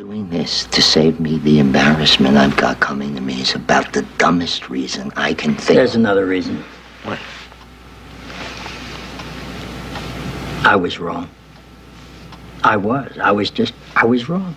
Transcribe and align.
Doing 0.00 0.30
this 0.30 0.64
to 0.68 0.80
save 0.80 1.20
me 1.20 1.36
the 1.36 1.58
embarrassment 1.58 2.38
I've 2.38 2.56
got 2.56 2.80
coming 2.80 3.14
to 3.16 3.20
me 3.20 3.42
is 3.42 3.54
about 3.54 3.92
the 3.92 4.00
dumbest 4.16 4.70
reason 4.70 5.12
I 5.14 5.34
can 5.34 5.54
think. 5.54 5.76
There's 5.76 5.94
another 5.94 6.24
reason. 6.24 6.64
What? 7.04 7.18
I 10.64 10.74
was 10.74 10.98
wrong. 10.98 11.28
I 12.64 12.78
was. 12.78 13.18
I 13.20 13.30
was 13.30 13.50
just, 13.50 13.74
I 13.94 14.06
was 14.06 14.26
wrong. 14.26 14.56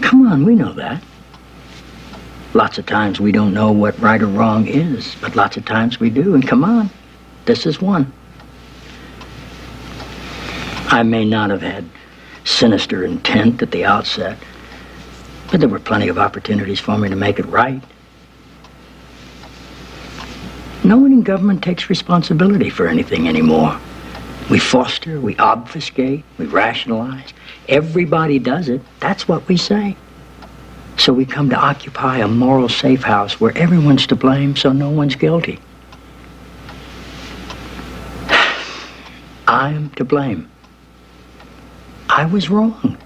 Come 0.00 0.28
on, 0.28 0.44
we 0.44 0.54
know 0.54 0.74
that. 0.74 1.02
Lots 2.54 2.78
of 2.78 2.86
times 2.86 3.18
we 3.18 3.32
don't 3.32 3.52
know 3.52 3.72
what 3.72 3.98
right 3.98 4.22
or 4.22 4.28
wrong 4.28 4.68
is, 4.68 5.16
but 5.20 5.34
lots 5.34 5.56
of 5.56 5.64
times 5.64 5.98
we 5.98 6.08
do, 6.08 6.36
and 6.36 6.46
come 6.46 6.62
on, 6.62 6.88
this 7.46 7.66
is 7.66 7.82
one. 7.82 8.12
I 10.86 11.02
may 11.02 11.24
not 11.24 11.50
have 11.50 11.62
had 11.62 11.84
sinister 12.50 13.04
intent 13.04 13.62
at 13.62 13.70
the 13.70 13.84
outset, 13.84 14.38
but 15.50 15.60
there 15.60 15.68
were 15.68 15.78
plenty 15.78 16.08
of 16.08 16.18
opportunities 16.18 16.80
for 16.80 16.98
me 16.98 17.08
to 17.08 17.16
make 17.16 17.38
it 17.38 17.46
right. 17.46 17.82
No 20.82 20.96
one 20.96 21.12
in 21.12 21.22
government 21.22 21.62
takes 21.62 21.88
responsibility 21.88 22.70
for 22.70 22.88
anything 22.88 23.28
anymore. 23.28 23.78
We 24.50 24.58
foster, 24.58 25.20
we 25.20 25.36
obfuscate, 25.36 26.24
we 26.38 26.46
rationalize. 26.46 27.32
Everybody 27.68 28.40
does 28.40 28.68
it. 28.68 28.80
That's 28.98 29.28
what 29.28 29.46
we 29.46 29.56
say. 29.56 29.96
So 30.96 31.12
we 31.12 31.24
come 31.24 31.50
to 31.50 31.56
occupy 31.56 32.18
a 32.18 32.28
moral 32.28 32.68
safe 32.68 33.02
house 33.02 33.40
where 33.40 33.56
everyone's 33.56 34.06
to 34.08 34.16
blame 34.16 34.56
so 34.56 34.72
no 34.72 34.90
one's 34.90 35.14
guilty. 35.14 35.60
I'm 39.46 39.90
to 39.90 40.04
blame. 40.04 40.49
I 42.12 42.26
was 42.26 42.50
wrong. 42.50 42.98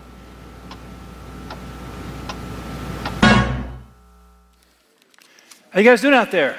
How 5.70 5.80
you 5.80 5.82
guys 5.84 6.00
doing 6.00 6.14
out 6.14 6.30
there? 6.30 6.56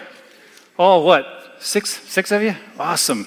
All 0.78 1.04
what? 1.04 1.26
Six, 1.60 1.90
six 2.08 2.32
of 2.32 2.44
you? 2.44 2.56
Awesome. 2.78 3.26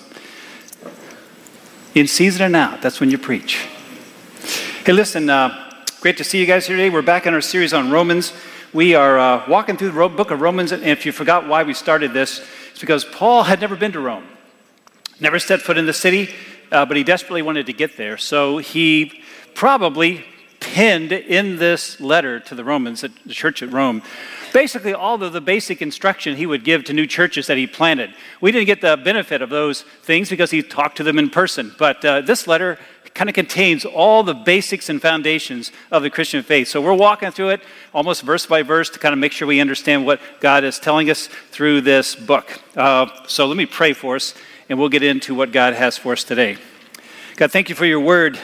In 1.97 2.07
season 2.07 2.43
and 2.43 2.55
out, 2.55 2.81
that's 2.81 3.01
when 3.01 3.11
you 3.11 3.19
preach. 3.19 3.67
Hey, 4.87 4.93
listen, 4.93 5.29
uh, 5.29 5.75
great 6.01 6.17
to 6.19 6.25
see 6.25 6.39
you 6.39 6.47
guys 6.47 6.69
here 6.69 6.77
today. 6.77 6.89
We're 6.89 7.03
back 7.03 7.27
in 7.27 7.35
our 7.35 7.41
series 7.41 7.75
on 7.75 7.91
Romans. 7.91 8.33
We 8.73 8.95
are 8.95 9.19
uh, 9.19 9.45
walking 9.49 9.77
through 9.77 9.91
the 9.91 10.09
book 10.09 10.31
of 10.31 10.41
Romans, 10.41 10.71
and 10.71 10.85
if 10.85 11.05
you 11.05 11.11
forgot 11.11 11.49
why 11.49 11.65
we 11.65 11.75
started 11.75 12.13
this, 12.13 12.47
it's 12.71 12.81
because 12.81 13.05
Paul 13.05 13.43
had 13.43 13.61
never 13.61 13.75
been 13.75 13.91
to 13.93 14.01
Rome, 14.01 14.29
never 15.19 15.41
set 15.41 15.61
foot 15.61 15.77
in 15.77 15.87
the 15.87 15.93
city, 15.93 16.33
uh, 16.73 16.87
but 16.87 16.97
he 16.97 17.05
desperately 17.05 17.43
wanted 17.43 17.67
to 17.67 17.73
get 17.73 17.97
there. 17.97 18.17
So 18.17 18.59
he 18.59 19.23
probably 19.55 20.25
penned 20.61 21.13
in 21.13 21.57
this 21.57 22.01
letter 22.01 22.41
to 22.41 22.55
the 22.55 22.65
Romans, 22.65 23.03
the 23.03 23.11
church 23.33 23.63
at 23.63 23.73
Rome, 23.73 24.03
basically 24.53 24.93
all 24.93 25.23
of 25.23 25.33
the 25.33 25.41
basic 25.41 25.83
instruction 25.83 26.37
he 26.37 26.47
would 26.47 26.65
give 26.65 26.85
to 26.85 26.93
new 26.93 27.07
churches 27.07 27.47
that 27.47 27.57
he 27.57 27.67
planted. 27.67 28.11
We 28.41 28.53
didn't 28.53 28.67
get 28.67 28.81
the 28.81 28.97
benefit 28.97 29.43
of 29.43 29.51
those 29.51 29.83
things 29.83 30.31
because 30.31 30.51
he 30.51 30.63
talked 30.63 30.97
to 30.97 31.05
them 31.05 31.19
in 31.19 31.31
person, 31.31 31.75
but 31.79 32.05
uh, 32.05 32.21
this 32.23 32.47
letter 32.47 32.79
kind 33.15 33.29
of 33.29 33.35
contains 33.35 33.85
all 33.85 34.23
the 34.23 34.35
basics 34.35 34.89
and 34.89 35.03
foundations 35.03 35.73
of 35.91 36.03
the 36.03 36.11
Christian 36.11 36.43
faith. 36.43 36.69
So 36.69 36.81
we're 36.81 36.95
walking 36.95 37.33
through 37.33 37.51
it 37.51 37.61
almost 37.93 38.23
verse 38.23 38.47
by 38.47 38.63
verse 38.63 38.91
to 38.91 38.99
kind 39.01 39.13
of 39.13 39.19
make 39.19 39.33
sure 39.33 39.49
we 39.49 39.61
understand 39.61 40.07
what 40.07 40.21
God 40.41 40.63
is 40.63 40.79
telling 40.79 41.11
us 41.11 41.27
through 41.51 41.81
this 41.81 42.15
book. 42.15 42.61
Uh, 42.77 43.07
so 43.27 43.47
let 43.47 43.57
me 43.57 43.67
pray 43.67 43.93
for 43.93 44.15
us, 44.15 44.35
and 44.69 44.79
we'll 44.79 44.89
get 44.89 45.03
into 45.03 45.35
what 45.35 45.53
God 45.53 45.75
has 45.75 45.97
for 45.97 46.13
us 46.13 46.25
today. 46.25 46.57
God, 47.37 47.51
thank 47.51 47.69
you 47.69 47.75
for 47.75 47.87
your 47.87 48.01
word. 48.01 48.39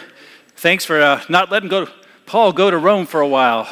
Thanks 0.57 0.85
for 0.85 1.01
uh, 1.01 1.23
not 1.29 1.51
letting 1.51 1.69
go, 1.69 1.89
Paul 2.27 2.53
go 2.53 2.71
to 2.71 2.79
Rome 2.79 3.07
for 3.07 3.21
a 3.21 3.29
while. 3.29 3.69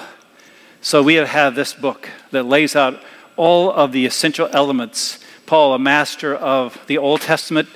So 0.80 1.03
we 1.03 1.14
have 1.14 1.55
this 1.55 1.73
book 1.73 2.08
that 2.33 2.45
lays 2.45 2.75
out 2.75 3.00
all 3.36 3.70
of 3.70 3.92
the 3.92 4.05
essential 4.05 4.48
elements. 4.53 5.19
Paul, 5.47 5.75
a 5.75 5.78
master 5.78 6.34
of 6.34 6.78
the 6.86 6.98
Old 6.98 7.20
Testament, 7.20 7.68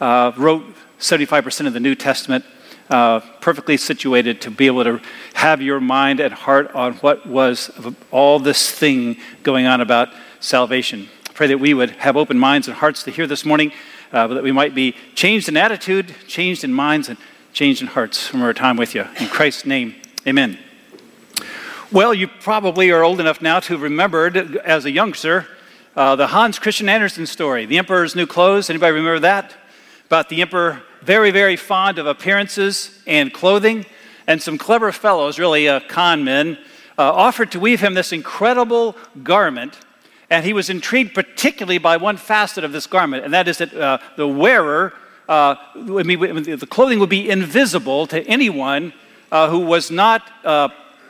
uh, 0.00 0.32
wrote 0.36 0.64
75% 0.98 1.66
of 1.66 1.72
the 1.72 1.80
New 1.80 1.94
Testament, 1.94 2.44
uh, 2.90 3.20
perfectly 3.40 3.76
situated 3.76 4.40
to 4.42 4.50
be 4.50 4.66
able 4.66 4.84
to 4.84 5.00
have 5.34 5.62
your 5.62 5.80
mind 5.80 6.20
and 6.20 6.34
heart 6.34 6.72
on 6.74 6.94
what 6.94 7.26
was 7.26 7.70
all 8.10 8.38
this 8.38 8.70
thing 8.70 9.16
going 9.42 9.66
on 9.66 9.80
about 9.80 10.08
salvation. 10.40 11.08
Pray 11.34 11.46
that 11.46 11.58
we 11.58 11.74
would 11.74 11.90
have 11.90 12.16
open 12.16 12.38
minds 12.38 12.66
and 12.66 12.76
hearts 12.76 13.04
to 13.04 13.10
hear 13.10 13.26
this 13.26 13.44
morning, 13.44 13.72
uh, 14.12 14.26
that 14.28 14.42
we 14.42 14.52
might 14.52 14.74
be 14.74 14.94
changed 15.14 15.48
in 15.48 15.56
attitude, 15.56 16.14
changed 16.26 16.64
in 16.64 16.72
minds, 16.72 17.08
and 17.08 17.18
changed 17.52 17.80
in 17.82 17.88
hearts 17.88 18.26
from 18.26 18.42
our 18.42 18.54
time 18.54 18.76
with 18.76 18.94
you. 18.94 19.04
In 19.20 19.28
Christ's 19.28 19.66
name, 19.66 19.94
amen. 20.26 20.58
Well, 21.90 22.12
you 22.12 22.28
probably 22.28 22.90
are 22.90 23.02
old 23.02 23.20
enough 23.20 23.40
now 23.40 23.60
to 23.60 23.72
have 23.72 23.82
remembered 23.82 24.36
as 24.58 24.84
a 24.84 24.90
youngster 24.90 25.46
uh, 25.96 26.14
the 26.14 26.28
Hans 26.28 26.60
Christian 26.60 26.88
Andersen 26.88 27.26
story, 27.26 27.66
The 27.66 27.76
Emperor's 27.76 28.14
New 28.14 28.26
Clothes. 28.26 28.70
Anybody 28.70 28.92
remember 28.92 29.18
that? 29.18 29.56
About 30.06 30.28
the 30.28 30.42
emperor, 30.42 30.82
very, 31.02 31.32
very 31.32 31.56
fond 31.56 31.98
of 31.98 32.06
appearances 32.06 33.02
and 33.04 33.32
clothing, 33.32 33.84
and 34.28 34.40
some 34.40 34.58
clever 34.58 34.92
fellows, 34.92 35.40
really 35.40 35.68
uh, 35.68 35.80
con 35.88 36.22
men, 36.22 36.56
uh, 36.98 37.12
offered 37.12 37.50
to 37.50 37.58
weave 37.58 37.80
him 37.80 37.94
this 37.94 38.12
incredible 38.12 38.96
garment. 39.24 39.76
And 40.30 40.44
he 40.44 40.52
was 40.52 40.68
intrigued 40.68 41.14
particularly 41.14 41.78
by 41.78 41.96
one 41.96 42.16
facet 42.16 42.64
of 42.64 42.72
this 42.72 42.86
garment, 42.86 43.24
and 43.24 43.32
that 43.32 43.48
is 43.48 43.58
that 43.58 43.74
uh, 43.74 43.98
the 44.16 44.28
wearer, 44.28 44.92
uh, 45.28 45.54
I 45.74 46.02
mean, 46.02 46.42
the 46.42 46.66
clothing 46.68 46.98
would 46.98 47.08
be 47.08 47.30
invisible 47.30 48.06
to 48.08 48.22
anyone 48.24 48.92
uh, 49.32 49.48
who 49.48 49.60
was 49.60 49.90
not 49.90 50.30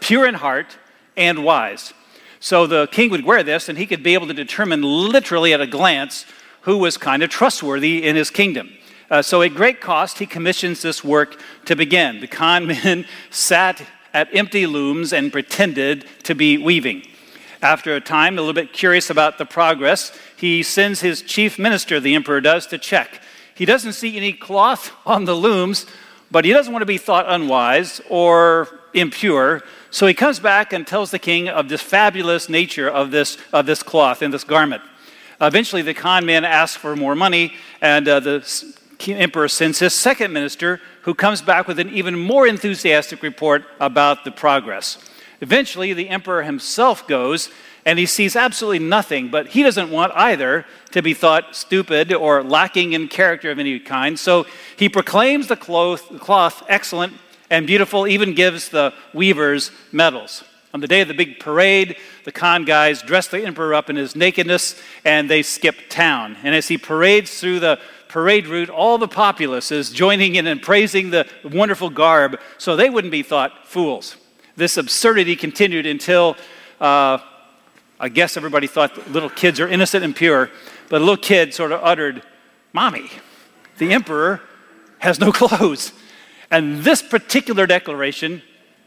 pure 0.00 0.26
in 0.26 0.34
heart 0.34 0.78
and 1.16 1.44
wise. 1.44 1.92
So 2.40 2.66
the 2.66 2.86
king 2.86 3.10
would 3.10 3.24
wear 3.24 3.42
this, 3.42 3.68
and 3.68 3.76
he 3.76 3.86
could 3.86 4.02
be 4.02 4.14
able 4.14 4.28
to 4.28 4.34
determine 4.34 4.82
literally 4.82 5.52
at 5.52 5.60
a 5.60 5.66
glance 5.66 6.24
who 6.62 6.78
was 6.78 6.96
kind 6.96 7.22
of 7.22 7.30
trustworthy 7.30 8.04
in 8.04 8.14
his 8.14 8.30
kingdom. 8.30 8.70
Uh, 9.10 9.22
so 9.22 9.42
at 9.42 9.54
great 9.54 9.80
cost, 9.80 10.18
he 10.18 10.26
commissions 10.26 10.82
this 10.82 11.02
work 11.02 11.40
to 11.64 11.74
begin. 11.74 12.20
The 12.20 12.26
con 12.26 12.66
men 12.84 13.06
sat 13.30 13.82
at 14.14 14.28
empty 14.34 14.66
looms 14.66 15.12
and 15.12 15.32
pretended 15.32 16.06
to 16.24 16.34
be 16.34 16.58
weaving. 16.58 17.02
After 17.60 17.94
a 17.94 18.00
time, 18.00 18.38
a 18.38 18.40
little 18.40 18.54
bit 18.54 18.72
curious 18.72 19.10
about 19.10 19.38
the 19.38 19.44
progress, 19.44 20.16
he 20.36 20.62
sends 20.62 21.00
his 21.00 21.22
chief 21.22 21.58
minister, 21.58 21.98
the 21.98 22.14
emperor 22.14 22.40
does, 22.40 22.66
to 22.68 22.78
check. 22.78 23.20
He 23.54 23.64
doesn't 23.64 23.94
see 23.94 24.16
any 24.16 24.32
cloth 24.32 24.92
on 25.06 25.24
the 25.24 25.34
looms, 25.34 25.86
but 26.30 26.44
he 26.44 26.52
doesn't 26.52 26.72
want 26.72 26.82
to 26.82 26.86
be 26.86 26.98
thought 26.98 27.24
unwise 27.28 28.00
or 28.08 28.68
impure. 28.94 29.62
So 29.90 30.06
he 30.06 30.14
comes 30.14 30.38
back 30.38 30.72
and 30.72 30.86
tells 30.86 31.10
the 31.10 31.18
king 31.18 31.48
of 31.48 31.68
this 31.68 31.80
fabulous 31.80 32.48
nature 32.48 32.88
of 32.88 33.10
this, 33.10 33.38
of 33.52 33.66
this 33.66 33.82
cloth 33.82 34.22
and 34.22 34.32
this 34.32 34.44
garment. 34.44 34.82
Eventually, 35.40 35.82
the 35.82 35.94
con 35.94 36.26
man 36.26 36.44
asks 36.44 36.76
for 36.76 36.96
more 36.96 37.14
money, 37.14 37.54
and 37.80 38.08
uh, 38.08 38.20
the 38.20 38.74
emperor 39.06 39.48
sends 39.48 39.78
his 39.78 39.94
second 39.94 40.32
minister, 40.32 40.80
who 41.02 41.14
comes 41.14 41.40
back 41.40 41.66
with 41.66 41.78
an 41.78 41.90
even 41.90 42.18
more 42.18 42.46
enthusiastic 42.46 43.22
report 43.22 43.64
about 43.80 44.24
the 44.24 44.30
progress. 44.30 44.98
Eventually, 45.40 45.92
the 45.92 46.08
emperor 46.08 46.42
himself 46.42 47.06
goes 47.06 47.50
and 47.84 47.98
he 47.98 48.06
sees 48.06 48.36
absolutely 48.36 48.80
nothing, 48.80 49.30
but 49.30 49.48
he 49.48 49.62
doesn't 49.62 49.90
want 49.90 50.12
either 50.14 50.66
to 50.90 51.00
be 51.00 51.14
thought 51.14 51.56
stupid 51.56 52.12
or 52.12 52.42
lacking 52.42 52.92
in 52.92 53.08
character 53.08 53.50
of 53.50 53.58
any 53.58 53.78
kind. 53.78 54.18
So 54.18 54.46
he 54.76 54.88
proclaims 54.88 55.46
the 55.46 55.56
cloth, 55.56 56.20
cloth 56.20 56.62
excellent 56.68 57.14
and 57.50 57.66
beautiful, 57.66 58.06
even 58.06 58.34
gives 58.34 58.68
the 58.68 58.92
weavers 59.14 59.70
medals. 59.90 60.44
On 60.74 60.80
the 60.80 60.86
day 60.86 61.00
of 61.00 61.08
the 61.08 61.14
big 61.14 61.40
parade, 61.40 61.96
the 62.24 62.32
con 62.32 62.66
guys 62.66 63.00
dress 63.00 63.28
the 63.28 63.42
emperor 63.42 63.74
up 63.74 63.88
in 63.88 63.96
his 63.96 64.14
nakedness 64.14 64.78
and 65.04 65.30
they 65.30 65.42
skip 65.42 65.88
town. 65.88 66.36
And 66.42 66.54
as 66.54 66.68
he 66.68 66.76
parades 66.76 67.40
through 67.40 67.60
the 67.60 67.80
parade 68.08 68.46
route, 68.46 68.68
all 68.68 68.98
the 68.98 69.08
populace 69.08 69.72
is 69.72 69.90
joining 69.90 70.34
in 70.34 70.46
and 70.46 70.60
praising 70.60 71.08
the 71.08 71.26
wonderful 71.42 71.88
garb 71.88 72.38
so 72.58 72.76
they 72.76 72.90
wouldn't 72.90 73.12
be 73.12 73.22
thought 73.22 73.66
fools. 73.66 74.16
This 74.58 74.76
absurdity 74.76 75.36
continued 75.36 75.86
until 75.86 76.36
uh, 76.80 77.18
I 78.00 78.08
guess 78.08 78.36
everybody 78.36 78.66
thought 78.66 79.08
little 79.08 79.30
kids 79.30 79.60
are 79.60 79.68
innocent 79.68 80.04
and 80.04 80.16
pure, 80.16 80.50
but 80.88 80.96
a 80.96 81.04
little 81.04 81.16
kid 81.16 81.54
sort 81.54 81.70
of 81.70 81.80
uttered, 81.84 82.24
Mommy, 82.72 83.08
the 83.78 83.92
emperor 83.92 84.40
has 84.98 85.20
no 85.20 85.30
clothes. 85.40 85.92
And 86.50 86.78
this 86.78 87.02
particular 87.02 87.68
declaration 87.68 88.42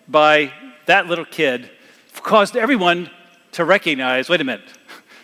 by 0.09 0.51
that 0.87 1.07
little 1.07 1.23
kid 1.23 1.71
caused 2.15 2.57
everyone 2.57 3.09
to 3.53 3.63
recognize 3.63 4.27
wait 4.27 4.41
a 4.41 4.43
minute, 4.43 4.67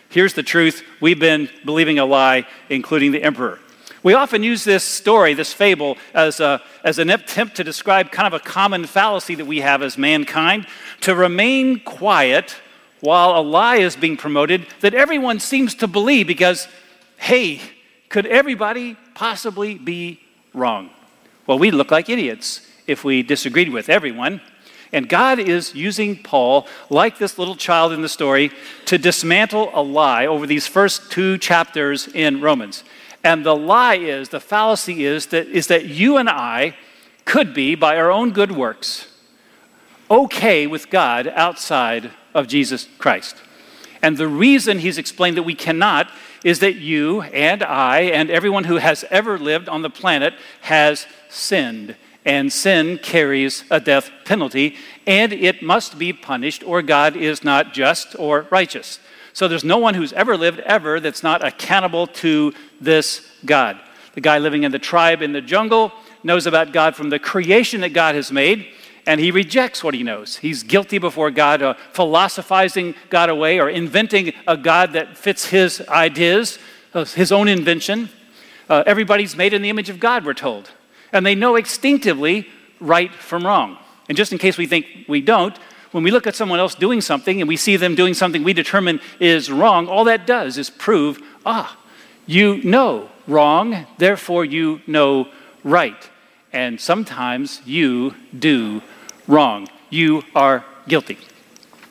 here's 0.08 0.32
the 0.32 0.42
truth. 0.42 0.82
We've 0.98 1.20
been 1.20 1.50
believing 1.66 1.98
a 1.98 2.06
lie, 2.06 2.46
including 2.70 3.12
the 3.12 3.22
emperor. 3.22 3.58
We 4.02 4.14
often 4.14 4.42
use 4.42 4.64
this 4.64 4.84
story, 4.84 5.34
this 5.34 5.52
fable, 5.52 5.96
as, 6.14 6.40
a, 6.40 6.62
as 6.84 6.98
an 6.98 7.10
attempt 7.10 7.56
to 7.56 7.64
describe 7.64 8.10
kind 8.10 8.32
of 8.32 8.40
a 8.40 8.44
common 8.44 8.86
fallacy 8.86 9.34
that 9.34 9.46
we 9.46 9.60
have 9.60 9.82
as 9.82 9.98
mankind 9.98 10.66
to 11.00 11.14
remain 11.14 11.80
quiet 11.80 12.56
while 13.00 13.38
a 13.38 13.42
lie 13.42 13.76
is 13.76 13.96
being 13.96 14.16
promoted 14.16 14.66
that 14.80 14.94
everyone 14.94 15.40
seems 15.40 15.74
to 15.76 15.86
believe 15.86 16.26
because, 16.26 16.68
hey, 17.16 17.60
could 18.08 18.26
everybody 18.26 18.96
possibly 19.14 19.74
be 19.74 20.20
wrong? 20.54 20.90
Well, 21.46 21.58
we'd 21.58 21.74
look 21.74 21.90
like 21.90 22.08
idiots 22.08 22.66
if 22.86 23.04
we 23.04 23.22
disagreed 23.22 23.70
with 23.70 23.88
everyone. 23.88 24.40
And 24.92 25.08
God 25.08 25.38
is 25.38 25.74
using 25.74 26.16
Paul, 26.22 26.66
like 26.88 27.18
this 27.18 27.38
little 27.38 27.56
child 27.56 27.92
in 27.92 28.00
the 28.00 28.08
story, 28.08 28.50
to 28.86 28.96
dismantle 28.96 29.70
a 29.74 29.82
lie 29.82 30.26
over 30.26 30.46
these 30.46 30.66
first 30.66 31.10
two 31.12 31.36
chapters 31.36 32.08
in 32.08 32.40
Romans. 32.40 32.84
And 33.24 33.44
the 33.44 33.56
lie 33.56 33.96
is, 33.96 34.28
the 34.28 34.40
fallacy 34.40 35.04
is 35.04 35.26
that, 35.26 35.48
is 35.48 35.66
that 35.66 35.86
you 35.86 36.16
and 36.16 36.28
I 36.28 36.76
could 37.24 37.52
be, 37.52 37.74
by 37.74 37.96
our 37.96 38.10
own 38.10 38.30
good 38.30 38.52
works, 38.52 39.08
okay 40.10 40.66
with 40.66 40.88
God 40.88 41.26
outside 41.28 42.10
of 42.32 42.46
Jesus 42.46 42.88
Christ. 42.98 43.36
And 44.00 44.16
the 44.16 44.28
reason 44.28 44.78
he's 44.78 44.98
explained 44.98 45.36
that 45.36 45.42
we 45.42 45.54
cannot 45.54 46.10
is 46.44 46.60
that 46.60 46.76
you 46.76 47.22
and 47.22 47.62
I 47.62 48.02
and 48.02 48.30
everyone 48.30 48.64
who 48.64 48.76
has 48.76 49.04
ever 49.10 49.38
lived 49.38 49.68
on 49.68 49.82
the 49.82 49.90
planet 49.90 50.34
has 50.62 51.06
sinned. 51.28 51.96
And 52.24 52.52
sin 52.52 52.98
carries 52.98 53.64
a 53.70 53.80
death 53.80 54.10
penalty, 54.24 54.76
and 55.06 55.32
it 55.32 55.62
must 55.62 55.98
be 55.98 56.12
punished, 56.12 56.62
or 56.62 56.82
God 56.82 57.16
is 57.16 57.42
not 57.42 57.72
just 57.72 58.14
or 58.18 58.46
righteous. 58.50 59.00
So 59.38 59.46
there's 59.46 59.62
no 59.62 59.78
one 59.78 59.94
who's 59.94 60.12
ever 60.14 60.36
lived 60.36 60.58
ever 60.58 60.98
that's 60.98 61.22
not 61.22 61.46
accountable 61.46 62.08
to 62.08 62.52
this 62.80 63.24
God. 63.44 63.78
The 64.14 64.20
guy 64.20 64.38
living 64.38 64.64
in 64.64 64.72
the 64.72 64.80
tribe 64.80 65.22
in 65.22 65.30
the 65.30 65.40
jungle 65.40 65.92
knows 66.24 66.48
about 66.48 66.72
God 66.72 66.96
from 66.96 67.08
the 67.08 67.20
creation 67.20 67.82
that 67.82 67.90
God 67.90 68.16
has 68.16 68.32
made 68.32 68.66
and 69.06 69.20
he 69.20 69.30
rejects 69.30 69.84
what 69.84 69.94
he 69.94 70.02
knows. 70.02 70.38
He's 70.38 70.64
guilty 70.64 70.98
before 70.98 71.30
God, 71.30 71.62
uh, 71.62 71.74
philosophizing 71.92 72.96
God 73.10 73.28
away 73.28 73.60
or 73.60 73.68
inventing 73.68 74.32
a 74.48 74.56
God 74.56 74.94
that 74.94 75.16
fits 75.16 75.46
his 75.46 75.82
ideas, 75.82 76.58
uh, 76.92 77.04
his 77.04 77.30
own 77.30 77.46
invention. 77.46 78.08
Uh, 78.68 78.82
everybody's 78.86 79.36
made 79.36 79.54
in 79.54 79.62
the 79.62 79.70
image 79.70 79.88
of 79.88 80.00
God, 80.00 80.26
we're 80.26 80.34
told. 80.34 80.72
And 81.12 81.24
they 81.24 81.36
know 81.36 81.54
instinctively 81.54 82.48
right 82.80 83.14
from 83.14 83.46
wrong. 83.46 83.78
And 84.08 84.16
just 84.16 84.32
in 84.32 84.38
case 84.38 84.58
we 84.58 84.66
think 84.66 84.86
we 85.06 85.20
don't, 85.20 85.56
when 85.92 86.04
we 86.04 86.10
look 86.10 86.26
at 86.26 86.34
someone 86.34 86.58
else 86.58 86.74
doing 86.74 87.00
something 87.00 87.40
and 87.40 87.48
we 87.48 87.56
see 87.56 87.76
them 87.76 87.94
doing 87.94 88.14
something 88.14 88.42
we 88.42 88.52
determine 88.52 89.00
is 89.20 89.50
wrong, 89.50 89.88
all 89.88 90.04
that 90.04 90.26
does 90.26 90.58
is 90.58 90.70
prove 90.70 91.20
ah, 91.46 91.76
you 92.26 92.62
know 92.64 93.10
wrong, 93.26 93.86
therefore 93.98 94.44
you 94.44 94.80
know 94.86 95.28
right. 95.64 96.10
And 96.52 96.80
sometimes 96.80 97.60
you 97.64 98.14
do 98.36 98.82
wrong. 99.26 99.68
You 99.90 100.22
are 100.34 100.64
guilty. 100.86 101.18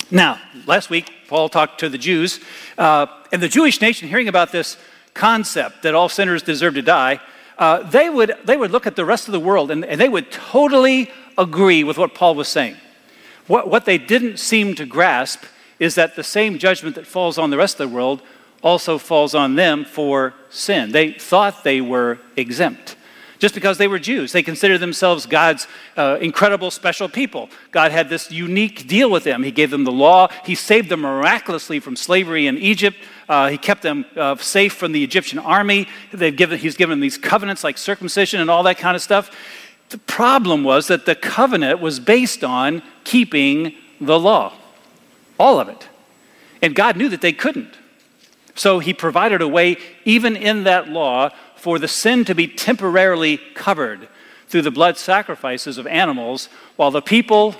Now, 0.10 0.40
last 0.66 0.90
week, 0.90 1.12
Paul 1.28 1.50
talked 1.50 1.80
to 1.82 1.90
the 1.90 1.98
Jews, 1.98 2.40
uh, 2.78 3.08
and 3.32 3.42
the 3.42 3.50
Jewish 3.50 3.82
nation, 3.82 4.08
hearing 4.08 4.28
about 4.28 4.52
this 4.52 4.78
concept 5.14 5.84
that 5.84 5.94
all 5.94 6.08
sinners 6.08 6.42
deserve 6.42 6.76
to 6.76 6.82
die, 6.82 7.20
uh, 7.58 7.84
they, 7.84 8.10
would, 8.10 8.36
they 8.46 8.56
would 8.56 8.72
look 8.72 8.88
at 8.88 8.96
the 8.96 9.04
rest 9.04 9.28
of 9.28 9.32
the 9.32 9.40
world 9.40 9.72
and, 9.72 9.84
and 9.84 10.00
they 10.00 10.08
would 10.08 10.32
totally 10.32 11.12
agree 11.38 11.84
with 11.84 11.98
what 11.98 12.14
Paul 12.14 12.36
was 12.36 12.48
saying. 12.48 12.78
What, 13.48 13.70
what 13.70 13.86
they 13.86 13.98
didn't 13.98 14.38
seem 14.38 14.76
to 14.76 14.86
grasp 14.86 15.44
is 15.80 15.96
that 15.96 16.16
the 16.16 16.24
same 16.24 16.58
judgment 16.58 16.96
that 16.96 17.08
falls 17.08 17.38
on 17.38 17.50
the 17.50 17.58
rest 17.58 17.80
of 17.80 17.90
the 17.90 17.96
world 17.96 18.22
also 18.64 18.98
falls 18.98 19.36
on 19.36 19.56
them 19.56 19.86
for 19.86 20.34
sin. 20.50 20.92
They 20.92 21.12
thought 21.14 21.64
they 21.64 21.82
were 21.82 22.20
exempt 22.36 22.98
just 23.40 23.54
because 23.54 23.78
they 23.78 23.88
were 23.88 24.00
Jews. 24.00 24.32
They 24.32 24.44
considered 24.44 24.80
themselves 24.80 25.26
God's 25.26 25.68
uh, 25.96 26.18
incredible 26.22 26.72
special 26.72 27.08
people. 27.08 27.50
God 27.72 27.92
had 27.92 28.10
this 28.10 28.32
unique 28.32 28.88
deal 28.88 29.10
with 29.12 29.24
them. 29.24 29.44
He 29.44 29.52
gave 29.52 29.70
them 29.70 29.84
the 29.84 29.92
law, 29.92 30.30
He 30.44 30.56
saved 30.56 30.90
them 30.90 31.02
miraculously 31.02 31.80
from 31.80 31.96
slavery 31.96 32.48
in 32.48 32.58
Egypt. 32.58 32.98
Uh, 33.30 33.50
he 33.50 33.58
kept 33.58 33.82
them 33.82 34.06
uh, 34.16 34.38
safe 34.38 34.74
from 34.74 34.94
the 34.94 35.04
Egyptian 35.04 35.38
army. 35.38 35.88
Given, 36.18 36.58
he's 36.58 36.78
given 36.78 36.92
them 36.92 37.02
these 37.02 37.18
covenants 37.18 37.62
like 37.62 37.78
circumcision 37.78 38.40
and 38.40 38.50
all 38.50 38.64
that 38.64 38.78
kind 38.78 38.96
of 38.96 39.02
stuff. 39.02 39.32
The 39.90 39.98
problem 40.00 40.64
was 40.64 40.88
that 40.88 41.06
the 41.06 41.16
covenant 41.16 41.80
was 41.80 42.00
based 42.00 42.44
on 42.44 42.82
keeping 43.04 43.74
the 44.02 44.20
law, 44.20 44.54
all 45.40 45.60
of 45.60 45.70
it. 45.70 45.88
And 46.62 46.76
God 46.76 46.98
knew 46.98 47.10
that 47.10 47.22
they 47.22 47.34
couldn't. 47.34 47.74
So 48.56 48.80
he 48.80 48.94
provided 48.94 49.42
a 49.42 49.48
way, 49.48 49.78
even 50.04 50.36
in 50.36 50.64
that 50.64 50.90
law, 50.90 51.30
for 51.56 51.80
the 51.80 51.88
sin 51.88 52.26
to 52.26 52.36
be 52.36 52.48
temporarily 52.48 53.38
covered 53.38 54.08
through 54.48 54.64
the 54.64 54.72
blood 54.72 54.98
sacrifices 54.98 55.78
of 55.78 55.86
animals, 55.88 56.50
while 56.76 56.92
the 56.92 57.02
people, 57.02 57.56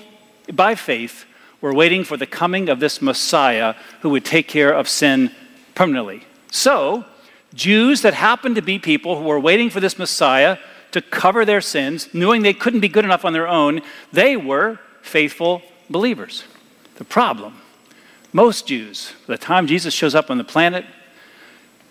by 0.52 0.74
faith, 0.74 1.24
were 1.60 1.74
waiting 1.74 2.04
for 2.04 2.16
the 2.16 2.26
coming 2.26 2.68
of 2.68 2.80
this 2.80 3.02
Messiah 3.02 3.74
who 4.00 4.10
would 4.10 4.24
take 4.24 4.48
care 4.48 4.72
of 4.72 4.88
sin 4.88 5.30
permanently. 5.74 6.24
So, 6.50 7.04
Jews 7.54 8.02
that 8.02 8.14
happened 8.14 8.56
to 8.56 8.62
be 8.62 8.78
people 8.78 9.18
who 9.18 9.24
were 9.24 9.40
waiting 9.40 9.70
for 9.70 9.80
this 9.80 9.98
Messiah 9.98 10.58
to 10.92 11.00
cover 11.00 11.44
their 11.44 11.60
sins, 11.60 12.08
knowing 12.12 12.42
they 12.42 12.54
couldn't 12.54 12.80
be 12.80 12.88
good 12.88 13.04
enough 13.04 13.24
on 13.24 13.32
their 13.32 13.48
own, 13.48 13.82
they 14.12 14.36
were 14.36 14.78
faithful 15.02 15.62
believers. 15.90 16.44
The 16.96 17.04
problem 17.04 17.54
most 18.32 18.66
Jews, 18.66 19.14
by 19.26 19.34
the 19.34 19.38
time 19.38 19.66
Jesus 19.66 19.94
shows 19.94 20.14
up 20.14 20.30
on 20.30 20.38
the 20.38 20.44
planet, 20.44 20.84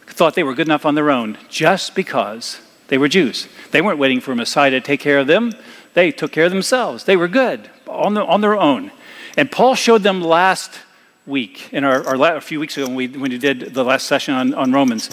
thought 0.06 0.36
they 0.36 0.44
were 0.44 0.54
good 0.54 0.68
enough 0.68 0.86
on 0.86 0.96
their 0.96 1.10
own 1.10 1.38
just 1.50 1.96
because 1.96 2.62
they 2.88 2.98
were 2.98 3.08
Jews. 3.08 3.48
They 3.72 3.82
weren't 3.82 4.00
waiting 4.00 4.22
for 4.22 4.32
a 4.32 4.36
Messiah 4.36 4.72
to 4.72 4.82
take 4.82 5.00
care 5.00 5.18
of 5.20 5.28
them, 5.28 5.52
they 5.94 6.12
took 6.12 6.32
care 6.32 6.46
of 6.46 6.52
themselves. 6.52 7.06
They 7.06 7.18
were 7.18 7.28
good 7.28 7.70
on, 7.88 8.14
the, 8.14 8.24
on 8.24 8.42
their 8.42 8.56
own. 8.56 8.92
And 9.36 9.52
Paul 9.52 9.74
showed 9.76 10.04
them 10.04 10.22
last 10.22 10.80
week, 11.26 11.74
in 11.74 11.84
our, 11.84 12.08
our 12.08 12.38
a 12.38 12.42
few 12.42 12.60
weeks 12.60 12.78
ago 12.78 12.86
when 12.86 12.96
we, 12.96 13.08
when 13.08 13.32
we 13.32 13.38
did 13.38 13.74
the 13.74 13.84
last 13.84 14.06
session 14.06 14.34
on, 14.34 14.54
on 14.54 14.72
Romans, 14.72 15.10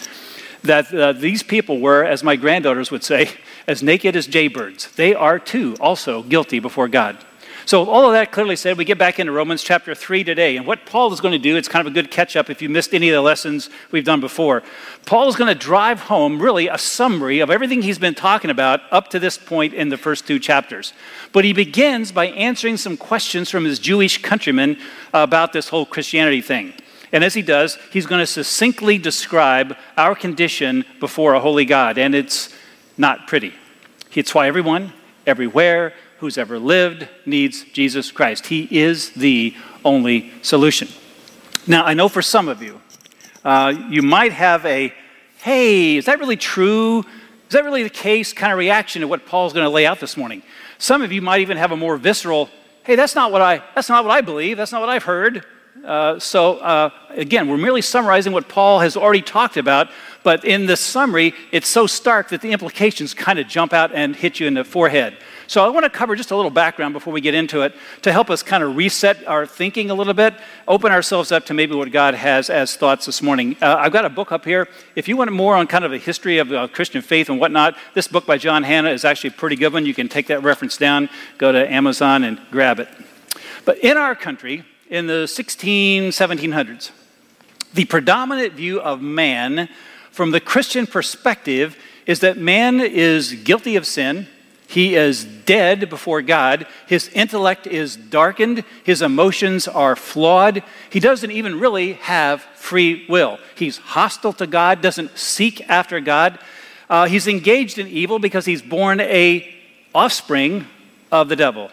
that 0.62 0.94
uh, 0.94 1.12
these 1.12 1.42
people 1.42 1.80
were, 1.80 2.04
as 2.04 2.22
my 2.22 2.36
granddaughters 2.36 2.90
would 2.90 3.02
say, 3.02 3.30
as 3.66 3.82
naked 3.82 4.16
as 4.16 4.26
jaybirds. 4.26 4.94
They 4.94 5.14
are 5.14 5.38
too 5.38 5.76
also 5.80 6.22
guilty 6.22 6.58
before 6.58 6.88
God. 6.88 7.18
So, 7.66 7.88
all 7.88 8.04
of 8.04 8.12
that 8.12 8.30
clearly 8.30 8.56
said, 8.56 8.76
we 8.76 8.84
get 8.84 8.98
back 8.98 9.18
into 9.18 9.32
Romans 9.32 9.62
chapter 9.62 9.94
3 9.94 10.22
today. 10.22 10.58
And 10.58 10.66
what 10.66 10.84
Paul 10.84 11.10
is 11.14 11.20
going 11.20 11.32
to 11.32 11.38
do, 11.38 11.56
it's 11.56 11.66
kind 11.66 11.86
of 11.86 11.90
a 11.90 11.94
good 11.94 12.10
catch 12.10 12.36
up 12.36 12.50
if 12.50 12.60
you 12.60 12.68
missed 12.68 12.92
any 12.92 13.08
of 13.08 13.14
the 13.14 13.22
lessons 13.22 13.70
we've 13.90 14.04
done 14.04 14.20
before. 14.20 14.62
Paul 15.06 15.28
is 15.28 15.36
going 15.36 15.48
to 15.48 15.58
drive 15.58 16.00
home 16.00 16.42
really 16.42 16.68
a 16.68 16.76
summary 16.76 17.40
of 17.40 17.50
everything 17.50 17.80
he's 17.80 17.98
been 17.98 18.14
talking 18.14 18.50
about 18.50 18.82
up 18.90 19.08
to 19.08 19.18
this 19.18 19.38
point 19.38 19.72
in 19.72 19.88
the 19.88 19.96
first 19.96 20.26
two 20.26 20.38
chapters. 20.38 20.92
But 21.32 21.46
he 21.46 21.54
begins 21.54 22.12
by 22.12 22.26
answering 22.26 22.76
some 22.76 22.98
questions 22.98 23.48
from 23.48 23.64
his 23.64 23.78
Jewish 23.78 24.20
countrymen 24.20 24.76
about 25.14 25.54
this 25.54 25.70
whole 25.70 25.86
Christianity 25.86 26.42
thing. 26.42 26.74
And 27.12 27.24
as 27.24 27.32
he 27.32 27.42
does, 27.42 27.78
he's 27.92 28.06
going 28.06 28.20
to 28.20 28.26
succinctly 28.26 28.98
describe 28.98 29.74
our 29.96 30.14
condition 30.14 30.84
before 31.00 31.32
a 31.32 31.40
holy 31.40 31.64
God. 31.64 31.96
And 31.96 32.14
it's 32.14 32.53
not 32.96 33.26
pretty. 33.26 33.54
It's 34.14 34.34
why 34.34 34.46
everyone, 34.46 34.92
everywhere, 35.26 35.92
who's 36.18 36.38
ever 36.38 36.58
lived 36.58 37.08
needs 37.26 37.64
Jesus 37.72 38.10
Christ. 38.10 38.46
He 38.46 38.68
is 38.70 39.10
the 39.10 39.54
only 39.84 40.32
solution. 40.42 40.88
Now, 41.66 41.84
I 41.84 41.94
know 41.94 42.08
for 42.08 42.22
some 42.22 42.48
of 42.48 42.62
you, 42.62 42.80
uh, 43.44 43.74
you 43.90 44.02
might 44.02 44.32
have 44.32 44.64
a, 44.64 44.92
hey, 45.38 45.96
is 45.96 46.06
that 46.06 46.18
really 46.18 46.36
true? 46.36 47.00
Is 47.00 47.50
that 47.50 47.64
really 47.64 47.82
the 47.82 47.90
case 47.90 48.32
kind 48.32 48.52
of 48.52 48.58
reaction 48.58 49.02
to 49.02 49.08
what 49.08 49.26
Paul's 49.26 49.52
going 49.52 49.64
to 49.64 49.70
lay 49.70 49.86
out 49.86 50.00
this 50.00 50.16
morning? 50.16 50.42
Some 50.78 51.02
of 51.02 51.12
you 51.12 51.20
might 51.20 51.40
even 51.40 51.56
have 51.56 51.72
a 51.72 51.76
more 51.76 51.96
visceral, 51.96 52.48
hey, 52.84 52.96
that's 52.96 53.14
not 53.14 53.32
what 53.32 53.42
I, 53.42 53.62
that's 53.74 53.88
not 53.88 54.04
what 54.04 54.10
I 54.10 54.20
believe. 54.20 54.56
That's 54.56 54.72
not 54.72 54.80
what 54.80 54.90
I've 54.90 55.04
heard. 55.04 55.44
Uh, 55.84 56.18
so, 56.18 56.58
uh, 56.58 56.90
again, 57.10 57.46
we're 57.46 57.58
merely 57.58 57.82
summarizing 57.82 58.32
what 58.32 58.48
Paul 58.48 58.80
has 58.80 58.96
already 58.96 59.20
talked 59.20 59.58
about, 59.58 59.90
but 60.22 60.44
in 60.44 60.64
this 60.64 60.80
summary, 60.80 61.34
it's 61.52 61.68
so 61.68 61.86
stark 61.86 62.30
that 62.30 62.40
the 62.40 62.52
implications 62.52 63.12
kind 63.12 63.38
of 63.38 63.46
jump 63.46 63.74
out 63.74 63.92
and 63.92 64.16
hit 64.16 64.40
you 64.40 64.46
in 64.46 64.54
the 64.54 64.64
forehead. 64.64 65.18
So 65.46 65.62
I 65.62 65.68
want 65.68 65.84
to 65.84 65.90
cover 65.90 66.16
just 66.16 66.30
a 66.30 66.36
little 66.36 66.50
background 66.50 66.94
before 66.94 67.12
we 67.12 67.20
get 67.20 67.34
into 67.34 67.60
it 67.60 67.74
to 68.00 68.12
help 68.12 68.30
us 68.30 68.42
kind 68.42 68.64
of 68.64 68.76
reset 68.76 69.26
our 69.26 69.44
thinking 69.44 69.90
a 69.90 69.94
little 69.94 70.14
bit, 70.14 70.34
open 70.66 70.90
ourselves 70.90 71.30
up 71.32 71.44
to 71.46 71.54
maybe 71.54 71.74
what 71.74 71.92
God 71.92 72.14
has 72.14 72.48
as 72.48 72.76
thoughts 72.76 73.04
this 73.04 73.20
morning. 73.20 73.54
Uh, 73.60 73.76
I've 73.78 73.92
got 73.92 74.06
a 74.06 74.08
book 74.10 74.32
up 74.32 74.46
here. 74.46 74.68
If 74.96 75.06
you 75.06 75.18
want 75.18 75.30
more 75.32 75.54
on 75.54 75.66
kind 75.66 75.84
of 75.84 75.92
a 75.92 75.98
history 75.98 76.38
of 76.38 76.50
uh, 76.50 76.68
Christian 76.68 77.02
faith 77.02 77.28
and 77.28 77.38
whatnot, 77.38 77.76
this 77.92 78.08
book 78.08 78.24
by 78.24 78.38
John 78.38 78.62
Hannah 78.62 78.90
is 78.90 79.04
actually 79.04 79.28
a 79.28 79.34
pretty 79.34 79.56
good 79.56 79.74
one. 79.74 79.84
You 79.84 79.92
can 79.92 80.08
take 80.08 80.28
that 80.28 80.42
reference 80.42 80.78
down, 80.78 81.10
go 81.36 81.52
to 81.52 81.70
Amazon 81.70 82.24
and 82.24 82.40
grab 82.50 82.80
it. 82.80 82.88
But 83.66 83.78
in 83.78 83.98
our 83.98 84.14
country, 84.14 84.64
in 84.88 85.06
the 85.06 85.26
16, 85.26 86.10
1700s, 86.10 86.90
the 87.72 87.84
predominant 87.84 88.52
view 88.52 88.80
of 88.80 89.00
man 89.00 89.68
from 90.10 90.30
the 90.30 90.40
Christian 90.40 90.86
perspective 90.86 91.76
is 92.06 92.20
that 92.20 92.38
man 92.38 92.80
is 92.80 93.32
guilty 93.32 93.76
of 93.76 93.86
sin 93.86 94.28
he 94.66 94.96
is 94.96 95.24
dead 95.24 95.88
before 95.88 96.22
God. 96.22 96.66
His 96.86 97.08
intellect 97.10 97.66
is 97.66 97.96
darkened. 97.96 98.64
His 98.82 99.02
emotions 99.02 99.68
are 99.68 99.94
flawed. 99.94 100.62
He 100.90 101.00
doesn't 101.00 101.30
even 101.30 101.60
really 101.60 101.92
have 101.94 102.42
free 102.56 103.06
will. 103.08 103.38
He's 103.54 103.76
hostile 103.76 104.32
to 104.32 104.48
God, 104.48 104.80
doesn't 104.80 105.16
seek 105.16 105.68
after 105.68 106.00
God. 106.00 106.38
Uh, 106.90 107.06
he's 107.06 107.28
engaged 107.28 107.78
in 107.78 107.86
evil 107.86 108.18
because 108.18 108.46
he's 108.46 108.62
born 108.62 109.00
a 109.00 109.54
offspring 109.94 110.66
of 111.12 111.28
the 111.28 111.36
devil. 111.36 111.70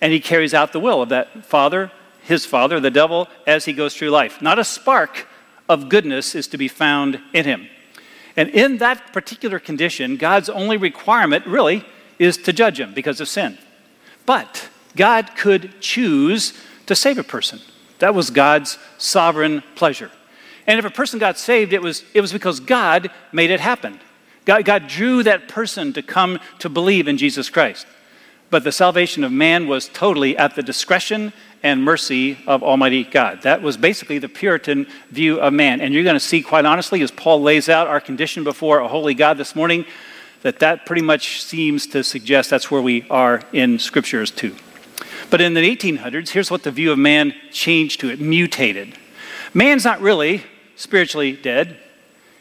And 0.00 0.12
he 0.12 0.20
carries 0.20 0.52
out 0.52 0.72
the 0.72 0.80
will 0.80 1.00
of 1.00 1.08
that 1.10 1.46
father, 1.46 1.90
his 2.24 2.46
father, 2.46 2.80
the 2.80 2.90
devil, 2.90 3.28
as 3.46 3.64
he 3.64 3.72
goes 3.72 3.96
through 3.96 4.10
life. 4.10 4.40
Not 4.40 4.58
a 4.58 4.64
spark 4.64 5.26
of 5.68 5.88
goodness 5.88 6.34
is 6.34 6.46
to 6.48 6.58
be 6.58 6.68
found 6.68 7.20
in 7.32 7.44
him. 7.44 7.68
And 8.36 8.48
in 8.50 8.78
that 8.78 9.12
particular 9.12 9.58
condition, 9.58 10.16
God's 10.16 10.48
only 10.48 10.76
requirement, 10.76 11.46
really, 11.46 11.84
is 12.18 12.36
to 12.38 12.52
judge 12.52 12.80
him 12.80 12.94
because 12.94 13.20
of 13.20 13.28
sin. 13.28 13.58
But 14.24 14.68
God 14.96 15.32
could 15.36 15.80
choose 15.80 16.54
to 16.86 16.94
save 16.94 17.18
a 17.18 17.24
person. 17.24 17.60
That 17.98 18.14
was 18.14 18.30
God's 18.30 18.78
sovereign 18.98 19.62
pleasure. 19.74 20.10
And 20.66 20.78
if 20.78 20.84
a 20.84 20.90
person 20.90 21.18
got 21.18 21.38
saved, 21.38 21.72
it 21.72 21.82
was, 21.82 22.04
it 22.14 22.20
was 22.20 22.32
because 22.32 22.60
God 22.60 23.10
made 23.32 23.50
it 23.50 23.60
happen. 23.60 24.00
God, 24.44 24.64
God 24.64 24.88
drew 24.88 25.22
that 25.22 25.48
person 25.48 25.92
to 25.92 26.02
come 26.02 26.38
to 26.60 26.68
believe 26.68 27.08
in 27.08 27.16
Jesus 27.16 27.50
Christ. 27.50 27.86
But 28.52 28.64
the 28.64 28.70
salvation 28.70 29.24
of 29.24 29.32
man 29.32 29.66
was 29.66 29.88
totally 29.88 30.36
at 30.36 30.56
the 30.56 30.62
discretion 30.62 31.32
and 31.62 31.82
mercy 31.82 32.36
of 32.46 32.62
Almighty 32.62 33.02
God. 33.02 33.40
That 33.44 33.62
was 33.62 33.78
basically 33.78 34.18
the 34.18 34.28
Puritan 34.28 34.86
view 35.10 35.40
of 35.40 35.54
man. 35.54 35.80
And 35.80 35.94
you're 35.94 36.04
going 36.04 36.16
to 36.16 36.20
see, 36.20 36.42
quite 36.42 36.66
honestly, 36.66 37.00
as 37.00 37.10
Paul 37.10 37.40
lays 37.40 37.70
out 37.70 37.86
our 37.86 37.98
condition 37.98 38.44
before 38.44 38.80
a 38.80 38.88
holy 38.88 39.14
God 39.14 39.38
this 39.38 39.56
morning, 39.56 39.86
that 40.42 40.58
that 40.58 40.84
pretty 40.84 41.00
much 41.00 41.42
seems 41.42 41.86
to 41.86 42.04
suggest 42.04 42.50
that's 42.50 42.70
where 42.70 42.82
we 42.82 43.06
are 43.08 43.40
in 43.54 43.78
scriptures 43.78 44.30
too. 44.30 44.54
But 45.30 45.40
in 45.40 45.54
the 45.54 45.62
1800s, 45.62 46.28
here's 46.28 46.50
what 46.50 46.62
the 46.62 46.70
view 46.70 46.92
of 46.92 46.98
man 46.98 47.32
changed 47.52 48.00
to 48.00 48.10
it, 48.10 48.20
mutated. 48.20 48.98
Man's 49.54 49.86
not 49.86 50.02
really 50.02 50.42
spiritually 50.76 51.32
dead, 51.32 51.78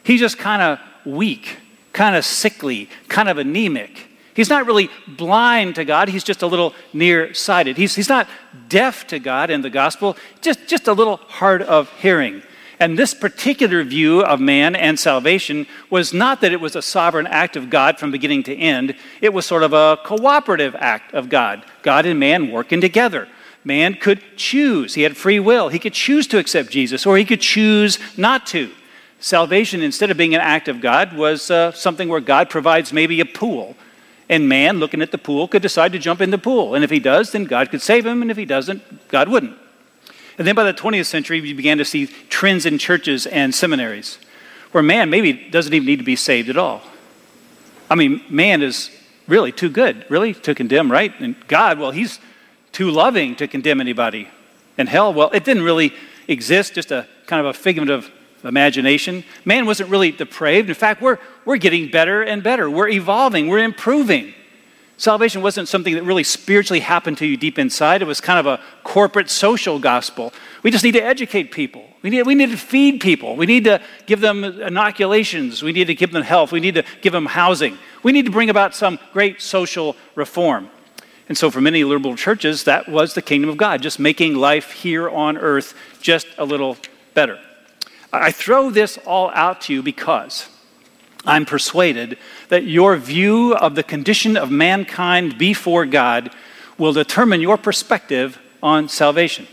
he's 0.03 0.19
just 0.19 0.37
kind 0.37 0.61
of 0.61 0.79
weak, 1.05 1.59
kind 1.93 2.17
of 2.17 2.25
sickly, 2.25 2.89
kind 3.07 3.29
of 3.29 3.37
anemic. 3.37 4.09
He's 4.33 4.49
not 4.49 4.65
really 4.65 4.89
blind 5.07 5.75
to 5.75 5.85
God, 5.85 6.09
he's 6.09 6.23
just 6.23 6.41
a 6.41 6.47
little 6.47 6.73
nearsighted. 6.93 7.77
He's, 7.77 7.95
he's 7.95 8.09
not 8.09 8.27
deaf 8.69 9.07
to 9.07 9.19
God 9.19 9.49
in 9.49 9.61
the 9.61 9.69
gospel, 9.69 10.17
just, 10.41 10.67
just 10.67 10.87
a 10.87 10.93
little 10.93 11.17
hard 11.17 11.61
of 11.61 11.91
hearing. 11.99 12.41
And 12.79 12.97
this 12.97 13.13
particular 13.13 13.83
view 13.83 14.23
of 14.23 14.39
man 14.39 14.75
and 14.75 14.99
salvation 14.99 15.67
was 15.91 16.13
not 16.13 16.41
that 16.41 16.51
it 16.51 16.59
was 16.59 16.75
a 16.75 16.81
sovereign 16.81 17.27
act 17.27 17.55
of 17.55 17.69
God 17.69 17.99
from 17.99 18.09
beginning 18.09 18.41
to 18.43 18.55
end, 18.55 18.95
it 19.21 19.33
was 19.33 19.45
sort 19.45 19.61
of 19.61 19.73
a 19.73 19.99
cooperative 20.03 20.75
act 20.79 21.13
of 21.13 21.29
God. 21.29 21.63
God 21.83 22.07
and 22.07 22.19
man 22.19 22.51
working 22.51 22.81
together. 22.81 23.27
Man 23.63 23.93
could 23.93 24.23
choose, 24.35 24.95
he 24.95 25.03
had 25.03 25.15
free 25.15 25.39
will. 25.39 25.69
He 25.69 25.77
could 25.77 25.93
choose 25.93 26.25
to 26.27 26.39
accept 26.39 26.71
Jesus, 26.71 27.05
or 27.05 27.17
he 27.17 27.25
could 27.25 27.41
choose 27.41 27.99
not 28.17 28.47
to. 28.47 28.71
Salvation, 29.19 29.83
instead 29.83 30.09
of 30.09 30.17
being 30.17 30.33
an 30.33 30.41
act 30.41 30.67
of 30.67 30.81
God, 30.81 31.15
was 31.15 31.51
uh, 31.51 31.71
something 31.73 32.09
where 32.09 32.19
God 32.19 32.49
provides 32.49 32.91
maybe 32.91 33.19
a 33.19 33.25
pool. 33.25 33.75
And 34.31 34.47
man, 34.47 34.79
looking 34.79 35.01
at 35.01 35.11
the 35.11 35.17
pool, 35.17 35.49
could 35.49 35.61
decide 35.61 35.91
to 35.91 35.99
jump 35.99 36.21
in 36.21 36.31
the 36.31 36.37
pool. 36.37 36.73
And 36.73 36.85
if 36.85 36.89
he 36.89 36.99
does, 36.99 37.33
then 37.33 37.43
God 37.43 37.69
could 37.69 37.81
save 37.81 38.05
him. 38.05 38.21
And 38.21 38.31
if 38.31 38.37
he 38.37 38.45
doesn't, 38.45 39.09
God 39.09 39.27
wouldn't. 39.27 39.57
And 40.37 40.47
then 40.47 40.55
by 40.55 40.63
the 40.63 40.73
20th 40.73 41.05
century, 41.05 41.41
we 41.41 41.51
began 41.51 41.77
to 41.77 41.85
see 41.85 42.07
trends 42.07 42.65
in 42.65 42.77
churches 42.77 43.27
and 43.27 43.53
seminaries 43.53 44.17
where 44.71 44.81
man 44.81 45.09
maybe 45.09 45.33
doesn't 45.33 45.73
even 45.73 45.85
need 45.85 45.99
to 45.99 46.05
be 46.05 46.15
saved 46.15 46.49
at 46.49 46.57
all. 46.57 46.81
I 47.89 47.95
mean, 47.95 48.23
man 48.29 48.61
is 48.61 48.89
really 49.27 49.51
too 49.51 49.69
good, 49.69 50.05
really, 50.09 50.33
to 50.33 50.55
condemn, 50.55 50.89
right? 50.89 51.13
And 51.19 51.35
God, 51.49 51.77
well, 51.77 51.91
he's 51.91 52.21
too 52.71 52.89
loving 52.89 53.35
to 53.35 53.49
condemn 53.49 53.81
anybody. 53.81 54.29
And 54.77 54.87
hell, 54.87 55.13
well, 55.13 55.29
it 55.31 55.43
didn't 55.43 55.63
really 55.63 55.93
exist, 56.29 56.73
just 56.73 56.91
a 56.91 57.05
kind 57.25 57.45
of 57.45 57.47
a 57.47 57.53
figment 57.53 57.91
of 57.91 58.09
imagination. 58.43 59.23
Man 59.45 59.65
wasn't 59.65 59.89
really 59.89 60.11
depraved. 60.11 60.69
In 60.69 60.75
fact, 60.75 61.01
we're, 61.01 61.19
we're 61.45 61.57
getting 61.57 61.89
better 61.89 62.21
and 62.23 62.43
better. 62.43 62.69
We're 62.69 62.89
evolving, 62.89 63.47
we're 63.47 63.59
improving. 63.59 64.33
Salvation 64.97 65.41
wasn't 65.41 65.67
something 65.67 65.95
that 65.95 66.03
really 66.03 66.23
spiritually 66.23 66.79
happened 66.79 67.17
to 67.17 67.25
you 67.25 67.35
deep 67.35 67.57
inside. 67.57 68.03
It 68.03 68.05
was 68.05 68.21
kind 68.21 68.37
of 68.37 68.45
a 68.45 68.61
corporate 68.83 69.31
social 69.31 69.79
gospel. 69.79 70.31
We 70.61 70.69
just 70.69 70.83
need 70.83 70.91
to 70.91 71.03
educate 71.03 71.51
people. 71.51 71.83
We 72.03 72.11
need, 72.11 72.21
we 72.23 72.35
need 72.35 72.51
to 72.51 72.57
feed 72.57 73.01
people. 73.01 73.35
We 73.35 73.47
need 73.47 73.63
to 73.63 73.81
give 74.05 74.21
them 74.21 74.43
inoculations. 74.43 75.63
We 75.63 75.71
need 75.71 75.87
to 75.87 75.95
give 75.95 76.11
them 76.11 76.21
health. 76.21 76.51
We 76.51 76.59
need 76.59 76.75
to 76.75 76.83
give 77.01 77.13
them 77.13 77.25
housing. 77.25 77.79
We 78.03 78.11
need 78.11 78.25
to 78.25 78.31
bring 78.31 78.51
about 78.51 78.75
some 78.75 78.99
great 79.11 79.41
social 79.41 79.95
reform. 80.13 80.69
And 81.27 81.35
so, 81.35 81.49
for 81.49 81.61
many 81.61 81.83
liberal 81.83 82.15
churches, 82.15 82.65
that 82.65 82.87
was 82.87 83.15
the 83.15 83.23
kingdom 83.23 83.49
of 83.49 83.57
God, 83.57 83.81
just 83.81 83.97
making 83.97 84.35
life 84.35 84.71
here 84.71 85.09
on 85.09 85.35
earth 85.35 85.73
just 85.99 86.27
a 86.37 86.45
little 86.45 86.77
better. 87.15 87.39
I 88.13 88.31
throw 88.31 88.69
this 88.69 88.97
all 89.05 89.29
out 89.31 89.61
to 89.61 89.73
you 89.73 89.81
because 89.81 90.49
I'm 91.25 91.45
persuaded 91.45 92.17
that 92.49 92.63
your 92.63 92.97
view 92.97 93.53
of 93.55 93.75
the 93.75 93.83
condition 93.83 94.35
of 94.35 94.51
mankind 94.51 95.37
before 95.37 95.85
God 95.85 96.31
will 96.77 96.93
determine 96.93 97.41
your 97.41 97.57
perspective 97.57 98.39
on 98.61 98.89
salvation. 98.89 99.47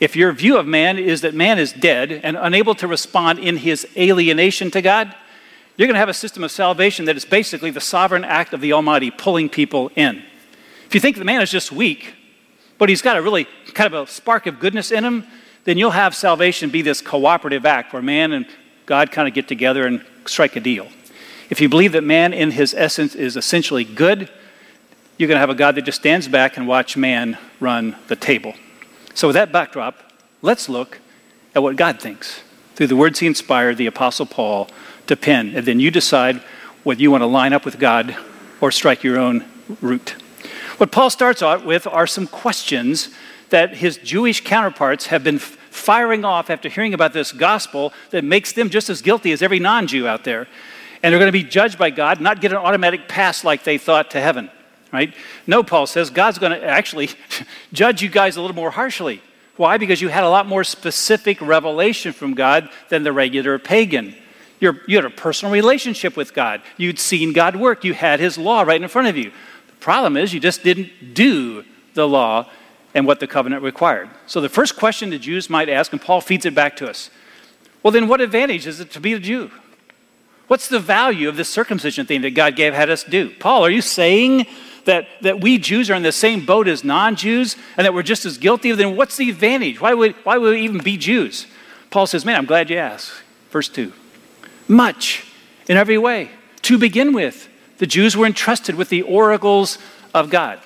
If 0.00 0.14
your 0.14 0.32
view 0.32 0.56
of 0.56 0.66
man 0.66 0.96
is 0.98 1.22
that 1.22 1.34
man 1.34 1.58
is 1.58 1.72
dead 1.72 2.12
and 2.12 2.36
unable 2.36 2.74
to 2.76 2.86
respond 2.86 3.40
in 3.40 3.56
his 3.56 3.86
alienation 3.96 4.70
to 4.70 4.80
God, 4.80 5.14
you're 5.76 5.86
going 5.86 5.94
to 5.94 6.00
have 6.00 6.08
a 6.08 6.14
system 6.14 6.44
of 6.44 6.50
salvation 6.50 7.04
that 7.06 7.16
is 7.16 7.24
basically 7.24 7.70
the 7.70 7.80
sovereign 7.80 8.24
act 8.24 8.52
of 8.52 8.60
the 8.60 8.72
Almighty 8.72 9.10
pulling 9.10 9.48
people 9.48 9.90
in. 9.96 10.22
If 10.86 10.94
you 10.94 11.00
think 11.00 11.16
the 11.16 11.24
man 11.24 11.42
is 11.42 11.50
just 11.50 11.72
weak, 11.72 12.14
but 12.78 12.88
he's 12.88 13.02
got 13.02 13.16
a 13.16 13.22
really 13.22 13.46
kind 13.74 13.92
of 13.92 14.08
a 14.08 14.10
spark 14.10 14.46
of 14.46 14.60
goodness 14.60 14.92
in 14.92 15.04
him, 15.04 15.26
then 15.68 15.76
you'll 15.76 15.90
have 15.90 16.16
salvation 16.16 16.70
be 16.70 16.80
this 16.80 17.02
cooperative 17.02 17.66
act 17.66 17.92
where 17.92 18.00
man 18.00 18.32
and 18.32 18.46
God 18.86 19.12
kind 19.12 19.28
of 19.28 19.34
get 19.34 19.46
together 19.48 19.86
and 19.86 20.02
strike 20.24 20.56
a 20.56 20.60
deal. 20.60 20.88
If 21.50 21.60
you 21.60 21.68
believe 21.68 21.92
that 21.92 22.04
man 22.04 22.32
in 22.32 22.52
his 22.52 22.72
essence 22.72 23.14
is 23.14 23.36
essentially 23.36 23.84
good, 23.84 24.30
you're 25.18 25.28
going 25.28 25.36
to 25.36 25.40
have 25.40 25.50
a 25.50 25.54
God 25.54 25.74
that 25.74 25.82
just 25.82 26.00
stands 26.00 26.26
back 26.26 26.56
and 26.56 26.66
watch 26.66 26.96
man 26.96 27.36
run 27.60 27.96
the 28.06 28.16
table. 28.16 28.54
So 29.12 29.28
with 29.28 29.34
that 29.34 29.52
backdrop, 29.52 29.98
let's 30.40 30.70
look 30.70 31.00
at 31.54 31.62
what 31.62 31.76
God 31.76 32.00
thinks 32.00 32.40
through 32.74 32.86
the 32.86 32.96
words 32.96 33.18
he 33.18 33.26
inspired 33.26 33.76
the 33.76 33.88
apostle 33.88 34.24
Paul 34.24 34.70
to 35.06 35.16
pen, 35.16 35.54
and 35.54 35.66
then 35.66 35.80
you 35.80 35.90
decide 35.90 36.36
whether 36.82 37.02
you 37.02 37.10
want 37.10 37.20
to 37.20 37.26
line 37.26 37.52
up 37.52 37.66
with 37.66 37.78
God 37.78 38.16
or 38.62 38.70
strike 38.70 39.04
your 39.04 39.18
own 39.18 39.44
route. 39.82 40.16
What 40.78 40.92
Paul 40.92 41.10
starts 41.10 41.42
out 41.42 41.66
with 41.66 41.86
are 41.86 42.06
some 42.06 42.26
questions 42.26 43.10
that 43.50 43.76
his 43.76 43.98
Jewish 43.98 44.42
counterparts 44.42 45.06
have 45.08 45.22
been 45.22 45.40
firing 45.70 46.24
off 46.24 46.50
after 46.50 46.68
hearing 46.68 46.94
about 46.94 47.12
this 47.12 47.32
gospel 47.32 47.92
that 48.10 48.24
makes 48.24 48.52
them 48.52 48.70
just 48.70 48.90
as 48.90 49.02
guilty 49.02 49.32
as 49.32 49.42
every 49.42 49.58
non 49.58 49.86
Jew 49.86 50.06
out 50.06 50.24
there 50.24 50.46
and 51.02 51.12
they're 51.12 51.18
going 51.18 51.28
to 51.28 51.32
be 51.32 51.44
judged 51.44 51.78
by 51.78 51.90
God, 51.90 52.20
not 52.20 52.40
get 52.40 52.52
an 52.52 52.58
automatic 52.58 53.08
pass 53.08 53.44
like 53.44 53.64
they 53.64 53.78
thought 53.78 54.10
to 54.12 54.20
heaven, 54.20 54.50
right? 54.92 55.14
No, 55.46 55.62
Paul 55.62 55.86
says 55.86 56.10
God's 56.10 56.38
going 56.38 56.52
to 56.52 56.64
actually 56.64 57.10
judge 57.72 58.02
you 58.02 58.08
guys 58.08 58.36
a 58.36 58.40
little 58.40 58.56
more 58.56 58.70
harshly. 58.70 59.22
Why? 59.56 59.78
Because 59.78 60.00
you 60.00 60.08
had 60.08 60.24
a 60.24 60.28
lot 60.28 60.46
more 60.46 60.64
specific 60.64 61.40
revelation 61.40 62.12
from 62.12 62.34
God 62.34 62.68
than 62.88 63.02
the 63.02 63.12
regular 63.12 63.58
pagan. 63.58 64.14
You're, 64.60 64.80
you 64.86 64.96
had 64.96 65.04
a 65.04 65.10
personal 65.10 65.52
relationship 65.52 66.16
with 66.16 66.34
God. 66.34 66.62
You'd 66.76 66.98
seen 66.98 67.32
God 67.32 67.56
work. 67.56 67.84
You 67.84 67.94
had 67.94 68.20
His 68.20 68.38
law 68.38 68.62
right 68.62 68.80
in 68.80 68.88
front 68.88 69.08
of 69.08 69.16
you. 69.16 69.30
The 69.66 69.76
problem 69.80 70.16
is 70.16 70.32
you 70.32 70.40
just 70.40 70.62
didn't 70.62 71.14
do 71.14 71.64
the 71.94 72.08
law 72.08 72.50
and 72.94 73.06
what 73.06 73.20
the 73.20 73.26
covenant 73.26 73.62
required. 73.62 74.08
So 74.26 74.40
the 74.40 74.48
first 74.48 74.76
question 74.76 75.10
the 75.10 75.18
Jews 75.18 75.50
might 75.50 75.68
ask, 75.68 75.92
and 75.92 76.00
Paul 76.00 76.20
feeds 76.20 76.46
it 76.46 76.54
back 76.54 76.76
to 76.76 76.88
us 76.88 77.10
well, 77.82 77.92
then 77.92 78.08
what 78.08 78.20
advantage 78.20 78.66
is 78.66 78.80
it 78.80 78.90
to 78.92 79.00
be 79.00 79.12
a 79.12 79.18
Jew? 79.18 79.50
What's 80.48 80.68
the 80.68 80.80
value 80.80 81.28
of 81.28 81.36
this 81.36 81.48
circumcision 81.48 82.06
thing 82.06 82.22
that 82.22 82.30
God 82.30 82.56
gave 82.56 82.74
had 82.74 82.90
us 82.90 83.04
do? 83.04 83.30
Paul, 83.30 83.64
are 83.64 83.70
you 83.70 83.82
saying 83.82 84.46
that, 84.84 85.06
that 85.20 85.40
we 85.40 85.58
Jews 85.58 85.90
are 85.90 85.94
in 85.94 86.02
the 86.02 86.12
same 86.12 86.44
boat 86.44 86.68
as 86.68 86.82
non 86.82 87.16
Jews 87.16 87.56
and 87.76 87.84
that 87.84 87.94
we're 87.94 88.02
just 88.02 88.24
as 88.24 88.38
guilty? 88.38 88.72
Then 88.72 88.96
what's 88.96 89.16
the 89.16 89.30
advantage? 89.30 89.80
Why 89.80 89.94
would, 89.94 90.14
why 90.24 90.38
would 90.38 90.54
we 90.54 90.62
even 90.62 90.78
be 90.78 90.96
Jews? 90.96 91.46
Paul 91.90 92.06
says, 92.06 92.24
Man, 92.24 92.36
I'm 92.36 92.46
glad 92.46 92.70
you 92.70 92.78
asked. 92.78 93.12
Verse 93.50 93.68
2 93.68 93.92
Much 94.66 95.26
in 95.68 95.76
every 95.76 95.98
way. 95.98 96.30
To 96.62 96.78
begin 96.78 97.12
with, 97.12 97.48
the 97.78 97.86
Jews 97.86 98.16
were 98.16 98.26
entrusted 98.26 98.74
with 98.74 98.88
the 98.88 99.02
oracles 99.02 99.78
of 100.12 100.30
God. 100.30 100.60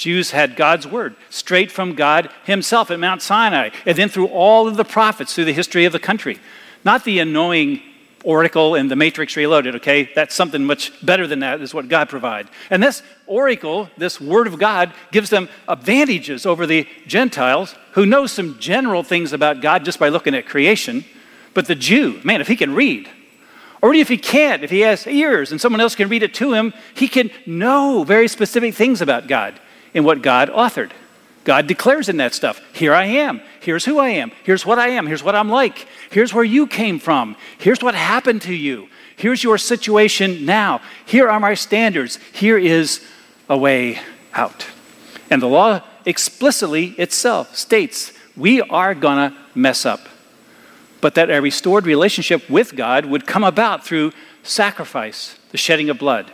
Jews 0.00 0.30
had 0.30 0.56
God's 0.56 0.86
word 0.86 1.14
straight 1.28 1.70
from 1.70 1.94
God 1.94 2.30
Himself 2.44 2.90
at 2.90 2.98
Mount 2.98 3.20
Sinai, 3.20 3.68
and 3.84 3.98
then 3.98 4.08
through 4.08 4.28
all 4.28 4.66
of 4.66 4.78
the 4.78 4.84
prophets 4.84 5.34
through 5.34 5.44
the 5.44 5.52
history 5.52 5.84
of 5.84 5.92
the 5.92 5.98
country. 5.98 6.38
Not 6.86 7.04
the 7.04 7.18
annoying 7.18 7.82
oracle 8.24 8.76
and 8.76 8.90
the 8.90 8.96
matrix 8.96 9.36
reloaded, 9.36 9.74
okay? 9.74 10.10
That's 10.14 10.34
something 10.34 10.64
much 10.64 10.90
better 11.04 11.26
than 11.26 11.40
that, 11.40 11.60
is 11.60 11.74
what 11.74 11.90
God 11.90 12.08
provides. 12.08 12.48
And 12.70 12.82
this 12.82 13.02
oracle, 13.26 13.90
this 13.98 14.18
word 14.18 14.46
of 14.46 14.58
God, 14.58 14.94
gives 15.12 15.28
them 15.28 15.50
advantages 15.68 16.46
over 16.46 16.66
the 16.66 16.88
Gentiles 17.06 17.74
who 17.92 18.06
know 18.06 18.26
some 18.26 18.58
general 18.58 19.02
things 19.02 19.34
about 19.34 19.60
God 19.60 19.84
just 19.84 19.98
by 19.98 20.08
looking 20.08 20.34
at 20.34 20.46
creation. 20.46 21.04
But 21.52 21.66
the 21.66 21.74
Jew, 21.74 22.22
man, 22.24 22.40
if 22.40 22.48
he 22.48 22.56
can 22.56 22.74
read, 22.74 23.06
or 23.82 23.92
if 23.92 24.08
he 24.08 24.16
can't, 24.16 24.64
if 24.64 24.70
he 24.70 24.80
has 24.80 25.06
ears 25.06 25.52
and 25.52 25.60
someone 25.60 25.82
else 25.82 25.94
can 25.94 26.08
read 26.08 26.22
it 26.22 26.32
to 26.34 26.54
him, 26.54 26.72
he 26.94 27.06
can 27.06 27.30
know 27.44 28.02
very 28.02 28.28
specific 28.28 28.74
things 28.74 29.02
about 29.02 29.28
God 29.28 29.60
and 29.94 30.04
what 30.04 30.22
God 30.22 30.50
authored. 30.50 30.90
God 31.44 31.66
declares 31.66 32.08
in 32.08 32.18
that 32.18 32.34
stuff, 32.34 32.60
here 32.72 32.92
I 32.94 33.06
am. 33.06 33.40
Here's 33.60 33.84
who 33.84 33.98
I 33.98 34.10
am. 34.10 34.30
Here's 34.44 34.66
what 34.66 34.78
I 34.78 34.90
am. 34.90 35.06
Here's 35.06 35.22
what 35.22 35.34
I'm 35.34 35.48
like. 35.48 35.86
Here's 36.10 36.34
where 36.34 36.44
you 36.44 36.66
came 36.66 36.98
from. 36.98 37.34
Here's 37.58 37.82
what 37.82 37.94
happened 37.94 38.42
to 38.42 38.54
you. 38.54 38.88
Here's 39.16 39.42
your 39.42 39.58
situation 39.58 40.44
now. 40.44 40.80
Here 41.06 41.28
are 41.28 41.40
my 41.40 41.54
standards. 41.54 42.18
Here 42.32 42.58
is 42.58 43.04
a 43.48 43.56
way 43.56 44.00
out. 44.34 44.66
And 45.30 45.40
the 45.40 45.46
law 45.46 45.82
explicitly 46.04 46.88
itself 46.98 47.56
states 47.56 48.12
we 48.36 48.60
are 48.62 48.94
to 48.94 49.34
mess 49.54 49.84
up, 49.84 50.08
but 51.00 51.14
that 51.14 51.30
a 51.30 51.40
restored 51.40 51.86
relationship 51.86 52.48
with 52.48 52.76
God 52.76 53.06
would 53.06 53.26
come 53.26 53.44
about 53.44 53.84
through 53.84 54.12
sacrifice, 54.42 55.38
the 55.50 55.58
shedding 55.58 55.90
of 55.90 55.98
blood. 55.98 56.30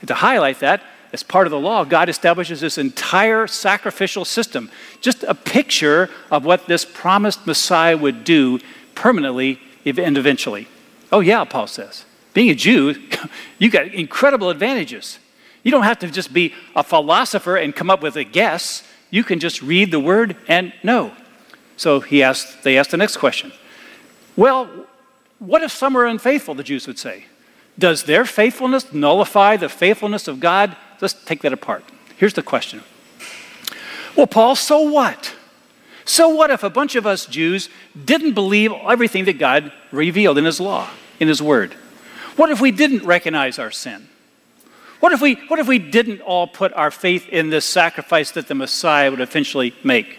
And 0.00 0.08
to 0.08 0.14
highlight 0.14 0.60
that, 0.60 0.82
as 1.12 1.22
part 1.22 1.46
of 1.46 1.50
the 1.50 1.58
law, 1.58 1.84
God 1.84 2.08
establishes 2.08 2.60
this 2.60 2.78
entire 2.78 3.46
sacrificial 3.46 4.24
system, 4.24 4.70
just 5.00 5.24
a 5.24 5.34
picture 5.34 6.08
of 6.30 6.44
what 6.44 6.66
this 6.66 6.84
promised 6.84 7.46
Messiah 7.46 7.96
would 7.96 8.22
do 8.22 8.60
permanently 8.94 9.60
and 9.84 10.16
eventually. 10.16 10.68
Oh, 11.10 11.20
yeah, 11.20 11.44
Paul 11.44 11.66
says. 11.66 12.04
Being 12.32 12.50
a 12.50 12.54
Jew, 12.54 12.94
you 13.58 13.70
got 13.70 13.86
incredible 13.88 14.50
advantages. 14.50 15.18
You 15.62 15.70
don't 15.72 15.82
have 15.82 15.98
to 16.00 16.10
just 16.10 16.32
be 16.32 16.54
a 16.76 16.84
philosopher 16.84 17.56
and 17.56 17.74
come 17.74 17.90
up 17.90 18.02
with 18.02 18.16
a 18.16 18.24
guess. 18.24 18.86
You 19.10 19.24
can 19.24 19.40
just 19.40 19.62
read 19.62 19.90
the 19.90 20.00
word 20.00 20.36
and 20.46 20.72
know. 20.82 21.12
So 21.76 22.00
he 22.00 22.22
asked, 22.22 22.62
they 22.62 22.78
asked 22.78 22.92
the 22.92 22.96
next 22.96 23.16
question. 23.16 23.52
Well, 24.36 24.70
what 25.38 25.62
if 25.62 25.72
some 25.72 25.96
are 25.96 26.06
unfaithful, 26.06 26.54
the 26.54 26.62
Jews 26.62 26.86
would 26.86 26.98
say? 26.98 27.24
Does 27.78 28.04
their 28.04 28.24
faithfulness 28.24 28.92
nullify 28.92 29.56
the 29.56 29.68
faithfulness 29.68 30.28
of 30.28 30.38
God? 30.38 30.76
Let's 31.00 31.14
take 31.14 31.42
that 31.42 31.52
apart. 31.52 31.84
Here's 32.16 32.34
the 32.34 32.42
question. 32.42 32.82
Well, 34.16 34.26
Paul, 34.26 34.56
so 34.56 34.82
what? 34.82 35.34
So 36.04 36.28
what 36.28 36.50
if 36.50 36.62
a 36.62 36.70
bunch 36.70 36.96
of 36.96 37.06
us 37.06 37.26
Jews 37.26 37.68
didn't 38.04 38.34
believe 38.34 38.72
everything 38.72 39.24
that 39.26 39.38
God 39.38 39.72
revealed 39.92 40.38
in 40.38 40.44
his 40.44 40.60
law, 40.60 40.90
in 41.18 41.28
his 41.28 41.40
word? 41.40 41.74
What 42.36 42.50
if 42.50 42.60
we 42.60 42.70
didn't 42.70 43.04
recognize 43.04 43.58
our 43.58 43.70
sin? 43.70 44.08
What 45.00 45.12
if 45.12 45.20
we, 45.20 45.34
what 45.48 45.58
if 45.58 45.66
we 45.66 45.78
didn't 45.78 46.20
all 46.20 46.46
put 46.46 46.72
our 46.74 46.90
faith 46.90 47.28
in 47.28 47.50
this 47.50 47.64
sacrifice 47.64 48.32
that 48.32 48.48
the 48.48 48.54
Messiah 48.54 49.10
would 49.10 49.20
eventually 49.20 49.74
make? 49.82 50.18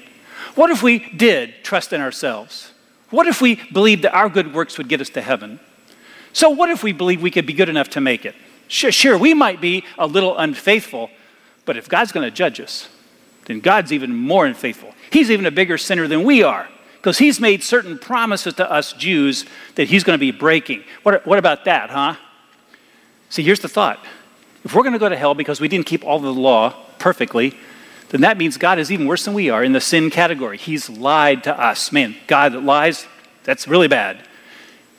What 0.55 0.71
if 0.71 0.81
we 0.81 1.00
did 1.09 1.63
trust 1.63 1.93
in 1.93 2.01
ourselves? 2.01 2.71
What 3.09 3.27
if 3.27 3.41
we 3.41 3.55
believed 3.71 4.03
that 4.03 4.13
our 4.13 4.29
good 4.29 4.53
works 4.53 4.77
would 4.77 4.88
get 4.88 5.01
us 5.01 5.09
to 5.09 5.21
heaven? 5.21 5.59
So, 6.33 6.50
what 6.50 6.69
if 6.69 6.81
we 6.81 6.93
believed 6.93 7.21
we 7.21 7.31
could 7.31 7.45
be 7.45 7.53
good 7.53 7.69
enough 7.69 7.89
to 7.89 8.01
make 8.01 8.25
it? 8.25 8.35
Sure, 8.71 8.89
sure 8.89 9.17
we 9.17 9.33
might 9.33 9.59
be 9.59 9.83
a 9.97 10.07
little 10.07 10.37
unfaithful, 10.37 11.09
but 11.65 11.75
if 11.75 11.89
God's 11.89 12.13
going 12.13 12.23
to 12.23 12.31
judge 12.31 12.61
us, 12.61 12.87
then 13.43 13.59
God's 13.59 13.91
even 13.91 14.15
more 14.15 14.45
unfaithful. 14.45 14.93
He's 15.11 15.29
even 15.29 15.45
a 15.45 15.51
bigger 15.51 15.77
sinner 15.77 16.07
than 16.07 16.23
we 16.23 16.41
are 16.41 16.69
because 16.95 17.17
He's 17.17 17.41
made 17.41 17.63
certain 17.63 17.99
promises 17.99 18.53
to 18.53 18.71
us 18.71 18.93
Jews 18.93 19.45
that 19.75 19.89
He's 19.89 20.05
going 20.05 20.17
to 20.17 20.21
be 20.21 20.31
breaking. 20.31 20.85
What, 21.03 21.27
what 21.27 21.37
about 21.37 21.65
that, 21.65 21.89
huh? 21.89 22.15
See, 23.29 23.43
here's 23.43 23.59
the 23.59 23.67
thought 23.67 23.99
if 24.63 24.73
we're 24.73 24.83
going 24.83 24.93
to 24.93 24.99
go 24.99 25.09
to 25.09 25.17
hell 25.17 25.35
because 25.35 25.59
we 25.59 25.67
didn't 25.67 25.85
keep 25.85 26.05
all 26.05 26.19
the 26.19 26.31
law 26.31 26.73
perfectly, 26.97 27.53
then 28.07 28.21
that 28.21 28.37
means 28.37 28.55
God 28.55 28.79
is 28.79 28.89
even 28.89 29.05
worse 29.05 29.25
than 29.25 29.33
we 29.33 29.49
are 29.49 29.65
in 29.65 29.73
the 29.73 29.81
sin 29.81 30.09
category. 30.09 30.57
He's 30.57 30.89
lied 30.89 31.43
to 31.43 31.59
us. 31.61 31.91
Man, 31.91 32.15
God 32.25 32.53
that 32.53 32.63
lies, 32.63 33.05
that's 33.43 33.67
really 33.67 33.89
bad. 33.89 34.25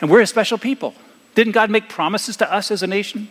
And 0.03 0.11
we're 0.11 0.21
a 0.21 0.27
special 0.27 0.59
people. 0.59 0.95
Didn't 1.35 1.55
God 1.55 1.71
make 1.71 1.89
promises 1.89 2.37
to 2.37 2.53
us 2.53 2.71
as 2.71 2.83
a 2.83 2.87
nation? 2.87 3.29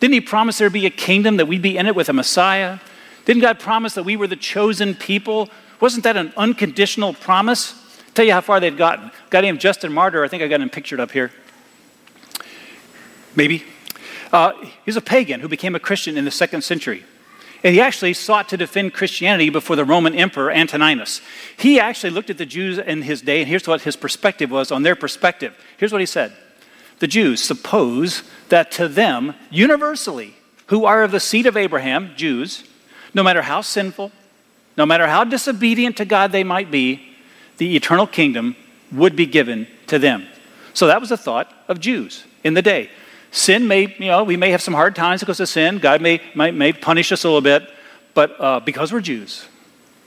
Didn't 0.00 0.14
He 0.14 0.20
promise 0.20 0.58
there'd 0.58 0.72
be 0.72 0.86
a 0.86 0.90
kingdom, 0.90 1.38
that 1.38 1.46
we'd 1.46 1.62
be 1.62 1.76
in 1.78 1.86
it 1.86 1.94
with 1.94 2.08
a 2.08 2.12
Messiah? 2.12 2.78
Didn't 3.24 3.42
God 3.42 3.58
promise 3.58 3.94
that 3.94 4.04
we 4.04 4.16
were 4.16 4.26
the 4.26 4.36
chosen 4.36 4.94
people? 4.94 5.48
Wasn't 5.80 6.04
that 6.04 6.16
an 6.16 6.32
unconditional 6.36 7.12
promise? 7.14 7.74
I'll 7.74 8.12
tell 8.14 8.24
you 8.24 8.32
how 8.32 8.40
far 8.40 8.60
they'd 8.60 8.78
gotten. 8.78 9.06
A 9.06 9.12
guy 9.30 9.40
named 9.40 9.60
Justin 9.60 9.92
Martyr, 9.92 10.24
I 10.24 10.28
think 10.28 10.42
I 10.42 10.48
got 10.48 10.60
him 10.60 10.70
pictured 10.70 11.00
up 11.00 11.10
here. 11.10 11.32
Maybe. 13.34 13.64
Uh, 14.32 14.52
he's 14.84 14.96
a 14.96 15.00
pagan 15.00 15.40
who 15.40 15.48
became 15.48 15.74
a 15.74 15.80
Christian 15.80 16.16
in 16.16 16.24
the 16.24 16.30
second 16.30 16.62
century. 16.62 17.04
And 17.64 17.74
he 17.74 17.80
actually 17.80 18.12
sought 18.14 18.48
to 18.50 18.56
defend 18.56 18.94
Christianity 18.94 19.50
before 19.50 19.76
the 19.76 19.84
Roman 19.84 20.14
Emperor 20.14 20.50
Antoninus. 20.50 21.20
He 21.56 21.80
actually 21.80 22.10
looked 22.10 22.30
at 22.30 22.38
the 22.38 22.46
Jews 22.46 22.78
in 22.78 23.02
his 23.02 23.22
day, 23.22 23.40
and 23.40 23.48
here's 23.48 23.66
what 23.66 23.82
his 23.82 23.96
perspective 23.96 24.50
was 24.50 24.70
on 24.70 24.82
their 24.82 24.94
perspective. 24.94 25.56
Here's 25.76 25.90
what 25.90 26.00
he 26.00 26.06
said 26.06 26.32
The 26.98 27.06
Jews 27.06 27.42
suppose 27.42 28.22
that 28.48 28.70
to 28.72 28.88
them, 28.88 29.34
universally, 29.50 30.34
who 30.66 30.84
are 30.84 31.02
of 31.02 31.10
the 31.10 31.20
seed 31.20 31.46
of 31.46 31.56
Abraham, 31.56 32.12
Jews, 32.16 32.64
no 33.14 33.22
matter 33.22 33.42
how 33.42 33.60
sinful, 33.60 34.12
no 34.76 34.86
matter 34.86 35.06
how 35.06 35.24
disobedient 35.24 35.96
to 35.98 36.04
God 36.04 36.32
they 36.32 36.44
might 36.44 36.70
be, 36.70 37.14
the 37.58 37.76
eternal 37.76 38.06
kingdom 38.06 38.56
would 38.92 39.16
be 39.16 39.26
given 39.26 39.66
to 39.86 39.98
them. 39.98 40.26
So 40.74 40.86
that 40.86 41.00
was 41.00 41.08
the 41.08 41.16
thought 41.16 41.52
of 41.68 41.80
Jews 41.80 42.24
in 42.44 42.54
the 42.54 42.62
day. 42.62 42.90
Sin 43.30 43.66
may, 43.66 43.94
you 43.98 44.06
know, 44.06 44.24
we 44.24 44.36
may 44.36 44.50
have 44.50 44.62
some 44.62 44.74
hard 44.74 44.94
times 44.94 45.20
because 45.20 45.40
of 45.40 45.48
sin. 45.48 45.78
God 45.78 46.00
may, 46.00 46.20
may, 46.34 46.50
may 46.50 46.72
punish 46.72 47.12
us 47.12 47.24
a 47.24 47.28
little 47.28 47.40
bit, 47.40 47.68
but 48.14 48.38
uh, 48.40 48.60
because 48.60 48.92
we're 48.92 49.00
Jews, 49.00 49.46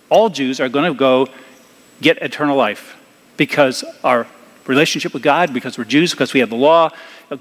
all 0.10 0.30
Jews 0.30 0.60
are 0.60 0.70
going 0.70 0.92
to 0.92 0.98
go 0.98 1.28
get 2.02 2.18
eternal 2.22 2.56
life 2.56 2.96
because 3.38 3.84
our 4.04 4.28
relationship 4.70 5.14
with 5.14 5.24
God, 5.24 5.54
because 5.54 5.78
we're 5.78 5.84
Jews, 5.84 6.12
because 6.12 6.34
we 6.34 6.40
have 6.40 6.50
the 6.50 6.56
law, 6.56 6.92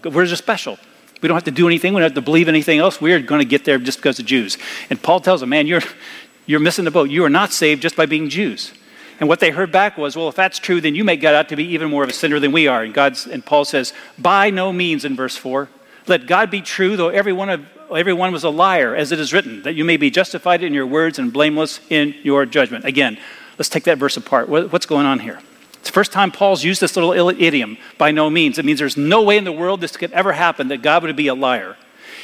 we're 0.02 0.26
just 0.26 0.42
special. 0.42 0.78
We 1.20 1.28
don't 1.28 1.36
have 1.36 1.44
to 1.44 1.50
do 1.50 1.66
anything. 1.66 1.94
We 1.94 2.00
don't 2.00 2.10
have 2.10 2.14
to 2.14 2.22
believe 2.22 2.48
anything 2.48 2.78
else. 2.78 3.00
We're 3.00 3.20
going 3.20 3.40
to 3.40 3.48
get 3.48 3.64
there 3.64 3.78
just 3.78 3.98
because 3.98 4.18
of 4.18 4.26
Jews. 4.26 4.56
And 4.88 5.00
Paul 5.00 5.20
tells 5.20 5.40
them, 5.40 5.50
man, 5.50 5.66
you're, 5.66 5.82
you're 6.46 6.60
missing 6.60 6.84
the 6.84 6.90
boat. 6.90 7.10
You 7.10 7.24
are 7.24 7.30
not 7.30 7.52
saved 7.52 7.82
just 7.82 7.96
by 7.96 8.06
being 8.06 8.28
Jews. 8.28 8.72
And 9.20 9.28
what 9.28 9.40
they 9.40 9.50
heard 9.50 9.70
back 9.70 9.98
was, 9.98 10.16
well, 10.16 10.28
if 10.28 10.36
that's 10.36 10.58
true, 10.58 10.80
then 10.80 10.94
you 10.94 11.04
make 11.04 11.20
God 11.20 11.34
out 11.34 11.48
to 11.48 11.56
be 11.56 11.64
even 11.64 11.90
more 11.90 12.04
of 12.04 12.08
a 12.08 12.12
sinner 12.12 12.38
than 12.38 12.52
we 12.52 12.68
are. 12.68 12.82
And, 12.82 12.94
God's, 12.94 13.26
and 13.26 13.44
Paul 13.44 13.64
says, 13.64 13.92
by 14.18 14.50
no 14.50 14.72
means 14.72 15.04
in 15.04 15.16
verse 15.16 15.36
4, 15.36 15.68
let 16.06 16.26
God 16.26 16.50
be 16.50 16.62
true, 16.62 16.96
though 16.96 17.08
every 17.08 17.32
one, 17.32 17.50
of, 17.50 17.66
every 17.94 18.12
one 18.12 18.32
was 18.32 18.44
a 18.44 18.50
liar, 18.50 18.94
as 18.94 19.12
it 19.12 19.18
is 19.18 19.32
written, 19.32 19.62
that 19.64 19.74
you 19.74 19.84
may 19.84 19.96
be 19.96 20.08
justified 20.08 20.62
in 20.62 20.72
your 20.72 20.86
words 20.86 21.18
and 21.18 21.32
blameless 21.32 21.80
in 21.90 22.14
your 22.22 22.46
judgment. 22.46 22.84
Again, 22.84 23.18
let's 23.58 23.68
take 23.68 23.84
that 23.84 23.98
verse 23.98 24.16
apart. 24.16 24.48
What's 24.48 24.86
going 24.86 25.04
on 25.04 25.18
here? 25.18 25.40
It's 25.80 25.88
the 25.88 25.92
first 25.92 26.12
time 26.12 26.30
Paul's 26.30 26.64
used 26.64 26.80
this 26.80 26.96
little 26.96 27.30
idiom, 27.30 27.78
by 27.96 28.10
no 28.10 28.28
means. 28.28 28.58
It 28.58 28.64
means 28.64 28.78
there's 28.78 28.96
no 28.96 29.22
way 29.22 29.38
in 29.38 29.44
the 29.44 29.52
world 29.52 29.80
this 29.80 29.96
could 29.96 30.12
ever 30.12 30.32
happen 30.32 30.68
that 30.68 30.82
God 30.82 31.02
would 31.02 31.16
be 31.16 31.28
a 31.28 31.34
liar. 31.34 31.76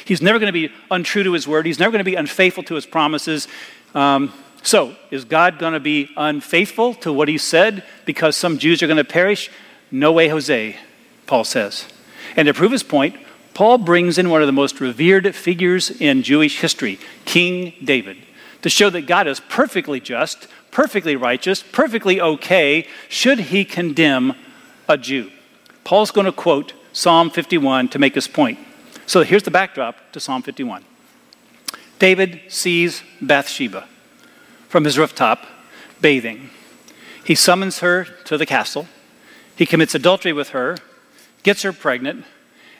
He's 0.03 0.21
never 0.21 0.39
going 0.39 0.53
to 0.53 0.67
be 0.67 0.71
untrue 0.91 1.23
to 1.23 1.33
his 1.33 1.47
word, 1.47 1.65
he's 1.65 1.79
never 1.79 1.91
going 1.91 1.99
to 1.99 2.03
be 2.03 2.15
unfaithful 2.15 2.63
to 2.63 2.75
his 2.75 2.85
promises. 2.85 3.47
Um, 3.93 4.33
so, 4.61 4.95
is 5.11 5.25
God 5.25 5.59
going 5.59 5.73
to 5.73 5.79
be 5.79 6.09
unfaithful 6.17 6.95
to 6.95 7.13
what 7.13 7.27
he 7.27 7.37
said 7.37 7.83
because 8.05 8.35
some 8.35 8.57
Jews 8.57 8.81
are 8.81 8.87
going 8.87 8.97
to 8.97 9.03
perish? 9.03 9.51
No 9.91 10.11
way, 10.11 10.27
Jose, 10.27 10.75
Paul 11.27 11.43
says. 11.43 11.85
And 12.35 12.47
to 12.47 12.53
prove 12.53 12.71
his 12.71 12.83
point, 12.83 13.15
Paul 13.53 13.77
brings 13.77 14.17
in 14.17 14.29
one 14.29 14.41
of 14.41 14.47
the 14.47 14.51
most 14.51 14.81
revered 14.81 15.33
figures 15.35 15.89
in 15.89 16.23
Jewish 16.23 16.59
history, 16.59 16.99
King 17.23 17.73
David, 17.83 18.17
to 18.63 18.69
show 18.69 18.89
that 18.89 19.07
God 19.07 19.27
is 19.27 19.39
perfectly 19.39 19.99
just, 19.99 20.47
perfectly 20.75 21.15
righteous, 21.15 21.63
perfectly 21.63 22.19
okay 22.19 22.85
should 23.07 23.39
he 23.39 23.63
condemn 23.63 24.33
a 24.89 24.97
Jew. 24.97 25.31
Paul's 25.85 26.11
going 26.11 26.25
to 26.25 26.33
quote 26.33 26.73
Psalm 26.91 27.29
51 27.29 27.87
to 27.87 27.97
make 27.97 28.13
his 28.13 28.27
point. 28.27 28.59
So 29.05 29.23
here's 29.23 29.43
the 29.43 29.51
backdrop 29.51 29.95
to 30.11 30.19
Psalm 30.19 30.41
51. 30.41 30.83
David 31.97 32.41
sees 32.49 33.03
Bathsheba 33.21 33.87
from 34.67 34.83
his 34.83 34.97
rooftop 34.97 35.45
bathing. 36.01 36.49
He 37.23 37.35
summons 37.35 37.79
her 37.79 38.03
to 38.25 38.37
the 38.37 38.45
castle. 38.45 38.89
He 39.55 39.65
commits 39.65 39.95
adultery 39.95 40.33
with 40.33 40.49
her, 40.49 40.75
gets 41.43 41.61
her 41.61 41.71
pregnant, 41.71 42.25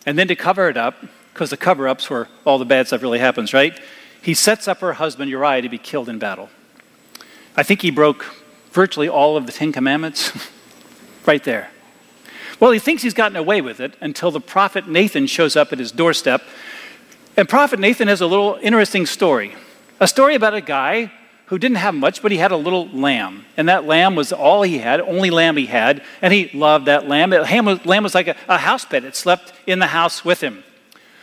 and 0.05 0.19
then 0.19 0.27
to 0.27 0.35
cover 0.35 0.67
it 0.67 0.75
up, 0.75 0.95
because 1.33 1.49
the 1.49 1.55
cover 1.55 1.87
up's 1.87 2.09
where 2.09 2.27
all 2.43 2.57
the 2.57 2.65
bad 2.65 2.87
stuff 2.87 3.01
really 3.01 3.19
happens, 3.19 3.53
right? 3.53 3.79
He 4.21 4.33
sets 4.33 4.67
up 4.67 4.81
her 4.81 4.93
husband 4.93 5.31
Uriah 5.31 5.61
to 5.61 5.69
be 5.69 5.77
killed 5.77 6.09
in 6.09 6.19
battle. 6.19 6.49
I 7.57 7.63
think 7.63 7.81
he 7.81 7.89
broke 7.89 8.25
virtually 8.71 9.07
all 9.07 9.37
of 9.37 9.45
the 9.45 9.51
Ten 9.51 9.71
Commandments 9.71 10.31
right 11.25 11.43
there. 11.43 11.69
Well, 12.59 12.71
he 12.71 12.79
thinks 12.79 13.03
he's 13.03 13.13
gotten 13.13 13.35
away 13.35 13.61
with 13.61 13.79
it 13.79 13.95
until 14.01 14.31
the 14.31 14.41
prophet 14.41 14.87
Nathan 14.87 15.27
shows 15.27 15.55
up 15.55 15.73
at 15.73 15.79
his 15.79 15.91
doorstep. 15.91 16.41
And 17.37 17.49
prophet 17.49 17.79
Nathan 17.79 18.07
has 18.07 18.21
a 18.21 18.27
little 18.27 18.57
interesting 18.61 19.05
story 19.05 19.55
a 19.99 20.07
story 20.07 20.35
about 20.35 20.53
a 20.53 20.61
guy 20.61 21.11
who 21.45 21.57
didn't 21.57 21.77
have 21.77 21.95
much, 21.95 22.21
but 22.21 22.31
he 22.31 22.37
had 22.37 22.51
a 22.51 22.57
little 22.57 22.87
lamb. 22.89 23.45
And 23.55 23.69
that 23.69 23.85
lamb 23.85 24.15
was 24.15 24.33
all 24.33 24.63
he 24.63 24.79
had, 24.79 24.99
only 24.99 25.29
lamb 25.29 25.57
he 25.57 25.67
had. 25.67 26.03
And 26.21 26.33
he 26.33 26.49
loved 26.53 26.87
that 26.87 27.07
lamb. 27.07 27.29
That 27.29 27.49
lamb 27.85 28.03
was 28.03 28.15
like 28.15 28.27
a 28.27 28.57
house 28.57 28.83
pet, 28.83 29.05
it 29.05 29.15
slept 29.15 29.53
in 29.65 29.79
the 29.79 29.87
house 29.87 30.25
with 30.25 30.41
him. 30.41 30.63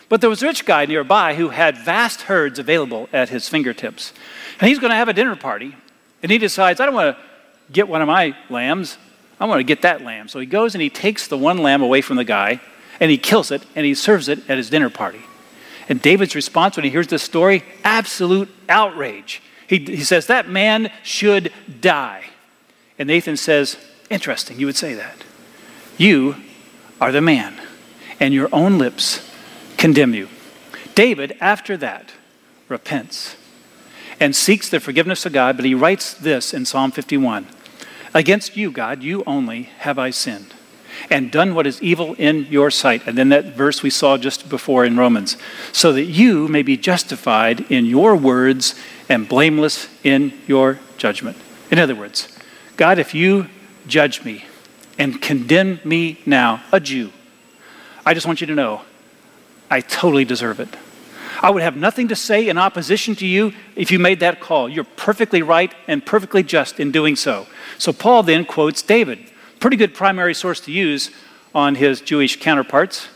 But 0.08 0.20
there 0.20 0.30
was 0.30 0.42
a 0.42 0.46
rich 0.46 0.64
guy 0.64 0.86
nearby 0.86 1.34
who 1.34 1.48
had 1.48 1.76
vast 1.76 2.22
herds 2.22 2.58
available 2.58 3.08
at 3.12 3.30
his 3.30 3.48
fingertips. 3.48 4.12
And 4.60 4.68
he's 4.68 4.78
going 4.78 4.90
to 4.90 4.96
have 4.96 5.08
a 5.08 5.14
dinner 5.14 5.36
party. 5.36 5.74
And 6.22 6.30
he 6.30 6.38
decides, 6.38 6.80
I 6.80 6.86
don't 6.86 6.94
want 6.94 7.16
to 7.16 7.22
get 7.72 7.88
one 7.88 8.02
of 8.02 8.08
my 8.08 8.36
lambs. 8.48 8.98
I 9.40 9.46
want 9.46 9.58
to 9.58 9.64
get 9.64 9.82
that 9.82 10.02
lamb. 10.02 10.28
So 10.28 10.38
he 10.38 10.46
goes 10.46 10.74
and 10.74 10.82
he 10.82 10.90
takes 10.90 11.26
the 11.26 11.38
one 11.38 11.58
lamb 11.58 11.82
away 11.82 12.00
from 12.00 12.16
the 12.16 12.24
guy 12.24 12.60
and 13.00 13.10
he 13.10 13.18
kills 13.18 13.50
it 13.50 13.64
and 13.74 13.84
he 13.84 13.94
serves 13.94 14.28
it 14.28 14.48
at 14.48 14.56
his 14.56 14.70
dinner 14.70 14.90
party. 14.90 15.20
And 15.88 16.00
David's 16.00 16.34
response 16.34 16.76
when 16.76 16.84
he 16.84 16.90
hears 16.90 17.08
this 17.08 17.22
story 17.22 17.64
absolute 17.82 18.48
outrage. 18.68 19.42
He, 19.66 19.78
he 19.78 20.04
says, 20.04 20.26
That 20.26 20.48
man 20.48 20.92
should 21.02 21.52
die. 21.80 22.24
And 22.98 23.08
Nathan 23.08 23.36
says, 23.36 23.76
Interesting, 24.08 24.60
you 24.60 24.66
would 24.66 24.76
say 24.76 24.94
that. 24.94 25.24
You 25.98 26.36
are 27.00 27.10
the 27.10 27.20
man, 27.20 27.60
and 28.20 28.32
your 28.32 28.48
own 28.52 28.78
lips 28.78 29.28
condemn 29.76 30.14
you. 30.14 30.28
David, 30.94 31.36
after 31.40 31.76
that, 31.78 32.12
repents 32.68 33.36
and 34.22 34.36
seeks 34.36 34.68
the 34.68 34.78
forgiveness 34.78 35.26
of 35.26 35.32
God, 35.32 35.56
but 35.56 35.64
he 35.64 35.74
writes 35.74 36.14
this 36.14 36.54
in 36.54 36.64
Psalm 36.64 36.92
51 36.92 37.44
Against 38.14 38.56
you, 38.56 38.70
God, 38.70 39.02
you 39.02 39.24
only 39.26 39.64
have 39.78 39.98
I 39.98 40.10
sinned. 40.10 40.54
and 41.10 41.32
done 41.32 41.54
what 41.54 41.66
is 41.66 41.82
evil 41.82 42.14
in 42.14 42.44
your 42.44 42.70
sight. 42.70 43.02
And 43.06 43.16
then 43.18 43.30
that 43.30 43.56
verse 43.56 43.82
we 43.82 43.90
saw 43.90 44.16
just 44.18 44.48
before 44.48 44.84
in 44.84 44.96
Romans, 44.96 45.36
so 45.72 45.92
that 45.94 46.04
you 46.04 46.46
may 46.46 46.62
be 46.62 46.76
justified 46.76 47.72
in 47.72 47.86
your 47.86 48.14
words 48.14 48.74
and 49.08 49.28
blameless 49.28 49.88
in 50.04 50.32
your 50.46 50.78
judgment. 50.98 51.36
In 51.70 51.78
other 51.78 51.94
words, 51.94 52.28
God, 52.76 52.98
if 52.98 53.14
you 53.14 53.48
judge 53.88 54.22
me 54.22 54.44
and 54.98 55.20
condemn 55.20 55.80
me 55.84 56.20
now, 56.26 56.62
a 56.70 56.78
Jew, 56.78 57.10
I 58.06 58.14
just 58.14 58.26
want 58.26 58.40
you 58.40 58.46
to 58.46 58.54
know 58.54 58.82
I 59.70 59.80
totally 59.80 60.24
deserve 60.24 60.60
it. 60.60 60.68
I 61.42 61.50
would 61.50 61.62
have 61.62 61.76
nothing 61.76 62.08
to 62.08 62.16
say 62.16 62.48
in 62.48 62.56
opposition 62.56 63.16
to 63.16 63.26
you 63.26 63.52
if 63.74 63.90
you 63.90 63.98
made 63.98 64.20
that 64.20 64.40
call. 64.40 64.68
You're 64.68 64.84
perfectly 64.84 65.42
right 65.42 65.74
and 65.88 66.04
perfectly 66.06 66.44
just 66.44 66.78
in 66.78 66.92
doing 66.92 67.16
so. 67.16 67.48
So 67.78 67.92
Paul 67.92 68.22
then 68.22 68.44
quotes 68.44 68.80
David, 68.80 69.18
pretty 69.58 69.76
good 69.76 69.92
primary 69.92 70.34
source 70.34 70.60
to 70.60 70.72
use 70.72 71.10
on 71.52 71.74
his 71.74 72.00
Jewish 72.00 72.38
counterparts. 72.38 73.08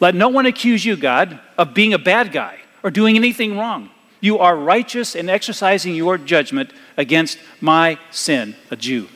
Let 0.00 0.14
no 0.14 0.28
one 0.28 0.46
accuse 0.46 0.84
you, 0.84 0.96
God, 0.96 1.38
of 1.58 1.74
being 1.74 1.92
a 1.92 1.98
bad 1.98 2.32
guy 2.32 2.58
or 2.82 2.90
doing 2.90 3.16
anything 3.16 3.58
wrong. 3.58 3.90
You 4.20 4.38
are 4.38 4.56
righteous 4.56 5.14
in 5.14 5.28
exercising 5.28 5.94
your 5.94 6.16
judgment 6.16 6.72
against 6.96 7.38
my 7.60 7.98
sin, 8.10 8.56
a 8.70 8.76
Jew. 8.76 9.08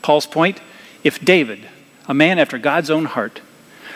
Paul's 0.00 0.26
point 0.26 0.60
if 1.04 1.22
David, 1.22 1.68
a 2.08 2.14
man 2.14 2.38
after 2.38 2.58
God's 2.58 2.90
own 2.90 3.04
heart, 3.04 3.40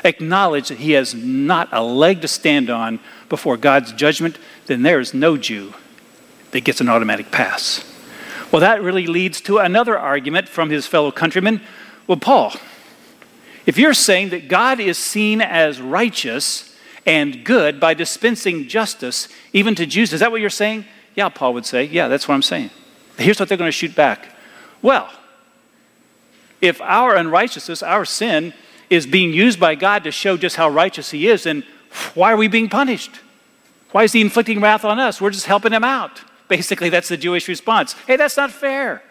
acknowledged 0.05 0.71
that 0.71 0.79
he 0.79 0.93
has 0.93 1.15
not 1.15 1.69
a 1.73 1.83
leg 1.83 2.21
to 2.23 2.29
stand 2.29 2.71
on 2.71 3.01
before 3.29 3.57
God's 3.57 3.93
judgment, 3.93 4.39
then 4.67 4.83
there 4.83 5.01
is 5.01 5.15
no 5.15 5.37
Jew 5.37 5.75
that 6.53 6.65
gets 6.65 6.81
an 6.81 6.89
automatic 6.89 7.31
pass. 7.31 7.85
Well, 8.51 8.61
that 8.61 8.83
really 8.83 9.07
leads 9.07 9.41
to 9.43 9.59
another 9.59 9.97
argument 9.99 10.49
from 10.49 10.71
his 10.71 10.87
fellow 10.87 11.13
countrymen. 11.13 11.61
Well, 12.07 12.19
Paul, 12.19 12.55
if 13.67 13.79
you're 13.79 13.95
saying 13.95 14.31
that 14.31 14.49
God 14.49 14.81
is 14.81 14.99
seen 14.99 15.41
as 15.41 15.81
righteous 15.81 16.77
and 17.07 17.45
good 17.45 17.79
by 17.79 17.95
dispensing 17.95 18.67
justice 18.67 19.29
even 19.53 19.75
to 19.77 19.87
Jews, 19.87 20.13
is 20.13 20.21
that 20.21 20.33
what 20.33 20.41
you're 20.41 20.51
saying? 20.51 20.85
Yeah, 21.15 21.29
Paul 21.29 21.55
would 21.55 21.67
say, 21.67 21.85
yeah, 21.85 22.09
that's 22.09 22.27
what 22.27 22.35
I'm 22.35 22.43
saying. 22.43 22.71
Here's 23.17 23.39
what 23.39 23.49
they're 23.49 23.59
going 23.59 23.69
to 23.69 23.73
shoot 23.73 23.95
back. 23.95 24.35
Well, 24.83 25.11
if 26.61 26.81
our 26.81 27.15
unrighteousness, 27.15 27.83
our 27.83 28.05
sin, 28.05 28.53
is 28.90 29.07
being 29.07 29.33
used 29.33 29.59
by 29.59 29.76
God 29.76 30.05
to 30.05 30.11
show 30.11 30.37
just 30.37 30.57
how 30.57 30.68
righteous 30.68 31.11
He 31.11 31.29
is, 31.29 31.44
then 31.44 31.64
why 32.14 32.33
are 32.33 32.37
we 32.37 32.48
being 32.48 32.68
punished? 32.68 33.20
Why 33.92 34.05
is 34.05 34.12
he 34.12 34.20
inflicting 34.20 34.61
wrath 34.61 34.85
on 34.85 34.98
us? 34.98 35.20
We're 35.20 35.31
just 35.31 35.46
helping 35.46 35.72
him 35.72 35.85
out. 35.85 36.20
Basically, 36.48 36.88
that's 36.88 37.09
the 37.09 37.16
Jewish 37.16 37.48
response. 37.48 37.94
Hey, 38.07 38.16
that's 38.16 38.37
not 38.37 38.50
fair. 38.50 39.03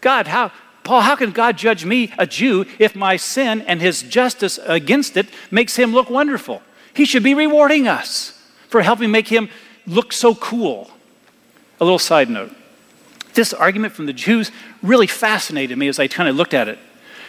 God, 0.00 0.26
how, 0.26 0.52
Paul, 0.82 1.00
how 1.00 1.16
can 1.16 1.30
God 1.30 1.56
judge 1.56 1.84
me, 1.84 2.12
a 2.18 2.26
Jew, 2.26 2.66
if 2.78 2.94
my 2.94 3.16
sin 3.16 3.62
and 3.62 3.80
his 3.80 4.02
justice 4.02 4.58
against 4.66 5.16
it 5.16 5.28
makes 5.50 5.76
him 5.76 5.92
look 5.92 6.10
wonderful? 6.10 6.62
He 6.92 7.04
should 7.04 7.22
be 7.22 7.34
rewarding 7.34 7.88
us 7.88 8.38
for 8.68 8.82
helping 8.82 9.10
make 9.10 9.28
him 9.28 9.48
look 9.86 10.12
so 10.12 10.34
cool. 10.34 10.90
A 11.80 11.84
little 11.84 11.98
side 11.98 12.28
note 12.28 12.52
this 13.34 13.52
argument 13.52 13.92
from 13.92 14.06
the 14.06 14.12
Jews 14.12 14.52
really 14.80 15.08
fascinated 15.08 15.76
me 15.76 15.88
as 15.88 15.98
I 15.98 16.06
kind 16.06 16.28
of 16.28 16.36
looked 16.36 16.54
at 16.54 16.68
it. 16.68 16.78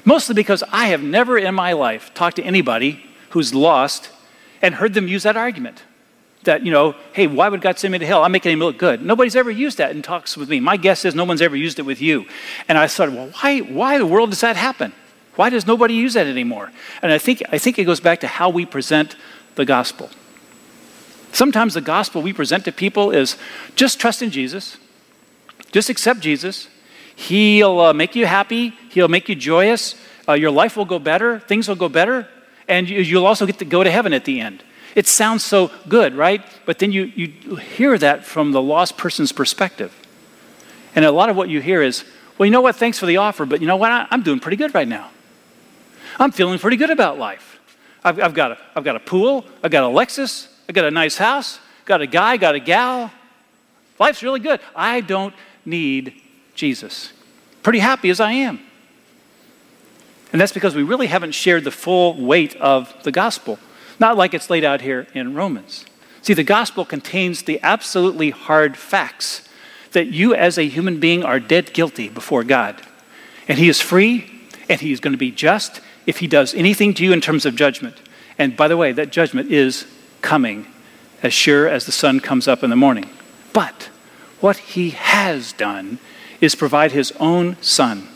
Mostly 0.05 0.35
because 0.35 0.63
I 0.71 0.87
have 0.87 1.01
never 1.01 1.37
in 1.37 1.55
my 1.55 1.73
life 1.73 2.13
talked 2.13 2.35
to 2.37 2.43
anybody 2.43 3.03
who's 3.31 3.53
lost 3.53 4.11
and 4.61 4.75
heard 4.75 4.93
them 4.93 5.07
use 5.07 5.23
that 5.23 5.35
argument. 5.35 5.83
That, 6.43 6.63
you 6.63 6.71
know, 6.71 6.95
hey, 7.13 7.25
why 7.25 7.49
would 7.49 7.61
God 7.61 7.79
send 7.79 7.91
me 7.91 7.97
to 7.97 8.05
hell? 8.05 8.23
I'm 8.23 8.31
making 8.31 8.51
him 8.51 8.59
look 8.59 8.77
good. 8.77 9.03
Nobody's 9.03 9.35
ever 9.35 9.49
used 9.49 9.79
that 9.79 9.91
in 9.91 10.03
talks 10.03 10.37
with 10.37 10.47
me. 10.47 10.59
My 10.59 10.77
guess 10.77 11.03
is 11.03 11.15
no 11.15 11.23
one's 11.23 11.41
ever 11.41 11.55
used 11.55 11.79
it 11.79 11.81
with 11.81 11.99
you. 12.01 12.25
And 12.67 12.77
I 12.77 12.85
thought, 12.85 13.11
well, 13.11 13.31
why, 13.41 13.59
why 13.59 13.97
the 13.97 14.05
world 14.05 14.29
does 14.29 14.41
that 14.41 14.55
happen? 14.55 14.93
Why 15.35 15.49
does 15.49 15.65
nobody 15.65 15.95
use 15.95 16.13
that 16.13 16.27
anymore? 16.27 16.71
And 17.01 17.11
I 17.11 17.17
think, 17.17 17.41
I 17.51 17.57
think 17.57 17.79
it 17.79 17.85
goes 17.85 17.99
back 17.99 18.19
to 18.19 18.27
how 18.27 18.49
we 18.49 18.65
present 18.65 19.15
the 19.55 19.65
gospel. 19.65 20.11
Sometimes 21.31 21.73
the 21.73 21.81
gospel 21.81 22.21
we 22.21 22.31
present 22.31 22.63
to 22.65 22.71
people 22.71 23.11
is 23.11 23.37
just 23.75 23.99
trust 23.99 24.21
in 24.21 24.29
Jesus, 24.29 24.77
just 25.71 25.89
accept 25.89 26.21
Jesus. 26.21 26.69
He'll 27.15 27.79
uh, 27.79 27.93
make 27.93 28.15
you 28.15 28.25
happy, 28.25 28.73
He'll 28.95 29.07
make 29.07 29.29
you 29.29 29.35
joyous, 29.35 29.95
uh, 30.27 30.33
your 30.33 30.51
life 30.51 30.75
will 30.75 30.85
go 30.85 30.97
better, 30.97 31.39
things 31.39 31.67
will 31.67 31.75
go 31.75 31.89
better 31.89 32.27
and 32.67 32.89
you'll 32.89 33.25
also 33.25 33.45
get 33.45 33.59
to 33.59 33.65
go 33.65 33.83
to 33.83 33.91
heaven 33.91 34.13
at 34.13 34.25
the 34.25 34.39
end. 34.39 34.63
It 34.95 35.07
sounds 35.07 35.43
so 35.43 35.71
good, 35.87 36.15
right? 36.15 36.41
But 36.65 36.79
then 36.79 36.91
you, 36.91 37.03
you 37.15 37.55
hear 37.57 37.97
that 37.97 38.23
from 38.23 38.51
the 38.51 38.61
lost 38.61 38.97
person's 38.97 39.31
perspective. 39.31 39.93
And 40.95 41.03
a 41.03 41.11
lot 41.11 41.29
of 41.29 41.35
what 41.35 41.49
you 41.49 41.61
hear 41.61 41.81
is, 41.81 42.05
well, 42.37 42.45
you 42.45 42.51
know 42.51 42.61
what? 42.61 42.77
Thanks 42.77 42.97
for 42.97 43.05
the 43.05 43.17
offer, 43.17 43.45
but 43.45 43.61
you 43.61 43.67
know 43.67 43.75
what? 43.75 43.91
I'm 43.91 44.23
doing 44.23 44.39
pretty 44.39 44.57
good 44.57 44.73
right 44.73 44.87
now. 44.87 45.09
I'm 46.17 46.31
feeling 46.31 46.57
pretty 46.57 46.77
good 46.77 46.89
about 46.89 47.19
life. 47.19 47.59
I've, 48.03 48.19
I've, 48.21 48.33
got, 48.33 48.53
a, 48.53 48.57
I've 48.75 48.85
got 48.85 48.95
a 48.95 49.01
pool, 49.01 49.45
I've 49.61 49.71
got 49.71 49.83
a 49.83 49.93
Lexus, 49.93 50.47
I've 50.69 50.75
got 50.75 50.85
a 50.85 50.91
nice 50.91 51.17
house, 51.17 51.59
got 51.83 52.01
a 52.01 52.07
guy, 52.07 52.37
got 52.37 52.55
a 52.55 52.59
gal. 52.59 53.11
Life's 53.99 54.23
really 54.23 54.39
good. 54.39 54.59
I 54.75 55.01
don't 55.01 55.33
need 55.65 56.21
Jesus. 56.53 57.11
Pretty 57.63 57.79
happy 57.79 58.09
as 58.09 58.19
I 58.19 58.31
am. 58.31 58.64
And 60.31 60.41
that's 60.41 60.51
because 60.51 60.75
we 60.75 60.83
really 60.83 61.07
haven't 61.07 61.33
shared 61.33 61.63
the 61.63 61.71
full 61.71 62.13
weight 62.21 62.55
of 62.57 62.93
the 63.03 63.11
gospel, 63.11 63.59
not 63.99 64.17
like 64.17 64.33
it's 64.33 64.49
laid 64.49 64.63
out 64.63 64.81
here 64.81 65.07
in 65.13 65.33
Romans. 65.33 65.85
See, 66.21 66.33
the 66.33 66.43
gospel 66.43 66.85
contains 66.85 67.43
the 67.43 67.59
absolutely 67.61 68.31
hard 68.31 68.77
facts 68.77 69.47
that 69.91 70.07
you 70.07 70.33
as 70.33 70.57
a 70.57 70.67
human 70.67 70.99
being 70.99 71.23
are 71.23 71.39
dead 71.39 71.71
guilty 71.73 72.09
before 72.09 72.43
God. 72.43 72.81
And 73.47 73.59
He 73.59 73.69
is 73.69 73.79
free, 73.79 74.29
and 74.69 74.81
He 74.81 74.91
is 74.91 74.99
going 74.99 75.13
to 75.13 75.17
be 75.17 75.31
just 75.31 75.81
if 76.05 76.17
He 76.17 76.27
does 76.27 76.53
anything 76.53 76.93
to 76.95 77.03
you 77.03 77.13
in 77.13 77.21
terms 77.21 77.45
of 77.45 77.55
judgment. 77.55 77.95
And 78.37 78.57
by 78.57 78.67
the 78.67 78.75
way, 78.75 78.91
that 78.91 79.11
judgment 79.11 79.51
is 79.51 79.85
coming 80.21 80.67
as 81.23 81.33
sure 81.33 81.67
as 81.67 81.85
the 81.85 81.91
sun 81.91 82.19
comes 82.19 82.47
up 82.47 82.63
in 82.63 82.69
the 82.69 82.75
morning. 82.75 83.09
But 83.53 83.89
what 84.41 84.57
He 84.57 84.89
has 84.89 85.53
done 85.53 85.99
is 86.41 86.55
provide 86.55 86.91
His 86.91 87.13
own 87.19 87.55
Son 87.61 88.09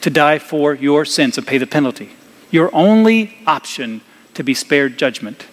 to 0.00 0.10
die 0.10 0.38
for 0.38 0.74
your 0.74 1.04
sins 1.04 1.36
and 1.36 1.46
pay 1.46 1.58
the 1.58 1.66
penalty. 1.66 2.10
Your 2.50 2.74
only 2.74 3.36
option 3.46 4.00
to 4.34 4.42
be 4.42 4.54
spared 4.54 4.98
judgment 4.98 5.46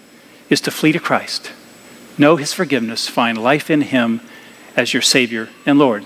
is 0.50 0.62
to 0.62 0.72
flee 0.72 0.92
to 0.94 1.00
Christ, 1.00 1.52
know 2.18 2.36
his 2.38 2.54
forgiveness, 2.54 3.08
find 3.08 3.38
life 3.38 3.70
in 3.70 3.82
him 3.82 4.22
as 4.76 4.94
your 4.94 5.02
Savior 5.02 5.50
and 5.66 5.78
Lord. 5.78 6.06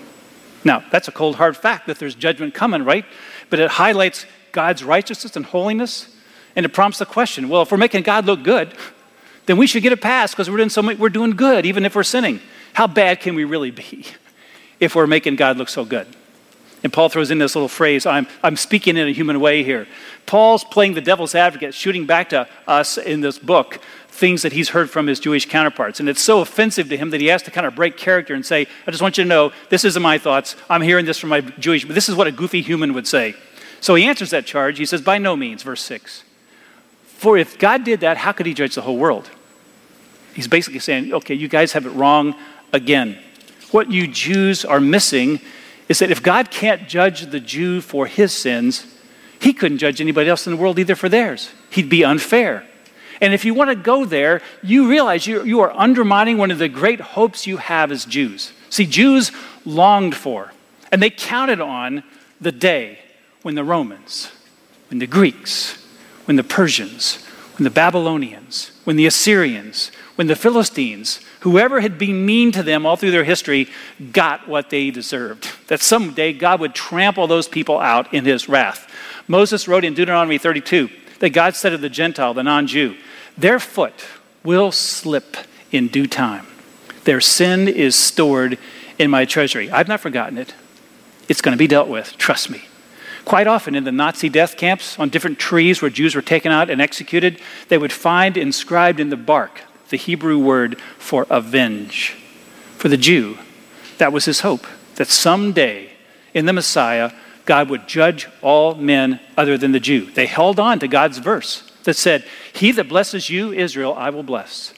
Now, 0.64 0.84
that's 0.92 1.08
a 1.08 1.12
cold, 1.12 1.36
hard 1.36 1.58
fact 1.58 1.88
that 1.88 2.00
there's 2.00 2.16
judgment 2.16 2.54
coming, 2.54 2.84
right? 2.84 3.06
But 3.50 3.60
it 3.60 3.72
highlights 3.72 4.26
God's 4.52 4.84
righteousness 4.84 5.36
and 5.36 5.46
holiness, 5.46 6.16
and 6.56 6.66
it 6.66 6.70
prompts 6.70 7.00
the 7.00 7.06
question 7.06 7.50
well, 7.50 7.62
if 7.62 7.72
we're 7.72 7.78
making 7.78 8.04
God 8.04 8.26
look 8.26 8.44
good, 8.44 8.74
then 9.46 9.58
we 9.58 9.68
should 9.68 9.84
get 9.84 9.94
a 9.94 9.98
pass 9.98 10.32
because 10.32 10.50
we're 10.50 10.58
doing 10.58 10.70
so 10.70 10.82
we're 10.82 11.10
doing 11.10 11.32
good, 11.32 11.66
even 11.66 11.86
if 11.86 11.96
we're 11.96 12.04
sinning. 12.04 12.40
How 12.74 12.88
bad 12.88 13.20
can 13.20 13.36
we 13.36 13.44
really 13.44 13.72
be 13.72 14.06
if 14.80 14.96
we're 14.96 15.08
making 15.08 15.36
God 15.36 15.58
look 15.58 15.70
so 15.70 15.86
good? 15.86 16.08
And 16.84 16.92
Paul 16.92 17.10
throws 17.10 17.30
in 17.30 17.38
this 17.38 17.56
little 17.56 17.68
phrase 17.68 18.06
I'm, 18.06 18.28
I'm 18.44 18.58
speaking 18.58 18.98
in 18.98 19.08
a 19.08 19.12
human 19.12 19.40
way 19.40 19.64
here. 19.64 19.88
Paul's 20.26 20.64
playing 20.64 20.94
the 20.94 21.02
devil's 21.02 21.36
advocate, 21.36 21.74
shooting 21.74 22.06
back 22.06 22.30
to 22.30 22.48
us 22.68 22.98
in 22.98 23.22
this 23.22 23.38
book 23.38 23.80
things 24.08 24.42
that 24.42 24.52
he's 24.52 24.70
heard 24.70 24.90
from 24.90 25.08
his 25.08 25.20
Jewish 25.20 25.48
counterparts. 25.48 26.00
And 26.00 26.10
it's 26.10 26.22
so 26.22 26.42
offensive 26.42 26.90
to 26.90 26.98
him 26.98 27.10
that 27.12 27.22
he 27.22 27.28
has 27.28 27.42
to 27.44 27.52
kind 27.52 27.66
of 27.66 27.76
break 27.76 27.98
character 27.98 28.34
and 28.34 28.46
say, 28.46 28.68
I 28.86 28.92
just 28.92 29.02
want 29.02 29.18
you 29.18 29.24
to 29.24 29.28
know, 29.28 29.52
this 29.70 29.86
isn't 29.86 30.02
my 30.02 30.18
thoughts. 30.18 30.56
I'm 30.70 30.82
hearing 30.82 31.06
this 31.06 31.18
from 31.18 31.30
my 31.30 31.42
Jewish, 31.42 31.86
but 31.86 31.96
this 31.96 32.10
is 32.10 32.16
what 32.16 32.28
a 32.28 32.32
goofy 32.32 32.62
human 32.62 32.94
would 32.94 33.08
say. 33.08 33.36
So 33.80 33.96
he 33.96 34.06
answers 34.06 34.30
that 34.30 34.46
charge. 34.46 34.78
He 34.78 34.86
says, 34.86 35.02
By 35.02 35.18
no 35.18 35.36
means, 35.36 35.64
verse 35.64 35.82
6. 35.82 36.24
For 37.04 37.38
if 37.38 37.58
God 37.58 37.84
did 37.84 38.02
that, 38.02 38.18
how 38.18 38.32
could 38.32 38.46
he 38.46 38.54
judge 38.54 38.76
the 38.76 38.82
whole 38.82 38.98
world? 38.98 39.30
He's 40.34 40.48
basically 40.48 40.80
saying, 40.80 41.14
okay, 41.14 41.36
you 41.36 41.48
guys 41.48 41.74
have 41.74 41.86
it 41.86 41.92
wrong 41.92 42.36
again. 42.74 43.18
What 43.72 43.92
you 43.92 44.08
Jews 44.08 44.66
are 44.66 44.80
missing 44.80 45.40
is 45.92 46.00
that 46.00 46.10
if 46.10 46.24
God 46.24 46.50
can't 46.50 46.88
judge 46.88 47.26
the 47.26 47.42
Jew 47.42 47.82
for 47.82 48.08
his 48.08 48.32
sins, 48.32 48.88
he 49.42 49.52
couldn't 49.52 49.80
judge 49.80 50.00
anybody 50.00 50.30
else 50.30 50.48
in 50.48 50.56
the 50.56 50.58
world 50.58 50.80
either 50.80 50.96
for 50.96 51.10
theirs. 51.10 51.50
He'd 51.70 51.90
be 51.90 52.06
unfair. 52.06 52.66
And 53.20 53.34
if 53.34 53.44
you 53.44 53.54
want 53.54 53.72
to 53.72 53.76
go 53.76 54.06
there, 54.06 54.42
you 54.64 54.88
realize 54.88 55.28
you, 55.28 55.44
you 55.44 55.60
are 55.60 55.72
undermining 55.74 56.38
one 56.38 56.50
of 56.50 56.60
the 56.60 56.70
great 56.70 57.02
hopes 57.02 57.46
you 57.46 57.58
have 57.58 57.92
as 57.92 58.06
Jews. 58.06 58.54
See, 58.70 58.86
Jews 58.86 59.34
longed 59.66 60.16
for, 60.16 60.54
and 60.94 61.04
they 61.04 61.10
counted 61.10 61.60
on 61.60 62.04
the 62.40 62.54
day 62.54 63.00
when 63.42 63.56
the 63.56 63.64
Romans, 63.66 64.32
when 64.90 65.00
the 65.00 65.08
Greeks, 65.08 65.86
when 66.24 66.38
the 66.38 66.44
Persians, 66.44 67.22
when 67.58 67.66
the 67.66 67.70
Babylonians, 67.70 68.72
when 68.86 68.96
the 68.96 69.08
Assyrians, 69.08 69.92
when 70.22 70.28
the 70.28 70.36
Philistines, 70.36 71.20
whoever 71.40 71.82
had 71.82 71.98
been 71.98 72.28
mean 72.28 72.52
to 72.52 72.62
them 72.62 72.86
all 72.86 72.96
through 72.96 73.10
their 73.10 73.24
history, 73.24 73.68
got 74.12 74.48
what 74.48 74.70
they 74.70 74.92
deserved. 74.92 75.50
That 75.66 75.82
someday 75.82 76.32
God 76.32 76.60
would 76.60 76.76
trample 76.76 77.26
those 77.26 77.48
people 77.48 77.80
out 77.80 78.14
in 78.14 78.24
his 78.24 78.48
wrath. 78.48 78.88
Moses 79.28 79.68
wrote 79.68 79.84
in 79.84 79.96
Deuteronomy 79.96 80.38
32 80.38 80.92
that 81.22 81.32
God 81.32 81.56
said 81.56 81.74
of 81.74 81.82
the 81.82 81.90
Gentile, 81.90 82.36
the 82.36 82.44
non 82.44 82.68
Jew, 82.68 82.98
their 83.36 83.60
foot 83.60 84.06
will 84.44 84.72
slip 84.72 85.38
in 85.72 85.88
due 85.88 86.06
time. 86.06 86.46
Their 87.06 87.20
sin 87.20 87.68
is 87.68 87.96
stored 87.96 88.60
in 89.00 89.10
my 89.10 89.26
treasury. 89.26 89.72
I've 89.72 89.88
not 89.88 90.02
forgotten 90.02 90.38
it. 90.38 90.54
It's 91.30 91.42
going 91.42 91.54
to 91.54 91.58
be 91.58 91.66
dealt 91.66 91.90
with, 91.90 92.16
trust 92.18 92.52
me. 92.52 92.66
Quite 93.26 93.48
often 93.48 93.74
in 93.74 93.86
the 93.86 93.92
Nazi 93.92 94.30
death 94.30 94.56
camps, 94.56 95.00
on 95.00 95.10
different 95.10 95.40
trees 95.40 95.82
where 95.82 95.90
Jews 95.90 96.14
were 96.14 96.22
taken 96.22 96.52
out 96.52 96.70
and 96.70 96.80
executed, 96.80 97.40
they 97.70 97.80
would 97.80 97.92
find 97.92 98.38
inscribed 98.38 99.00
in 99.00 99.10
the 99.10 99.18
bark 99.18 99.62
the 99.92 99.98
Hebrew 99.98 100.40
word 100.40 100.80
for 100.98 101.28
avenge. 101.30 102.18
For 102.78 102.90
the 102.90 102.98
Jew, 102.98 103.38
that 104.00 104.12
was 104.12 104.26
his 104.26 104.40
hope, 104.40 104.66
that 104.96 105.08
someday 105.08 105.92
in 106.34 106.48
the 106.48 106.54
Messiah, 106.54 107.12
God 107.46 107.70
would 107.70 107.88
judge 107.88 108.28
all 108.42 108.74
men 108.74 109.20
other 109.38 109.58
than 109.58 109.72
the 109.72 109.80
Jew. 109.80 110.10
They 110.10 110.26
held 110.26 110.60
on 110.60 110.80
to 110.80 110.88
God's 110.88 111.20
verse 111.20 111.72
that 111.84 111.96
said, 111.96 112.26
He 112.54 112.72
that 112.72 112.90
blesses 112.90 113.30
you, 113.30 113.52
Israel, 113.52 113.94
I 113.94 114.10
will 114.10 114.24
bless. 114.24 114.74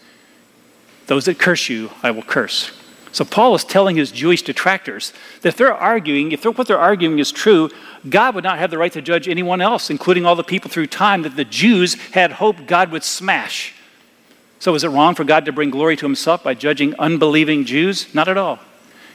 Those 1.08 1.26
that 1.26 1.40
curse 1.40 1.70
you, 1.70 1.92
I 2.02 2.12
will 2.12 2.24
curse. 2.24 2.72
So 3.12 3.24
Paul 3.24 3.54
is 3.54 3.64
telling 3.64 3.96
his 3.96 4.12
Jewish 4.12 4.42
detractors 4.42 5.14
that 5.42 5.50
if 5.50 5.58
they're 5.58 5.74
arguing, 5.74 6.32
if 6.32 6.44
what 6.46 6.68
they're 6.68 6.80
arguing 6.80 7.20
is 7.20 7.32
true, 7.32 7.70
God 8.10 8.34
would 8.34 8.44
not 8.44 8.58
have 8.58 8.72
the 8.72 8.78
right 8.78 8.92
to 8.94 9.02
judge 9.02 9.30
anyone 9.30 9.62
else, 9.62 9.92
including 9.92 10.26
all 10.26 10.36
the 10.36 10.44
people 10.44 10.72
through 10.72 10.88
time 10.88 11.22
that 11.22 11.36
the 11.36 11.46
Jews 11.46 11.94
had 12.12 12.32
hoped 12.32 12.66
God 12.66 12.92
would 12.92 13.04
smash. 13.04 13.76
So 14.64 14.74
is 14.76 14.86
it 14.86 14.88
wrong 14.88 15.14
for 15.14 15.26
God 15.26 15.44
to 15.44 15.52
bring 15.52 15.72
glory 15.72 15.98
to 15.98 16.06
himself 16.06 16.42
by 16.42 16.54
judging 16.54 16.96
unbelieving 16.98 17.66
Jews? 17.66 18.16
Not 18.16 18.30
at 18.30 18.38
all. 18.38 18.60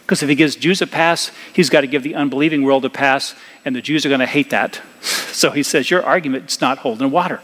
Because 0.02 0.22
if 0.22 0.28
he 0.28 0.34
gives 0.34 0.56
Jews 0.56 0.82
a 0.82 0.86
pass, 0.86 1.32
he's 1.54 1.70
got 1.70 1.80
to 1.80 1.86
give 1.86 2.02
the 2.02 2.16
unbelieving 2.16 2.64
world 2.64 2.84
a 2.84 2.90
pass, 2.90 3.34
and 3.64 3.74
the 3.74 3.80
Jews 3.80 4.04
are 4.04 4.10
going 4.10 4.20
to 4.20 4.26
hate 4.26 4.50
that. 4.50 4.82
So 5.32 5.50
he 5.50 5.62
says, 5.62 5.90
Your 5.90 6.04
argument's 6.04 6.60
not 6.60 6.78
holding 6.78 7.10
water. 7.10 7.40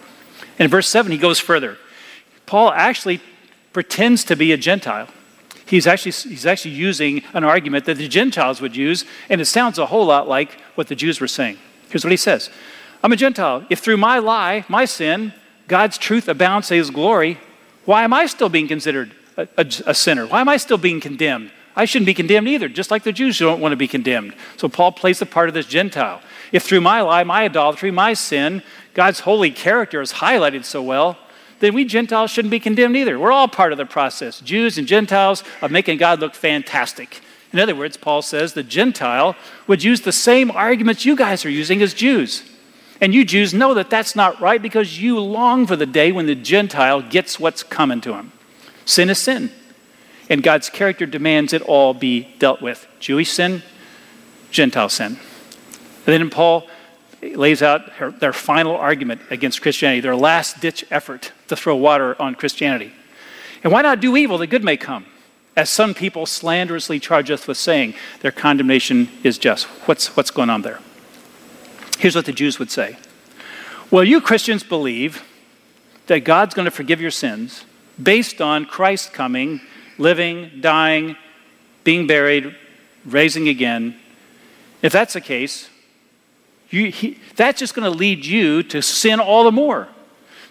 And 0.59 0.67
in 0.67 0.71
verse 0.71 0.87
7, 0.87 1.12
he 1.12 1.17
goes 1.17 1.40
further. 1.40 1.79
Paul 2.45 2.73
actually 2.73 3.23
pretends 3.73 4.23
to 4.25 4.37
be 4.37 4.53
a 4.53 4.59
Gentile. 4.59 5.09
He's 5.64 5.87
actually, 5.87 6.12
he's 6.12 6.45
actually 6.45 6.73
using 6.73 7.23
an 7.33 7.43
argument 7.43 7.87
that 7.87 7.97
the 7.97 8.09
Gentiles 8.09 8.61
would 8.61 8.77
use, 8.77 9.07
and 9.31 9.40
it 9.40 9.47
sounds 9.47 9.79
a 9.79 9.87
whole 9.87 10.05
lot 10.05 10.29
like 10.29 10.61
what 10.75 10.88
the 10.88 10.95
Jews 10.95 11.23
were 11.23 11.29
saying. 11.29 11.57
Here's 11.88 12.05
what 12.05 12.11
he 12.11 12.19
says 12.19 12.51
I'm 13.03 13.12
a 13.12 13.17
Gentile. 13.17 13.64
If 13.71 13.79
through 13.79 13.97
my 13.97 14.19
lie, 14.19 14.67
my 14.69 14.85
sin, 14.85 15.33
God's 15.69 15.97
truth 15.97 16.29
abounds 16.29 16.69
to 16.69 16.75
his 16.75 16.90
glory, 16.90 17.38
why 17.85 18.05
am 18.05 18.12
I 18.12 18.27
still 18.27 18.49
being 18.49 18.68
considered 18.68 19.12
a, 19.37 19.49
a, 19.57 19.66
a 19.87 19.94
sinner? 19.94 20.27
Why 20.27 20.40
am 20.40 20.49
I 20.49 20.57
still 20.57 20.79
being 20.79 21.01
condemned? 21.01 21.51
I 21.77 21.85
shouldn't 21.87 22.07
be 22.07 22.14
condemned 22.14 22.49
either, 22.49 22.68
just 22.68 22.90
like 22.90 23.03
the 23.03 23.12
Jews 23.12 23.38
don't 23.38 23.61
want 23.61 23.73
to 23.73 23.77
be 23.77 23.88
condemned. 23.88 24.35
So 24.57 24.68
Paul 24.68 24.92
plays 24.92 25.18
the 25.18 25.27
part 25.27 25.49
of 25.49 25.55
this 25.55 25.66
Gentile. 25.66 26.20
If 26.53 26.62
through 26.62 26.83
my 26.83 27.01
lie, 27.01 27.25
my 27.25 27.44
idolatry, 27.44 27.90
my 27.90 28.14
sin, 28.14 28.62
God's 28.94 29.20
holy 29.20 29.51
character 29.51 30.01
is 30.01 30.14
highlighted 30.14 30.64
so 30.64 30.83
well, 30.83 31.18
then 31.59 31.75
we 31.75 31.85
Gentiles 31.85 32.31
shouldn't 32.31 32.53
be 32.53 32.61
condemned 32.61 32.97
either. 32.97 33.18
We're 33.18 33.33
all 33.33 33.49
part 33.49 33.73
of 33.73 33.79
the 33.79 33.87
process, 33.87 34.40
Jews 34.40 34.79
and 34.79 34.87
Gentiles, 34.87 35.42
of 35.62 35.70
making 35.70 35.99
God 35.99 36.20
look 36.20 36.35
fantastic. 36.35 37.20
In 37.53 37.59
other 37.59 37.75
words, 37.75 37.97
Paul 37.97 38.23
says 38.23 38.53
the 38.53 38.62
Gentile 38.62 39.37
would 39.66 39.83
use 39.83 40.01
the 40.01 40.12
same 40.12 40.51
arguments 40.51 41.05
you 41.05 41.16
guys 41.16 41.44
are 41.44 41.51
using 41.51 41.83
as 41.83 41.94
Jews. 41.94 42.42
And 43.00 43.14
you 43.14 43.24
Jews 43.24 43.52
know 43.52 43.74
that 43.74 43.90
that's 43.90 44.14
not 44.14 44.40
right 44.40 44.62
because 44.62 45.00
you 45.00 45.18
long 45.18 45.66
for 45.66 45.76
the 45.76 45.87
day 45.87 46.12
when 46.12 46.26
the 46.26 46.35
Gentile 46.35 47.02
gets 47.02 47.40
what's 47.40 47.62
coming 47.62 48.00
to 48.02 48.14
him. 48.14 48.33
Sin 48.85 49.11
is 49.11 49.18
sin 49.18 49.50
and 50.28 50.42
God's 50.42 50.70
character 50.70 51.07
demands 51.07 51.52
it 51.52 51.62
all 51.62 51.94
be 51.94 52.28
dealt 52.38 52.62
with 52.62 52.87
Jewish 52.98 53.30
sin, 53.30 53.62
Gentile 54.50 54.88
sin. 54.88 55.18
And 56.07 56.12
then 56.12 56.30
Paul 56.30 56.66
lays 57.22 57.62
out 57.62 57.88
her, 57.94 58.11
their 58.11 58.33
final 58.33 58.76
argument 58.76 59.22
against 59.30 59.62
Christianity, 59.62 60.00
their 60.00 60.16
last 60.16 60.61
ditch 60.61 60.85
effort 60.90 61.33
to 61.48 61.57
throw 61.57 61.76
water 61.76 62.20
on 62.20 62.35
Christianity. 62.35 62.92
And 63.62 63.72
why 63.72 63.83
not 63.83 64.00
do 64.00 64.16
evil 64.16 64.38
that 64.38 64.48
good 64.48 64.64
may 64.64 64.76
come? 64.76 65.07
As 65.57 65.70
some 65.70 65.94
people 65.94 66.26
slanderously 66.26 66.98
charge 66.98 67.30
us 67.30 67.46
with 67.46 67.57
saying 67.57 67.94
their 68.20 68.33
condemnation 68.33 69.09
is 69.22 69.38
just. 69.38 69.66
What's, 69.87 70.16
what's 70.16 70.30
going 70.30 70.50
on 70.50 70.62
there? 70.62 70.80
Here's 72.05 72.14
what 72.14 72.27
the 72.27 72.33
Jews 72.35 72.59
would 72.59 72.71
say 72.71 72.99
Well, 73.90 74.05
you 74.05 74.21
Christians 74.21 74.62
believe 74.62 75.25
that 76.07 76.19
God's 76.19 76.55
going 76.55 76.67
to 76.67 76.71
forgive 76.71 77.01
your 77.01 77.11
sins 77.11 77.64
based 78.03 78.43
on 78.43 78.67
Christ 78.67 79.14
coming 79.14 79.62
living, 79.97 80.51
dying, 80.61 81.17
being 81.83 82.07
buried, 82.07 82.55
raising 83.07 83.49
again. 83.49 83.97
If 84.83 84.93
that's 84.93 85.14
the 85.14 85.23
case, 85.23 85.71
you, 86.69 86.90
he, 86.90 87.19
that's 87.37 87.59
just 87.59 87.75
going 87.75 87.90
to 87.90 87.99
lead 87.99 88.27
you 88.27 88.62
to 88.64 88.83
sin 88.83 89.19
all 89.19 89.45
the 89.45 89.53
more. 89.53 89.88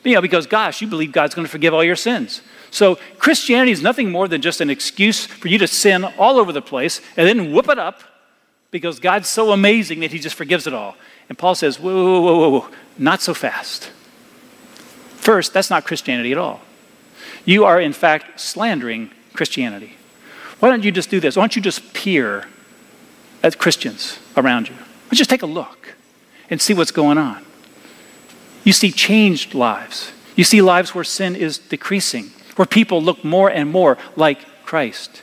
You 0.03 0.15
know, 0.15 0.21
because 0.21 0.47
gosh, 0.47 0.81
you 0.81 0.87
believe 0.87 1.11
God's 1.11 1.35
going 1.35 1.45
to 1.45 1.51
forgive 1.51 1.71
all 1.71 1.83
your 1.83 1.95
sins. 1.95 2.41
So 2.71 2.95
Christianity 3.19 3.71
is 3.71 3.83
nothing 3.83 4.09
more 4.09 4.27
than 4.27 4.41
just 4.41 4.59
an 4.59 4.71
excuse 4.71 5.27
for 5.27 5.49
you 5.49 5.59
to 5.59 5.67
sin 5.67 6.03
all 6.17 6.39
over 6.39 6.51
the 6.51 6.63
place 6.63 6.99
and 7.15 7.27
then 7.27 7.53
whoop 7.53 7.69
it 7.69 7.77
up 7.77 8.01
because 8.71 8.99
God's 8.99 9.29
so 9.29 9.51
amazing 9.51 9.99
that 9.99 10.11
he 10.11 10.17
just 10.17 10.35
forgives 10.35 10.65
it 10.65 10.73
all. 10.73 10.95
And 11.29 11.37
Paul 11.37 11.55
says, 11.55 11.79
whoa, 11.79 11.93
whoa, 11.93 12.21
whoa, 12.21 12.49
whoa, 12.49 12.69
not 12.97 13.21
so 13.21 13.33
fast. 13.33 13.91
First, 15.15 15.53
that's 15.53 15.69
not 15.69 15.85
Christianity 15.85 16.31
at 16.31 16.37
all. 16.37 16.61
You 17.45 17.65
are, 17.65 17.79
in 17.79 17.93
fact, 17.93 18.39
slandering 18.39 19.11
Christianity. 19.33 19.95
Why 20.59 20.69
don't 20.69 20.83
you 20.83 20.91
just 20.91 21.09
do 21.09 21.19
this? 21.19 21.35
Why 21.35 21.41
don't 21.43 21.55
you 21.55 21.61
just 21.61 21.93
peer 21.93 22.45
at 23.41 23.57
Christians 23.57 24.19
around 24.37 24.69
you? 24.69 24.75
Just 25.11 25.29
take 25.29 25.41
a 25.41 25.47
look 25.47 25.95
and 26.49 26.61
see 26.61 26.73
what's 26.73 26.91
going 26.91 27.17
on. 27.17 27.45
You 28.63 28.73
see 28.73 28.91
changed 28.91 29.53
lives. 29.53 30.11
You 30.35 30.43
see 30.43 30.61
lives 30.61 30.95
where 30.95 31.03
sin 31.03 31.35
is 31.35 31.57
decreasing, 31.57 32.31
where 32.55 32.65
people 32.65 33.01
look 33.01 33.23
more 33.23 33.49
and 33.49 33.69
more 33.69 33.97
like 34.15 34.39
Christ. 34.65 35.21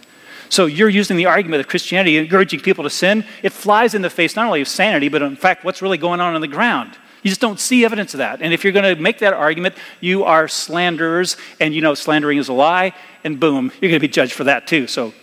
So 0.51 0.67
you're 0.67 0.89
using 0.89 1.17
the 1.17 1.27
argument 1.27 1.61
of 1.61 1.69
Christianity, 1.69 2.19
encouraging 2.19 2.61
people 2.61 2.85
to 2.85 2.91
sin. 2.91 3.25
It 3.43 3.53
flies 3.53 3.95
in 3.95 4.03
the 4.03 4.11
face 4.11 4.37
not 4.37 4.47
only 4.47 4.61
of 4.61 4.69
sanity, 4.69 5.09
but 5.09 5.23
in 5.23 5.37
fact, 5.37 5.65
what's 5.65 5.81
really 5.81 5.97
going 5.97 6.21
on 6.21 6.35
on 6.35 6.41
the 6.41 6.49
ground. 6.49 6.99
You 7.23 7.29
just 7.29 7.41
don't 7.41 7.61
see 7.61 7.85
evidence 7.85 8.15
of 8.15 8.19
that. 8.19 8.43
And 8.43 8.53
if 8.53 8.65
you're 8.65 8.73
going 8.73 8.97
to 8.97 9.01
make 9.01 9.21
that 9.21 9.33
argument, 9.33 9.77
you 10.01 10.25
are 10.25 10.49
slanderers, 10.49 11.37
and 11.61 11.73
you 11.73 11.81
know 11.81 11.95
slandering 11.95 12.39
is 12.39 12.49
a 12.49 12.53
lie, 12.53 12.93
and 13.23 13.39
boom, 13.39 13.71
you're 13.81 13.91
going 13.91 14.01
to 14.01 14.07
be 14.07 14.09
judged 14.09 14.33
for 14.33 14.45
that 14.45 14.67
too. 14.67 14.87
So 14.87 15.15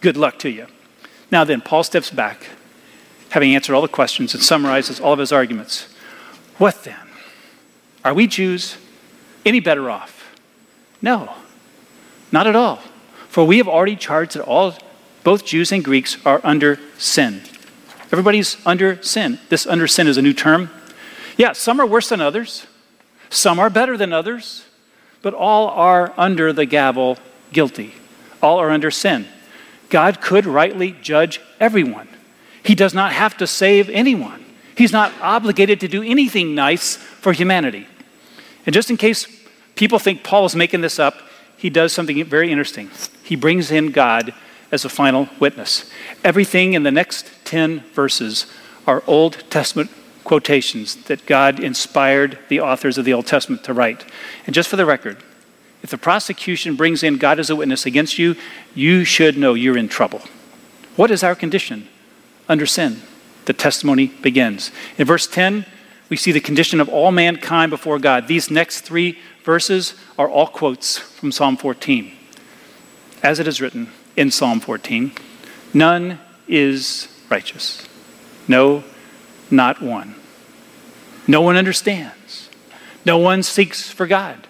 good 0.00 0.16
luck 0.16 0.38
to 0.40 0.50
you. 0.50 0.66
Now 1.32 1.44
then, 1.44 1.60
Paul 1.60 1.82
steps 1.82 2.10
back, 2.10 2.46
having 3.30 3.54
answered 3.54 3.74
all 3.74 3.82
the 3.82 3.88
questions, 3.88 4.34
and 4.34 4.42
summarizes 4.42 5.00
all 5.00 5.12
of 5.12 5.18
his 5.18 5.32
arguments. 5.32 5.88
What 6.58 6.84
then? 6.84 6.96
Are 8.04 8.14
we 8.14 8.28
Jews 8.28 8.76
any 9.44 9.58
better 9.58 9.90
off? 9.90 10.32
No, 11.02 11.34
not 12.30 12.46
at 12.46 12.54
all. 12.54 12.80
For 13.36 13.46
we 13.46 13.58
have 13.58 13.68
already 13.68 13.96
charged 13.96 14.32
that 14.36 14.44
all, 14.44 14.72
both 15.22 15.44
Jews 15.44 15.70
and 15.70 15.84
Greeks, 15.84 16.16
are 16.24 16.40
under 16.42 16.80
sin. 16.96 17.42
Everybody's 18.10 18.56
under 18.64 19.02
sin. 19.02 19.38
This 19.50 19.66
under 19.66 19.86
sin 19.86 20.06
is 20.06 20.16
a 20.16 20.22
new 20.22 20.32
term. 20.32 20.70
Yeah, 21.36 21.52
some 21.52 21.78
are 21.78 21.84
worse 21.84 22.08
than 22.08 22.22
others, 22.22 22.66
some 23.28 23.58
are 23.58 23.68
better 23.68 23.98
than 23.98 24.10
others, 24.10 24.64
but 25.20 25.34
all 25.34 25.68
are 25.68 26.14
under 26.16 26.50
the 26.50 26.64
gavel 26.64 27.18
guilty. 27.52 27.92
All 28.40 28.56
are 28.56 28.70
under 28.70 28.90
sin. 28.90 29.26
God 29.90 30.22
could 30.22 30.46
rightly 30.46 30.96
judge 31.02 31.38
everyone. 31.60 32.08
He 32.62 32.74
does 32.74 32.94
not 32.94 33.12
have 33.12 33.36
to 33.36 33.46
save 33.46 33.90
anyone. 33.90 34.46
He's 34.78 34.92
not 34.92 35.12
obligated 35.20 35.80
to 35.80 35.88
do 35.88 36.02
anything 36.02 36.54
nice 36.54 36.96
for 36.96 37.34
humanity. 37.34 37.86
And 38.64 38.72
just 38.72 38.88
in 38.88 38.96
case 38.96 39.26
people 39.74 39.98
think 39.98 40.24
Paul 40.24 40.46
is 40.46 40.56
making 40.56 40.80
this 40.80 40.98
up, 40.98 41.20
he 41.56 41.70
does 41.70 41.92
something 41.92 42.22
very 42.24 42.50
interesting. 42.50 42.90
He 43.22 43.36
brings 43.36 43.70
in 43.70 43.90
God 43.90 44.34
as 44.70 44.84
a 44.84 44.88
final 44.88 45.28
witness. 45.38 45.90
Everything 46.24 46.74
in 46.74 46.82
the 46.82 46.90
next 46.90 47.30
10 47.44 47.80
verses 47.92 48.46
are 48.86 49.02
Old 49.06 49.44
Testament 49.50 49.90
quotations 50.24 50.96
that 51.04 51.24
God 51.24 51.60
inspired 51.60 52.38
the 52.48 52.60
authors 52.60 52.98
of 52.98 53.04
the 53.04 53.12
Old 53.12 53.26
Testament 53.26 53.62
to 53.64 53.72
write. 53.72 54.04
And 54.44 54.54
just 54.54 54.68
for 54.68 54.76
the 54.76 54.86
record, 54.86 55.18
if 55.82 55.90
the 55.90 55.98
prosecution 55.98 56.74
brings 56.74 57.02
in 57.02 57.16
God 57.16 57.38
as 57.38 57.48
a 57.48 57.56
witness 57.56 57.86
against 57.86 58.18
you, 58.18 58.34
you 58.74 59.04
should 59.04 59.38
know 59.38 59.54
you're 59.54 59.78
in 59.78 59.88
trouble. 59.88 60.22
What 60.96 61.10
is 61.10 61.22
our 61.22 61.36
condition 61.36 61.88
under 62.48 62.66
sin? 62.66 63.02
The 63.44 63.52
testimony 63.52 64.06
begins. 64.06 64.72
In 64.98 65.06
verse 65.06 65.28
10, 65.28 65.64
we 66.08 66.16
see 66.16 66.32
the 66.32 66.40
condition 66.40 66.80
of 66.80 66.88
all 66.88 67.10
mankind 67.10 67.70
before 67.70 67.98
God. 67.98 68.28
These 68.28 68.50
next 68.50 68.82
three 68.82 69.18
verses 69.44 69.94
are 70.18 70.28
all 70.28 70.46
quotes 70.46 70.98
from 70.98 71.32
Psalm 71.32 71.56
14. 71.56 72.12
As 73.22 73.40
it 73.40 73.48
is 73.48 73.60
written 73.60 73.90
in 74.16 74.30
Psalm 74.30 74.60
14, 74.60 75.12
none 75.74 76.20
is 76.46 77.08
righteous. 77.28 77.86
No, 78.46 78.84
not 79.50 79.82
one. 79.82 80.14
No 81.26 81.40
one 81.40 81.56
understands. 81.56 82.50
No 83.04 83.18
one 83.18 83.42
seeks 83.42 83.90
for 83.90 84.06
God. 84.06 84.46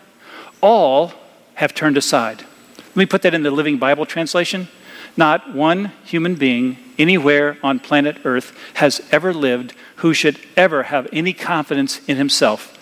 All 0.61 1.13
have 1.55 1.75
turned 1.75 1.97
aside. 1.97 2.45
Let 2.79 2.97
me 2.97 3.07
put 3.07 3.23
that 3.23 3.35
in 3.35 3.43
the 3.43 3.51
Living 3.51 3.79
Bible 3.79 4.05
translation. 4.07 4.69
Not 5.17 5.55
one 5.55 5.93
human 6.05 6.35
being 6.35 6.77
anywhere 6.99 7.59
on 7.63 7.81
planet 7.81 8.19
Earth 8.25 8.57
has 8.75 9.01
ever 9.11 9.33
lived 9.33 9.75
who 9.97 10.13
should 10.13 10.39
ever 10.57 10.85
have 10.85 11.09
any 11.13 11.33
confidence 11.33 12.01
in 12.07 12.17
himself 12.17 12.73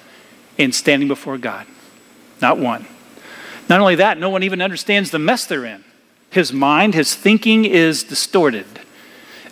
in 0.59 0.73
standing 0.73 1.09
before 1.09 1.39
God. 1.39 1.67
Not 2.41 2.59
one. 2.59 2.87
Not 3.69 3.81
only 3.81 3.95
that, 3.97 4.19
no 4.19 4.31
one 4.31 4.43
even 4.43 4.61
understands 4.61 5.11
the 5.11 5.19
mess 5.19 5.47
they're 5.47 5.65
in. 5.65 5.85
His 6.31 6.53
mind, 6.53 6.95
his 6.95 7.15
thinking 7.15 7.65
is 7.65 8.03
distorted. 8.03 8.67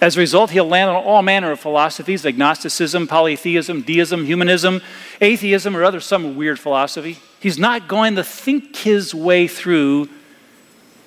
As 0.01 0.17
a 0.17 0.21
result, 0.21 0.51
he'll 0.51 0.67
land 0.67 0.91
on 0.91 0.97
all 0.97 1.23
manner 1.23 1.53
of 1.53 1.61
philosophies 1.61 2.27
agnosticism, 2.27 3.07
polytheism, 3.07 3.83
deism, 3.83 4.25
humanism, 4.27 4.83
atheism, 5.21 5.77
or 5.77 5.85
other 5.85 6.01
some 6.01 6.35
weird 6.37 6.59
philosophy. 6.59 7.19
He's 7.39 7.59
not 7.59 7.87
going 7.87 8.17
to 8.17 8.25
think 8.25 8.75
his 8.77 9.15
way 9.15 9.47
through 9.47 10.09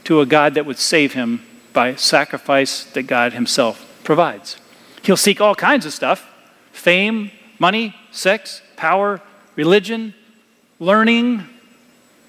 to 0.06 0.22
a 0.22 0.26
God 0.26 0.54
that 0.54 0.66
would 0.66 0.78
save 0.78 1.14
him 1.14 1.46
by 1.76 1.94
sacrifice 1.94 2.84
that 2.84 3.04
God 3.04 3.34
himself 3.34 4.02
provides. 4.04 4.58
He'll 5.04 5.18
seek 5.18 5.40
all 5.40 5.54
kinds 5.54 5.86
of 5.86 5.94
stuff 5.94 6.28
fame, 6.72 7.30
money, 7.60 7.96
sex, 8.12 8.64
power, 8.76 9.22
religion, 9.56 10.16
learning, 10.80 11.44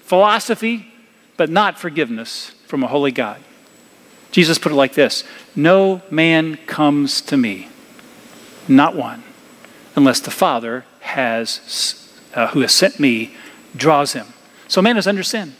philosophy, 0.01 0.91
but 1.35 1.49
not 1.49 1.79
forgiveness 1.79 2.51
from 2.67 2.83
a 2.83 2.87
holy 2.87 3.11
God. 3.11 3.41
Jesus 4.31 4.57
put 4.57 4.71
it 4.71 4.75
like 4.75 4.93
this 4.93 5.23
No 5.55 6.03
man 6.11 6.57
comes 6.67 7.21
to 7.21 7.37
me, 7.37 7.69
not 8.67 8.95
one, 8.95 9.23
unless 9.95 10.19
the 10.19 10.31
Father 10.31 10.85
has, 10.99 12.13
uh, 12.35 12.47
who 12.47 12.61
has 12.61 12.73
sent 12.73 12.99
me, 12.99 13.35
draws 13.75 14.13
him. 14.13 14.27
So 14.67 14.81
man 14.81 14.97
is 14.97 15.07
under 15.07 15.23
sin. 15.23 15.55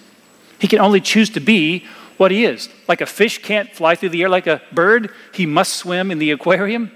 He 0.59 0.67
can 0.67 0.79
only 0.79 1.01
choose 1.01 1.29
to 1.31 1.39
be 1.39 1.85
what 2.17 2.31
he 2.31 2.45
is. 2.45 2.69
Like 2.87 3.01
a 3.01 3.05
fish 3.05 3.41
can't 3.41 3.73
fly 3.73 3.95
through 3.95 4.09
the 4.09 4.21
air 4.23 4.29
like 4.29 4.47
a 4.47 4.61
bird, 4.71 5.11
he 5.31 5.45
must 5.45 5.73
swim 5.73 6.11
in 6.11 6.19
the 6.19 6.31
aquarium. 6.31 6.91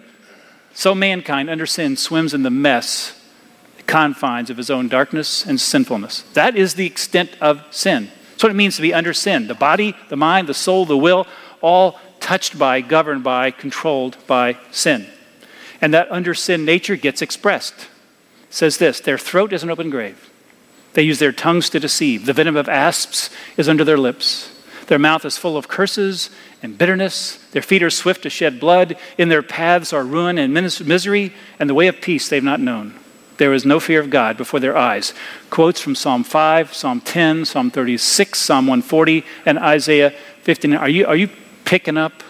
So 0.73 0.95
mankind 0.95 1.49
under 1.49 1.65
sin 1.65 1.97
swims 1.97 2.33
in 2.33 2.43
the 2.43 2.49
mess, 2.49 3.19
the 3.77 3.83
confines 3.83 4.49
of 4.49 4.57
his 4.57 4.69
own 4.69 4.87
darkness 4.87 5.45
and 5.45 5.59
sinfulness. 5.59 6.21
That 6.33 6.55
is 6.55 6.75
the 6.75 6.85
extent 6.85 7.35
of 7.41 7.63
sin. 7.71 8.09
That's 8.31 8.43
what 8.43 8.51
it 8.51 8.55
means 8.55 8.77
to 8.77 8.81
be 8.81 8.93
under 8.93 9.13
sin. 9.13 9.47
The 9.47 9.53
body, 9.53 9.95
the 10.09 10.15
mind, 10.15 10.47
the 10.47 10.53
soul, 10.53 10.85
the 10.85 10.97
will, 10.97 11.27
all 11.61 11.99
touched 12.19 12.57
by, 12.57 12.81
governed 12.81 13.23
by, 13.23 13.51
controlled 13.51 14.17
by 14.27 14.57
sin. 14.71 15.07
And 15.81 15.93
that 15.93 16.11
under 16.11 16.33
sin 16.33 16.65
nature 16.65 16.95
gets 16.95 17.21
expressed. 17.21 17.73
It 18.43 18.53
says 18.53 18.77
this 18.77 18.99
their 18.99 19.17
throat 19.17 19.53
is 19.53 19.63
an 19.63 19.69
open 19.69 19.89
grave. 19.89 20.29
They 20.93 21.03
use 21.03 21.19
their 21.19 21.31
tongues 21.31 21.69
to 21.69 21.79
deceive. 21.79 22.25
The 22.25 22.33
venom 22.33 22.57
of 22.57 22.67
asps 22.67 23.29
is 23.57 23.69
under 23.69 23.83
their 23.83 23.97
lips. 23.97 24.50
Their 24.91 24.99
mouth 24.99 25.23
is 25.23 25.37
full 25.37 25.55
of 25.55 25.69
curses 25.69 26.29
and 26.61 26.77
bitterness. 26.77 27.37
Their 27.51 27.61
feet 27.61 27.81
are 27.81 27.89
swift 27.89 28.23
to 28.23 28.29
shed 28.29 28.59
blood. 28.59 28.97
In 29.17 29.29
their 29.29 29.41
paths 29.41 29.93
are 29.93 30.03
ruin 30.03 30.37
and 30.37 30.53
misery, 30.53 31.31
and 31.57 31.69
the 31.69 31.73
way 31.73 31.87
of 31.87 32.01
peace 32.01 32.27
they've 32.27 32.43
not 32.43 32.59
known. 32.59 32.99
There 33.37 33.53
is 33.53 33.65
no 33.65 33.79
fear 33.79 34.01
of 34.01 34.09
God 34.09 34.35
before 34.35 34.59
their 34.59 34.75
eyes. 34.75 35.13
Quotes 35.49 35.79
from 35.79 35.95
Psalm 35.95 36.25
5, 36.25 36.73
Psalm 36.73 36.99
10, 36.99 37.45
Psalm 37.45 37.71
36, 37.71 38.37
Psalm 38.37 38.67
140, 38.67 39.23
and 39.45 39.57
Isaiah 39.59 40.09
15. 40.41 40.73
Are 40.73 40.89
you, 40.89 41.05
are 41.05 41.15
you 41.15 41.29
picking 41.63 41.95
up 41.95 42.21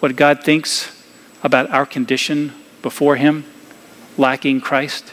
what 0.00 0.16
God 0.16 0.42
thinks 0.44 1.04
about 1.42 1.68
our 1.68 1.84
condition 1.84 2.54
before 2.80 3.16
Him, 3.16 3.44
lacking 4.16 4.62
Christ? 4.62 5.12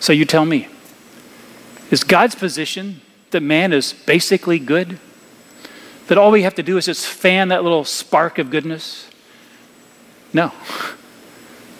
So 0.00 0.12
you 0.12 0.24
tell 0.24 0.46
me. 0.46 0.66
Is 1.92 2.02
God's 2.02 2.34
position 2.34 3.02
that 3.30 3.40
man 3.40 3.72
is 3.72 3.92
basically 3.92 4.58
good? 4.58 4.98
That 6.08 6.18
all 6.18 6.30
we 6.30 6.42
have 6.42 6.54
to 6.56 6.62
do 6.62 6.76
is 6.76 6.86
just 6.86 7.06
fan 7.06 7.48
that 7.48 7.62
little 7.62 7.84
spark 7.84 8.38
of 8.38 8.50
goodness? 8.50 9.08
No. 10.32 10.52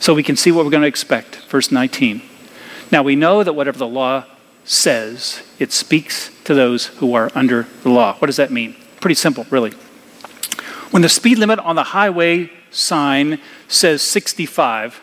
So 0.00 0.12
we 0.12 0.22
can 0.22 0.36
see 0.36 0.52
what 0.52 0.66
we're 0.66 0.70
going 0.70 0.82
to 0.82 0.86
expect. 0.86 1.36
Verse 1.48 1.72
19. 1.72 2.20
Now 2.92 3.02
we 3.02 3.16
know 3.16 3.42
that 3.42 3.54
whatever 3.54 3.78
the 3.78 3.88
law 3.88 4.26
says, 4.62 5.42
it 5.58 5.72
speaks 5.72 6.30
to 6.44 6.52
those 6.52 6.86
who 6.86 7.14
are 7.14 7.30
under 7.34 7.66
the 7.82 7.88
law. 7.88 8.14
What 8.16 8.26
does 8.26 8.36
that 8.36 8.52
mean? 8.52 8.76
Pretty 9.00 9.14
simple, 9.14 9.46
really. 9.48 9.70
When 10.90 11.00
the 11.00 11.08
speed 11.08 11.38
limit 11.38 11.58
on 11.60 11.74
the 11.74 11.84
highway 11.84 12.50
sign 12.70 13.40
says 13.66 14.02
65, 14.02 15.00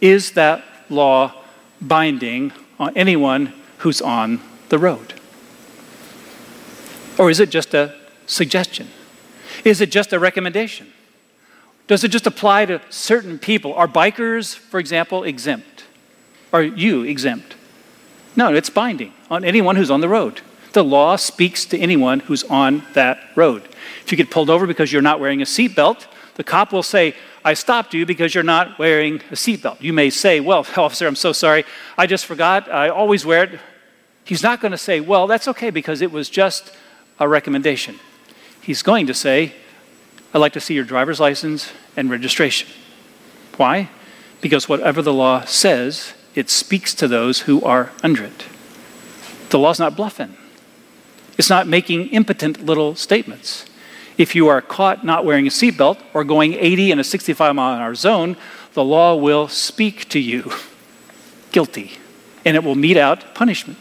is 0.00 0.32
that 0.32 0.62
law 0.88 1.34
binding 1.80 2.52
on 2.78 2.96
anyone 2.96 3.52
who's 3.78 4.00
on 4.00 4.40
the 4.68 4.78
road? 4.78 5.14
Or 7.18 7.28
is 7.28 7.40
it 7.40 7.50
just 7.50 7.74
a 7.74 7.94
suggestion? 8.28 8.88
Is 9.64 9.80
it 9.80 9.90
just 9.90 10.12
a 10.12 10.18
recommendation? 10.20 10.92
Does 11.88 12.04
it 12.04 12.08
just 12.08 12.26
apply 12.26 12.66
to 12.66 12.80
certain 12.90 13.38
people? 13.38 13.74
Are 13.74 13.88
bikers, 13.88 14.54
for 14.54 14.78
example, 14.78 15.24
exempt? 15.24 15.84
Are 16.52 16.62
you 16.62 17.02
exempt? 17.02 17.56
No, 18.36 18.54
it's 18.54 18.70
binding 18.70 19.12
on 19.30 19.44
anyone 19.44 19.74
who's 19.74 19.90
on 19.90 20.00
the 20.00 20.08
road. 20.08 20.42
The 20.74 20.84
law 20.84 21.16
speaks 21.16 21.64
to 21.66 21.78
anyone 21.78 22.20
who's 22.20 22.44
on 22.44 22.84
that 22.92 23.18
road. 23.34 23.62
If 24.04 24.12
you 24.12 24.16
get 24.16 24.30
pulled 24.30 24.50
over 24.50 24.66
because 24.66 24.92
you're 24.92 25.02
not 25.02 25.18
wearing 25.18 25.42
a 25.42 25.46
seatbelt, 25.46 26.06
the 26.34 26.44
cop 26.44 26.72
will 26.72 26.82
say, 26.82 27.14
I 27.44 27.54
stopped 27.54 27.94
you 27.94 28.06
because 28.06 28.34
you're 28.34 28.44
not 28.44 28.78
wearing 28.78 29.16
a 29.30 29.34
seatbelt. 29.34 29.80
You 29.80 29.92
may 29.92 30.10
say, 30.10 30.40
Well, 30.40 30.66
officer, 30.76 31.06
I'm 31.06 31.16
so 31.16 31.32
sorry. 31.32 31.64
I 31.96 32.06
just 32.06 32.26
forgot. 32.26 32.70
I 32.70 32.90
always 32.90 33.24
wear 33.24 33.44
it. 33.44 33.60
He's 34.24 34.42
not 34.42 34.60
going 34.60 34.72
to 34.72 34.78
say, 34.78 35.00
Well, 35.00 35.26
that's 35.26 35.48
okay 35.48 35.70
because 35.70 36.02
it 36.02 36.12
was 36.12 36.28
just 36.28 36.74
a 37.18 37.26
recommendation. 37.26 37.98
He's 38.68 38.82
going 38.82 39.06
to 39.06 39.14
say, 39.14 39.54
I'd 40.34 40.40
like 40.40 40.52
to 40.52 40.60
see 40.60 40.74
your 40.74 40.84
driver's 40.84 41.18
license 41.18 41.72
and 41.96 42.10
registration. 42.10 42.68
Why? 43.56 43.88
Because 44.42 44.68
whatever 44.68 45.00
the 45.00 45.14
law 45.14 45.46
says, 45.46 46.12
it 46.34 46.50
speaks 46.50 46.92
to 46.96 47.08
those 47.08 47.40
who 47.40 47.62
are 47.62 47.92
under 48.02 48.24
it. 48.24 48.44
The 49.48 49.58
law's 49.58 49.78
not 49.78 49.96
bluffing, 49.96 50.36
it's 51.38 51.48
not 51.48 51.66
making 51.66 52.08
impotent 52.08 52.62
little 52.62 52.94
statements. 52.94 53.64
If 54.18 54.34
you 54.34 54.48
are 54.48 54.60
caught 54.60 55.02
not 55.02 55.24
wearing 55.24 55.46
a 55.46 55.50
seatbelt 55.50 56.02
or 56.12 56.22
going 56.22 56.52
80 56.52 56.92
in 56.92 56.98
a 56.98 57.04
65 57.04 57.54
mile 57.54 57.74
an 57.74 57.80
hour 57.80 57.94
zone, 57.94 58.36
the 58.74 58.84
law 58.84 59.16
will 59.16 59.48
speak 59.48 60.10
to 60.10 60.18
you 60.18 60.52
guilty 61.52 61.92
and 62.44 62.54
it 62.54 62.62
will 62.62 62.74
mete 62.74 62.98
out 62.98 63.34
punishment. 63.34 63.80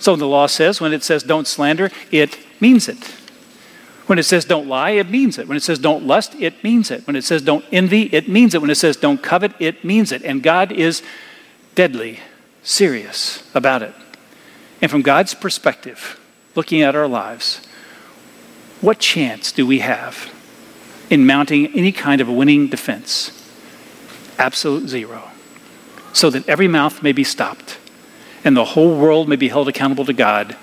So 0.00 0.16
the 0.16 0.26
law 0.26 0.48
says 0.48 0.80
when 0.80 0.92
it 0.92 1.04
says 1.04 1.22
don't 1.22 1.46
slander, 1.46 1.92
it 2.10 2.36
means 2.60 2.88
it. 2.88 3.14
When 4.06 4.18
it 4.18 4.22
says 4.22 4.44
don't 4.44 4.68
lie, 4.68 4.90
it 4.90 5.10
means 5.10 5.38
it. 5.38 5.48
When 5.48 5.56
it 5.56 5.62
says 5.62 5.78
don't 5.78 6.06
lust, 6.06 6.34
it 6.36 6.62
means 6.62 6.90
it. 6.90 7.06
When 7.06 7.16
it 7.16 7.24
says 7.24 7.42
don't 7.42 7.64
envy, 7.72 8.02
it 8.02 8.28
means 8.28 8.54
it. 8.54 8.60
When 8.60 8.70
it 8.70 8.76
says 8.76 8.96
don't 8.96 9.22
covet, 9.22 9.52
it 9.58 9.84
means 9.84 10.12
it. 10.12 10.22
And 10.22 10.42
God 10.42 10.70
is 10.70 11.02
deadly 11.74 12.20
serious 12.62 13.42
about 13.54 13.82
it. 13.82 13.94
And 14.80 14.90
from 14.90 15.02
God's 15.02 15.34
perspective, 15.34 16.20
looking 16.54 16.82
at 16.82 16.94
our 16.94 17.08
lives, 17.08 17.66
what 18.80 18.98
chance 18.98 19.50
do 19.52 19.66
we 19.66 19.80
have 19.80 20.32
in 21.10 21.26
mounting 21.26 21.66
any 21.74 21.92
kind 21.92 22.20
of 22.20 22.28
a 22.28 22.32
winning 22.32 22.68
defense? 22.68 23.32
Absolute 24.38 24.88
zero. 24.88 25.30
So 26.12 26.30
that 26.30 26.48
every 26.48 26.68
mouth 26.68 27.02
may 27.02 27.12
be 27.12 27.24
stopped 27.24 27.78
and 28.44 28.56
the 28.56 28.64
whole 28.64 28.96
world 28.96 29.28
may 29.28 29.36
be 29.36 29.48
held 29.48 29.68
accountable 29.68 30.04
to 30.04 30.12
God. 30.12 30.56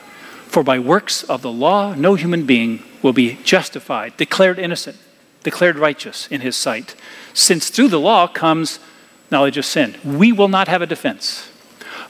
For 0.53 0.61
by 0.61 0.77
works 0.77 1.23
of 1.23 1.41
the 1.41 1.51
law, 1.51 1.95
no 1.95 2.13
human 2.13 2.45
being 2.45 2.83
will 3.01 3.11
be 3.11 3.39
justified, 3.43 4.15
declared 4.17 4.59
innocent, 4.59 4.97
declared 5.41 5.79
righteous 5.79 6.27
in 6.27 6.41
his 6.41 6.55
sight, 6.55 6.93
since 7.33 7.71
through 7.71 7.87
the 7.87 7.99
law 7.99 8.27
comes 8.27 8.77
knowledge 9.31 9.57
of 9.57 9.65
sin. 9.65 9.95
We 10.05 10.31
will 10.31 10.49
not 10.49 10.67
have 10.67 10.83
a 10.83 10.85
defense. 10.85 11.49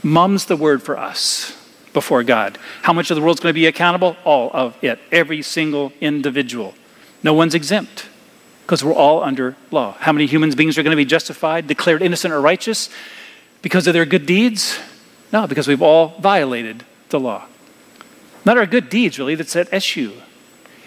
Mum's 0.04 0.44
the 0.48 0.58
word 0.58 0.84
for 0.84 1.00
us 1.00 1.58
before 1.94 2.22
God. 2.22 2.58
How 2.82 2.92
much 2.92 3.10
of 3.10 3.16
the 3.16 3.22
world's 3.22 3.40
going 3.40 3.54
to 3.54 3.58
be 3.58 3.66
accountable? 3.66 4.18
All 4.26 4.52
of 4.52 4.76
it, 4.84 5.00
every 5.10 5.42
single 5.42 5.94
individual. 6.02 6.74
No 7.24 7.34
one's 7.34 7.56
exempt 7.56 8.10
because 8.66 8.84
we're 8.84 8.92
all 8.92 9.24
under 9.24 9.56
law. 9.72 9.96
How 10.02 10.12
many 10.12 10.26
human 10.26 10.52
beings 10.52 10.78
are 10.78 10.84
going 10.84 10.92
to 10.92 10.98
be 10.98 11.06
justified, 11.06 11.66
declared 11.66 12.02
innocent 12.02 12.34
or 12.34 12.42
righteous 12.42 12.90
because 13.62 13.88
of 13.88 13.94
their 13.94 14.06
good 14.06 14.26
deeds? 14.26 14.78
No, 15.32 15.48
because 15.48 15.66
we've 15.66 15.82
all 15.82 16.20
violated 16.20 16.84
the 17.08 17.22
law. 17.22 17.46
Not 18.46 18.58
our 18.58 18.66
good 18.66 18.90
deeds, 18.90 19.20
really, 19.20 19.36
that's 19.36 19.56
at 19.56 19.74
issue. 19.74 20.14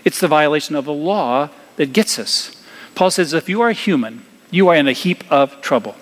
It's 0.04 0.20
the 0.20 0.28
violation 0.28 0.76
of 0.76 0.84
the 0.84 0.92
law 0.92 1.50
that 1.76 1.92
gets 1.92 2.18
us. 2.18 2.62
Paul 2.94 3.10
says, 3.10 3.32
if 3.32 3.48
you 3.48 3.60
are 3.60 3.72
human, 3.72 4.24
you 4.50 4.68
are 4.68 4.76
in 4.76 4.88
a 4.88 4.92
heap 4.92 5.24
of 5.30 5.60
trouble. 5.60 5.96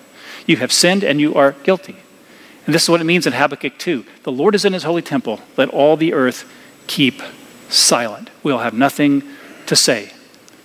You 0.46 0.56
have 0.58 0.72
sinned 0.72 1.02
and 1.02 1.20
you 1.20 1.34
are 1.34 1.52
guilty. 1.62 1.96
And 2.66 2.74
this 2.74 2.84
is 2.84 2.88
what 2.88 3.00
it 3.00 3.04
means 3.04 3.26
in 3.26 3.32
Habakkuk 3.32 3.78
2. 3.78 4.04
The 4.22 4.32
Lord 4.32 4.54
is 4.54 4.64
in 4.64 4.72
his 4.72 4.84
holy 4.84 5.02
temple. 5.02 5.40
Let 5.56 5.68
all 5.70 5.96
the 5.96 6.12
earth 6.12 6.50
keep 6.86 7.22
silent. 7.68 8.30
We'll 8.42 8.58
have 8.58 8.74
nothing 8.74 9.22
to 9.66 9.76
say. 9.76 10.12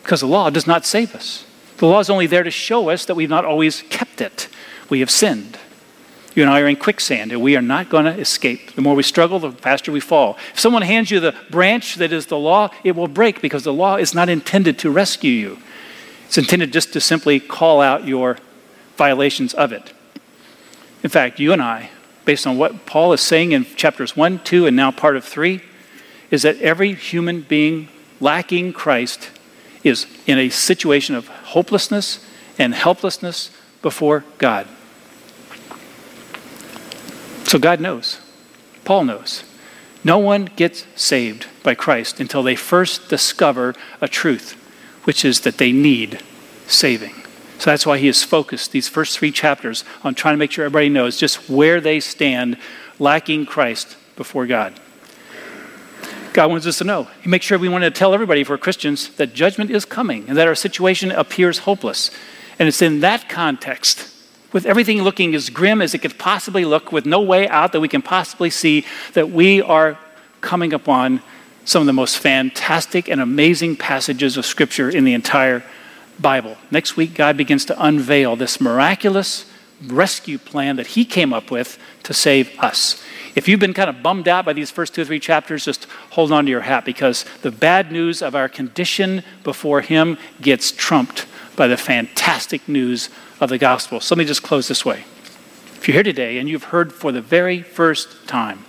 Because 0.03 0.21
the 0.21 0.27
law 0.27 0.49
does 0.49 0.67
not 0.67 0.85
save 0.85 1.13
us. 1.15 1.45
The 1.77 1.85
law 1.85 1.99
is 1.99 2.09
only 2.09 2.27
there 2.27 2.43
to 2.43 2.51
show 2.51 2.89
us 2.89 3.05
that 3.05 3.15
we've 3.15 3.29
not 3.29 3.45
always 3.45 3.83
kept 3.83 4.21
it. 4.21 4.47
We 4.89 4.99
have 5.01 5.11
sinned. 5.11 5.57
You 6.35 6.43
and 6.43 6.51
I 6.51 6.61
are 6.61 6.67
in 6.67 6.75
quicksand, 6.75 7.31
and 7.31 7.41
we 7.41 7.55
are 7.55 7.61
not 7.61 7.89
going 7.89 8.05
to 8.05 8.17
escape. 8.17 8.75
The 8.75 8.81
more 8.81 8.95
we 8.95 9.03
struggle, 9.03 9.39
the 9.39 9.51
faster 9.51 9.91
we 9.91 9.99
fall. 9.99 10.37
If 10.53 10.59
someone 10.59 10.83
hands 10.83 11.09
you 11.09 11.19
the 11.19 11.35
branch 11.49 11.95
that 11.95 12.13
is 12.13 12.27
the 12.27 12.37
law, 12.37 12.69
it 12.83 12.95
will 12.95 13.07
break 13.07 13.41
because 13.41 13.63
the 13.63 13.73
law 13.73 13.95
is 13.95 14.13
not 14.13 14.29
intended 14.29 14.77
to 14.79 14.91
rescue 14.91 15.31
you. 15.31 15.57
It's 16.27 16.37
intended 16.37 16.71
just 16.71 16.93
to 16.93 17.01
simply 17.01 17.39
call 17.39 17.81
out 17.81 18.05
your 18.05 18.37
violations 18.95 19.53
of 19.55 19.71
it. 19.71 19.91
In 21.03 21.09
fact, 21.09 21.39
you 21.39 21.51
and 21.51 21.61
I, 21.61 21.89
based 22.25 22.45
on 22.45 22.57
what 22.57 22.85
Paul 22.85 23.13
is 23.13 23.21
saying 23.21 23.53
in 23.53 23.65
chapters 23.75 24.15
1, 24.15 24.43
2, 24.43 24.67
and 24.67 24.75
now 24.75 24.91
part 24.91 25.15
of 25.15 25.25
3, 25.25 25.61
is 26.29 26.43
that 26.43 26.61
every 26.61 26.93
human 26.93 27.41
being 27.41 27.87
lacking 28.19 28.73
Christ 28.73 29.31
is 29.83 30.05
in 30.27 30.37
a 30.37 30.49
situation 30.49 31.15
of 31.15 31.27
hopelessness 31.27 32.23
and 32.59 32.75
helplessness 32.75 33.49
before 33.81 34.23
God. 34.37 34.67
So 37.49 37.57
God 37.57 37.79
knows. 37.81 38.21
Paul 38.85 39.05
knows. 39.05 39.43
No 40.03 40.19
one 40.19 40.51
gets 40.55 40.85
saved 40.95 41.47
by 41.63 41.73
Christ 41.73 42.19
until 42.19 42.43
they 42.43 42.55
first 42.55 43.09
discover 43.09 43.73
a 43.99 44.07
truth, 44.07 44.51
which 45.05 45.25
is 45.25 45.39
that 45.39 45.57
they 45.57 45.71
need 45.71 46.21
saving. 46.67 47.15
So 47.57 47.71
that's 47.71 47.87
why 47.87 47.97
he 47.97 48.05
has 48.05 48.21
focused 48.21 48.71
these 48.71 48.87
first 48.87 49.17
three 49.17 49.31
chapters 49.31 49.83
on 50.03 50.13
trying 50.13 50.35
to 50.35 50.37
make 50.37 50.51
sure 50.51 50.63
everybody 50.63 50.89
knows 50.89 51.17
just 51.17 51.49
where 51.49 51.81
they 51.81 51.99
stand 51.99 52.55
lacking 52.99 53.47
Christ 53.47 53.97
before 54.15 54.45
God. 54.45 54.79
God 56.33 56.51
wants 56.51 56.67
us 56.67 56.77
to 56.77 56.83
know. 56.83 57.07
He 57.23 57.29
makes 57.29 57.47
sure 57.47 57.57
we 57.57 57.67
want 57.67 57.83
to 57.83 57.89
tell 57.89 58.13
everybody, 58.13 58.41
if 58.41 58.49
we're 58.49 58.59
Christians, 58.59 59.09
that 59.15 59.33
judgment 59.33 59.71
is 59.71 59.85
coming 59.85 60.29
and 60.29 60.37
that 60.37 60.47
our 60.47 60.53
situation 60.53 61.09
appears 61.09 61.57
hopeless. 61.57 62.11
And 62.59 62.67
it's 62.67 62.83
in 62.83 62.99
that 62.99 63.27
context, 63.27 64.07
with 64.51 64.65
everything 64.65 65.01
looking 65.01 65.35
as 65.35 65.49
grim 65.49 65.81
as 65.81 65.93
it 65.93 65.99
could 65.99 66.17
possibly 66.17 66.65
look, 66.65 66.91
with 66.91 67.05
no 67.05 67.21
way 67.21 67.47
out 67.47 67.71
that 67.73 67.79
we 67.79 67.87
can 67.87 68.01
possibly 68.01 68.49
see, 68.49 68.85
that 69.13 69.29
we 69.29 69.61
are 69.61 69.97
coming 70.41 70.73
upon 70.73 71.21
some 71.65 71.81
of 71.81 71.85
the 71.85 71.93
most 71.93 72.17
fantastic 72.17 73.07
and 73.09 73.21
amazing 73.21 73.75
passages 73.75 74.37
of 74.37 74.45
Scripture 74.45 74.89
in 74.89 75.03
the 75.03 75.13
entire 75.13 75.63
Bible. 76.19 76.57
Next 76.71 76.97
week, 76.97 77.13
God 77.13 77.37
begins 77.37 77.65
to 77.65 77.83
unveil 77.83 78.35
this 78.35 78.59
miraculous 78.59 79.45
rescue 79.85 80.37
plan 80.37 80.75
that 80.77 80.87
He 80.87 81.05
came 81.05 81.31
up 81.31 81.51
with 81.51 81.77
to 82.03 82.13
save 82.13 82.57
us. 82.59 83.03
If 83.35 83.47
you've 83.47 83.59
been 83.59 83.73
kind 83.73 83.89
of 83.89 84.01
bummed 84.01 84.27
out 84.27 84.45
by 84.45 84.53
these 84.53 84.71
first 84.71 84.95
two 84.95 85.03
or 85.03 85.05
three 85.05 85.19
chapters, 85.19 85.65
just 85.65 85.85
hold 86.09 86.31
on 86.31 86.45
to 86.45 86.51
your 86.51 86.61
hat 86.61 86.83
because 86.83 87.23
the 87.41 87.51
bad 87.51 87.91
news 87.91 88.21
of 88.21 88.35
our 88.35 88.49
condition 88.49 89.23
before 89.43 89.81
Him 89.81 90.17
gets 90.41 90.71
trumped 90.71 91.25
by 91.59 91.67
the 91.67 91.75
fantastic 91.75 92.69
news 92.69 93.09
of 93.41 93.49
the 93.49 93.57
gospel. 93.57 93.99
So 93.99 94.15
let 94.15 94.19
me 94.19 94.23
just 94.23 94.41
close 94.41 94.69
this 94.69 94.85
way. 94.85 95.03
If 95.75 95.89
you're 95.89 95.93
here 95.93 96.03
today 96.03 96.37
and 96.37 96.47
you've 96.47 96.63
heard 96.63 96.93
for 96.93 97.11
the 97.11 97.19
very 97.19 97.61
first 97.61 98.25
time 98.29 98.63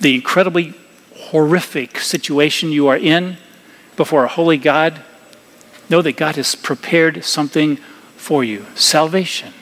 the 0.00 0.16
incredibly 0.16 0.74
horrific 1.14 2.00
situation 2.00 2.72
you 2.72 2.88
are 2.88 2.96
in 2.96 3.36
before 3.96 4.24
a 4.24 4.28
holy 4.28 4.58
God, 4.58 5.00
know 5.88 6.02
that 6.02 6.16
God 6.16 6.34
has 6.34 6.56
prepared 6.56 7.24
something 7.24 7.76
for 8.16 8.42
you 8.42 8.66
salvation, 8.74 9.52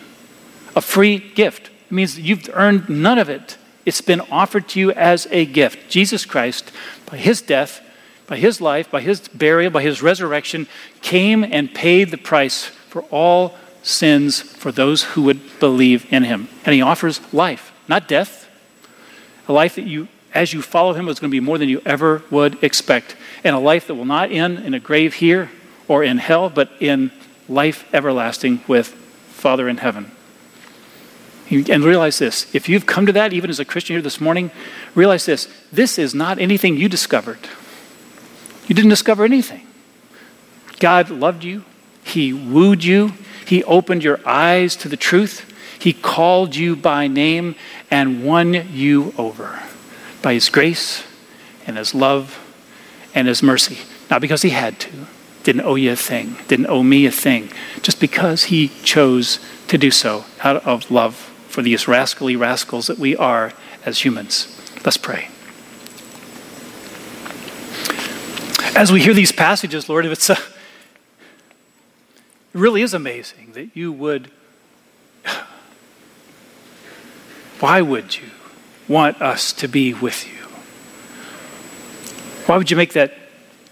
a 0.75 0.81
free 0.81 1.19
gift. 1.19 1.69
It 1.91 1.93
means 1.93 2.19
you've 2.19 2.49
earned 2.55 2.89
none 2.89 3.19
of 3.19 3.29
it. 3.29 3.59
It's 3.85 4.01
been 4.01 4.23
offered 4.31 4.69
to 4.71 4.81
you 4.81 4.91
as 4.93 5.27
a 5.31 5.45
gift. 5.45 5.91
Jesus 5.91 6.25
Christ, 6.25 6.73
by 7.11 7.19
his 7.19 7.43
death, 7.43 7.83
by 8.29 8.37
his 8.37 8.61
life, 8.61 8.91
by 8.91 9.01
his 9.01 9.27
burial, 9.27 9.73
by 9.73 9.83
his 9.83 10.01
resurrection, 10.03 10.69
came 11.01 11.43
and 11.43 11.75
paid 11.75 12.11
the 12.11 12.19
price 12.19 12.67
for 12.67 13.03
all 13.11 13.57
sins 13.83 14.41
for 14.41 14.71
those 14.71 15.03
who 15.03 15.23
would 15.23 15.59
believe 15.59 16.07
in 16.13 16.23
him. 16.23 16.49
And 16.65 16.75
he 16.75 16.83
offers 16.83 17.21
life, 17.33 17.73
not 17.89 18.07
death, 18.07 18.49
a 19.49 19.53
life 19.53 19.77
that 19.77 19.87
you, 19.87 20.09
as 20.35 20.53
you 20.53 20.61
follow 20.61 20.93
him, 20.93 21.09
is 21.09 21.19
going 21.19 21.31
to 21.31 21.35
be 21.35 21.41
more 21.41 21.57
than 21.57 21.71
you 21.71 21.81
ever 21.87 22.23
would 22.31 22.63
expect, 22.63 23.17
and 23.43 23.57
a 23.57 23.59
life 23.59 23.87
that 23.87 23.95
will 23.95 24.05
not 24.05 24.31
end 24.31 24.59
in 24.59 24.75
a 24.75 24.81
grave 24.81 25.15
here 25.15 25.51
or 25.89 26.05
in 26.05 26.19
hell, 26.19 26.51
but 26.51 26.71
in 26.81 27.11
life 27.49 27.89
everlasting 27.95 28.61
with 28.69 28.89
Father 28.89 29.69
in 29.69 29.79
heaven. 29.79 30.11
And 31.51 31.83
realize 31.83 32.19
this 32.19 32.55
if 32.55 32.69
you've 32.69 32.85
come 32.85 33.07
to 33.07 33.13
that, 33.13 33.33
even 33.33 33.49
as 33.49 33.59
a 33.59 33.65
Christian 33.65 33.95
here 33.95 34.03
this 34.03 34.21
morning, 34.21 34.51
realize 34.95 35.25
this 35.25 35.49
this 35.73 35.99
is 35.99 36.15
not 36.15 36.39
anything 36.39 36.77
you 36.77 36.91
discovered. 36.91 37.39
You 38.69 38.75
didn't 38.75 38.91
discover 38.91 39.25
anything. 39.25 39.67
God 40.79 41.11
loved 41.11 41.43
you, 41.43 41.65
He 42.05 42.33
wooed 42.33 42.85
you, 42.85 43.15
He 43.47 43.65
opened 43.65 44.05
your 44.05 44.21
eyes 44.27 44.77
to 44.77 44.89
the 44.89 44.97
truth, 44.97 45.53
He 45.79 45.93
called 45.93 46.55
you 46.55 46.77
by 46.77 47.09
name 47.09 47.57
and 47.91 48.25
won 48.25 48.53
you 48.73 49.13
over 49.19 49.61
by 50.23 50.35
His 50.35 50.49
grace 50.51 51.05
and 51.67 51.77
His 51.77 51.95
love 51.95 52.39
and 53.15 53.27
His 53.27 53.43
mercy. 53.43 53.79
Not 54.11 54.21
because 54.21 54.43
He 54.43 54.51
had 54.51 54.79
to, 54.81 54.91
didn't 55.43 55.63
owe 55.63 55.75
you 55.75 55.93
a 55.93 55.97
thing, 55.97 56.37
didn't 56.47 56.67
owe 56.67 56.83
me 56.83 57.07
a 57.07 57.11
thing, 57.11 57.51
just 57.83 57.99
because 57.99 58.45
He 58.45 58.69
chose 58.85 59.41
to 59.69 59.79
do 59.79 59.91
so 59.91 60.27
out 60.45 60.65
of 60.67 60.91
love 60.91 61.15
for 61.49 61.63
these 61.63 61.89
rascally 61.89 62.37
rascals 62.37 62.87
that 62.87 62.99
we 62.99 63.17
are 63.17 63.53
as 63.85 64.05
humans. 64.05 64.55
Let's 64.85 64.97
pray. 64.97 65.29
As 68.79 68.93
we 68.93 69.03
hear 69.03 69.13
these 69.13 69.33
passages, 69.33 69.89
Lord, 69.89 70.07
it's 70.07 70.31
a, 70.31 70.35
it 70.35 70.39
really 72.53 72.81
is 72.81 72.95
amazing 72.95 73.51
that 73.55 73.77
you 73.77 73.91
would. 73.91 74.31
Why 77.59 77.83
would 77.83 78.17
you 78.17 78.29
want 78.87 79.21
us 79.21 79.53
to 79.55 79.67
be 79.67 79.95
with 79.95 80.25
you? 80.29 80.45
Why 82.47 82.57
would 82.57 82.71
you 82.71 82.77
make 82.77 82.93
that 82.93 83.15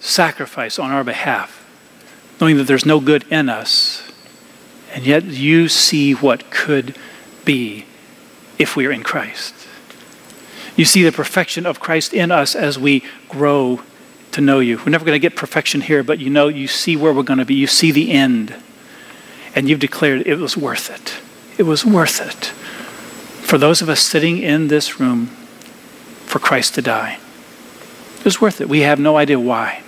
sacrifice 0.01 0.77
on 0.77 0.91
our 0.91 1.05
behalf, 1.05 1.65
knowing 2.41 2.57
that 2.57 2.65
there's 2.65 2.85
no 2.85 2.99
good 2.99 3.25
in 3.31 3.49
us, 3.49 4.11
and 4.93 5.07
yet 5.07 5.23
you 5.23 5.69
see 5.69 6.15
what 6.15 6.51
could 6.51 6.97
be 7.45 7.85
if 8.59 8.75
we 8.75 8.87
are 8.87 8.93
in 8.93 9.05
Christ. 9.05 9.55
You 10.75 10.85
see 10.85 11.05
the 11.05 11.13
perfection 11.13 11.65
of 11.65 11.79
Christ 11.79 12.13
in 12.13 12.33
us 12.33 12.57
as 12.57 12.77
we 12.77 13.05
grow 13.29 13.83
to 14.37 14.43
know 14.43 14.61
you. 14.61 14.77
We're 14.77 14.91
never 14.91 15.05
going 15.05 15.17
to 15.17 15.19
get 15.19 15.35
perfection 15.35 15.81
here, 15.81 16.03
but 16.03 16.19
you 16.19 16.29
know, 16.31 16.49
you 16.49 16.69
see 16.69 16.95
where 16.95 17.13
we're 17.13 17.23
going 17.23 17.39
to 17.39 17.47
be. 17.47 17.55
You 17.55 17.67
see 17.67 17.91
the 17.91 18.13
end. 18.13 18.55
And 19.55 19.69
you've 19.69 19.81
declared 19.81 20.27
it 20.27 20.37
was 20.39 20.57
worth 20.57 20.91
it. 20.91 21.19
It 21.59 21.63
was 21.63 21.85
worth 21.87 22.21
it 22.21 22.47
for 23.47 23.57
those 23.57 23.81
of 23.81 23.89
us 23.89 24.01
sitting 24.01 24.39
in 24.39 24.69
this 24.69 25.01
room 25.01 25.29
for 26.27 26.39
Christ 26.39 26.75
to 26.75 26.83
die. 26.83 27.19
It 28.19 28.25
was 28.25 28.41
worth 28.41 28.61
it. 28.61 28.69
We 28.69 28.81
have 28.81 29.01
no 29.01 29.17
idea 29.17 29.41
why. 29.41 29.83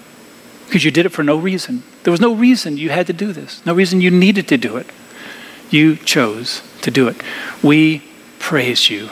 Because 0.64 0.82
you 0.82 0.90
did 0.90 1.04
it 1.04 1.10
for 1.10 1.22
no 1.22 1.36
reason. 1.36 1.82
There 2.04 2.10
was 2.10 2.20
no 2.20 2.34
reason 2.34 2.78
you 2.78 2.88
had 2.88 3.06
to 3.08 3.12
do 3.12 3.32
this, 3.34 3.64
no 3.66 3.74
reason 3.74 4.00
you 4.00 4.10
needed 4.10 4.48
to 4.48 4.56
do 4.56 4.78
it. 4.78 4.86
You 5.68 5.96
chose 5.96 6.62
to 6.80 6.90
do 6.90 7.08
it. 7.08 7.16
We 7.62 8.02
praise 8.38 8.88
you 8.88 9.10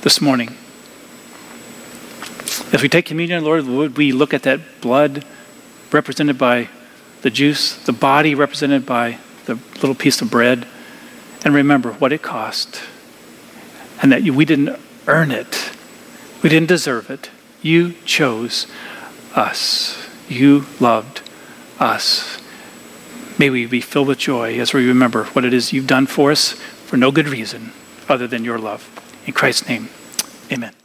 this 0.00 0.20
morning. 0.20 0.56
As 2.72 2.82
we 2.82 2.88
take 2.88 3.06
communion, 3.06 3.44
Lord, 3.44 3.66
would 3.66 3.96
we 3.96 4.12
look 4.12 4.34
at 4.34 4.42
that 4.42 4.60
blood 4.80 5.24
represented 5.90 6.38
by 6.38 6.68
the 7.22 7.30
juice, 7.30 7.76
the 7.84 7.92
body 7.92 8.34
represented 8.34 8.84
by 8.84 9.18
the 9.46 9.54
little 9.76 9.94
piece 9.94 10.20
of 10.20 10.30
bread, 10.30 10.66
and 11.44 11.54
remember 11.54 11.92
what 11.92 12.12
it 12.12 12.22
cost, 12.22 12.82
and 14.02 14.12
that 14.12 14.22
we 14.22 14.44
didn't 14.44 14.78
earn 15.06 15.30
it, 15.30 15.70
we 16.42 16.48
didn't 16.48 16.68
deserve 16.68 17.10
it. 17.10 17.30
You 17.62 17.92
chose 18.04 18.66
us, 19.34 20.08
you 20.28 20.66
loved 20.80 21.22
us. 21.78 22.38
May 23.38 23.50
we 23.50 23.66
be 23.66 23.80
filled 23.80 24.08
with 24.08 24.18
joy 24.18 24.58
as 24.58 24.74
we 24.74 24.86
remember 24.86 25.24
what 25.26 25.44
it 25.44 25.54
is 25.54 25.72
you've 25.72 25.86
done 25.86 26.06
for 26.06 26.30
us 26.30 26.52
for 26.52 26.96
no 26.96 27.10
good 27.10 27.28
reason 27.28 27.72
other 28.08 28.26
than 28.26 28.44
your 28.44 28.58
love. 28.58 28.88
In 29.26 29.32
Christ's 29.32 29.68
name, 29.68 29.88
amen. 30.50 30.81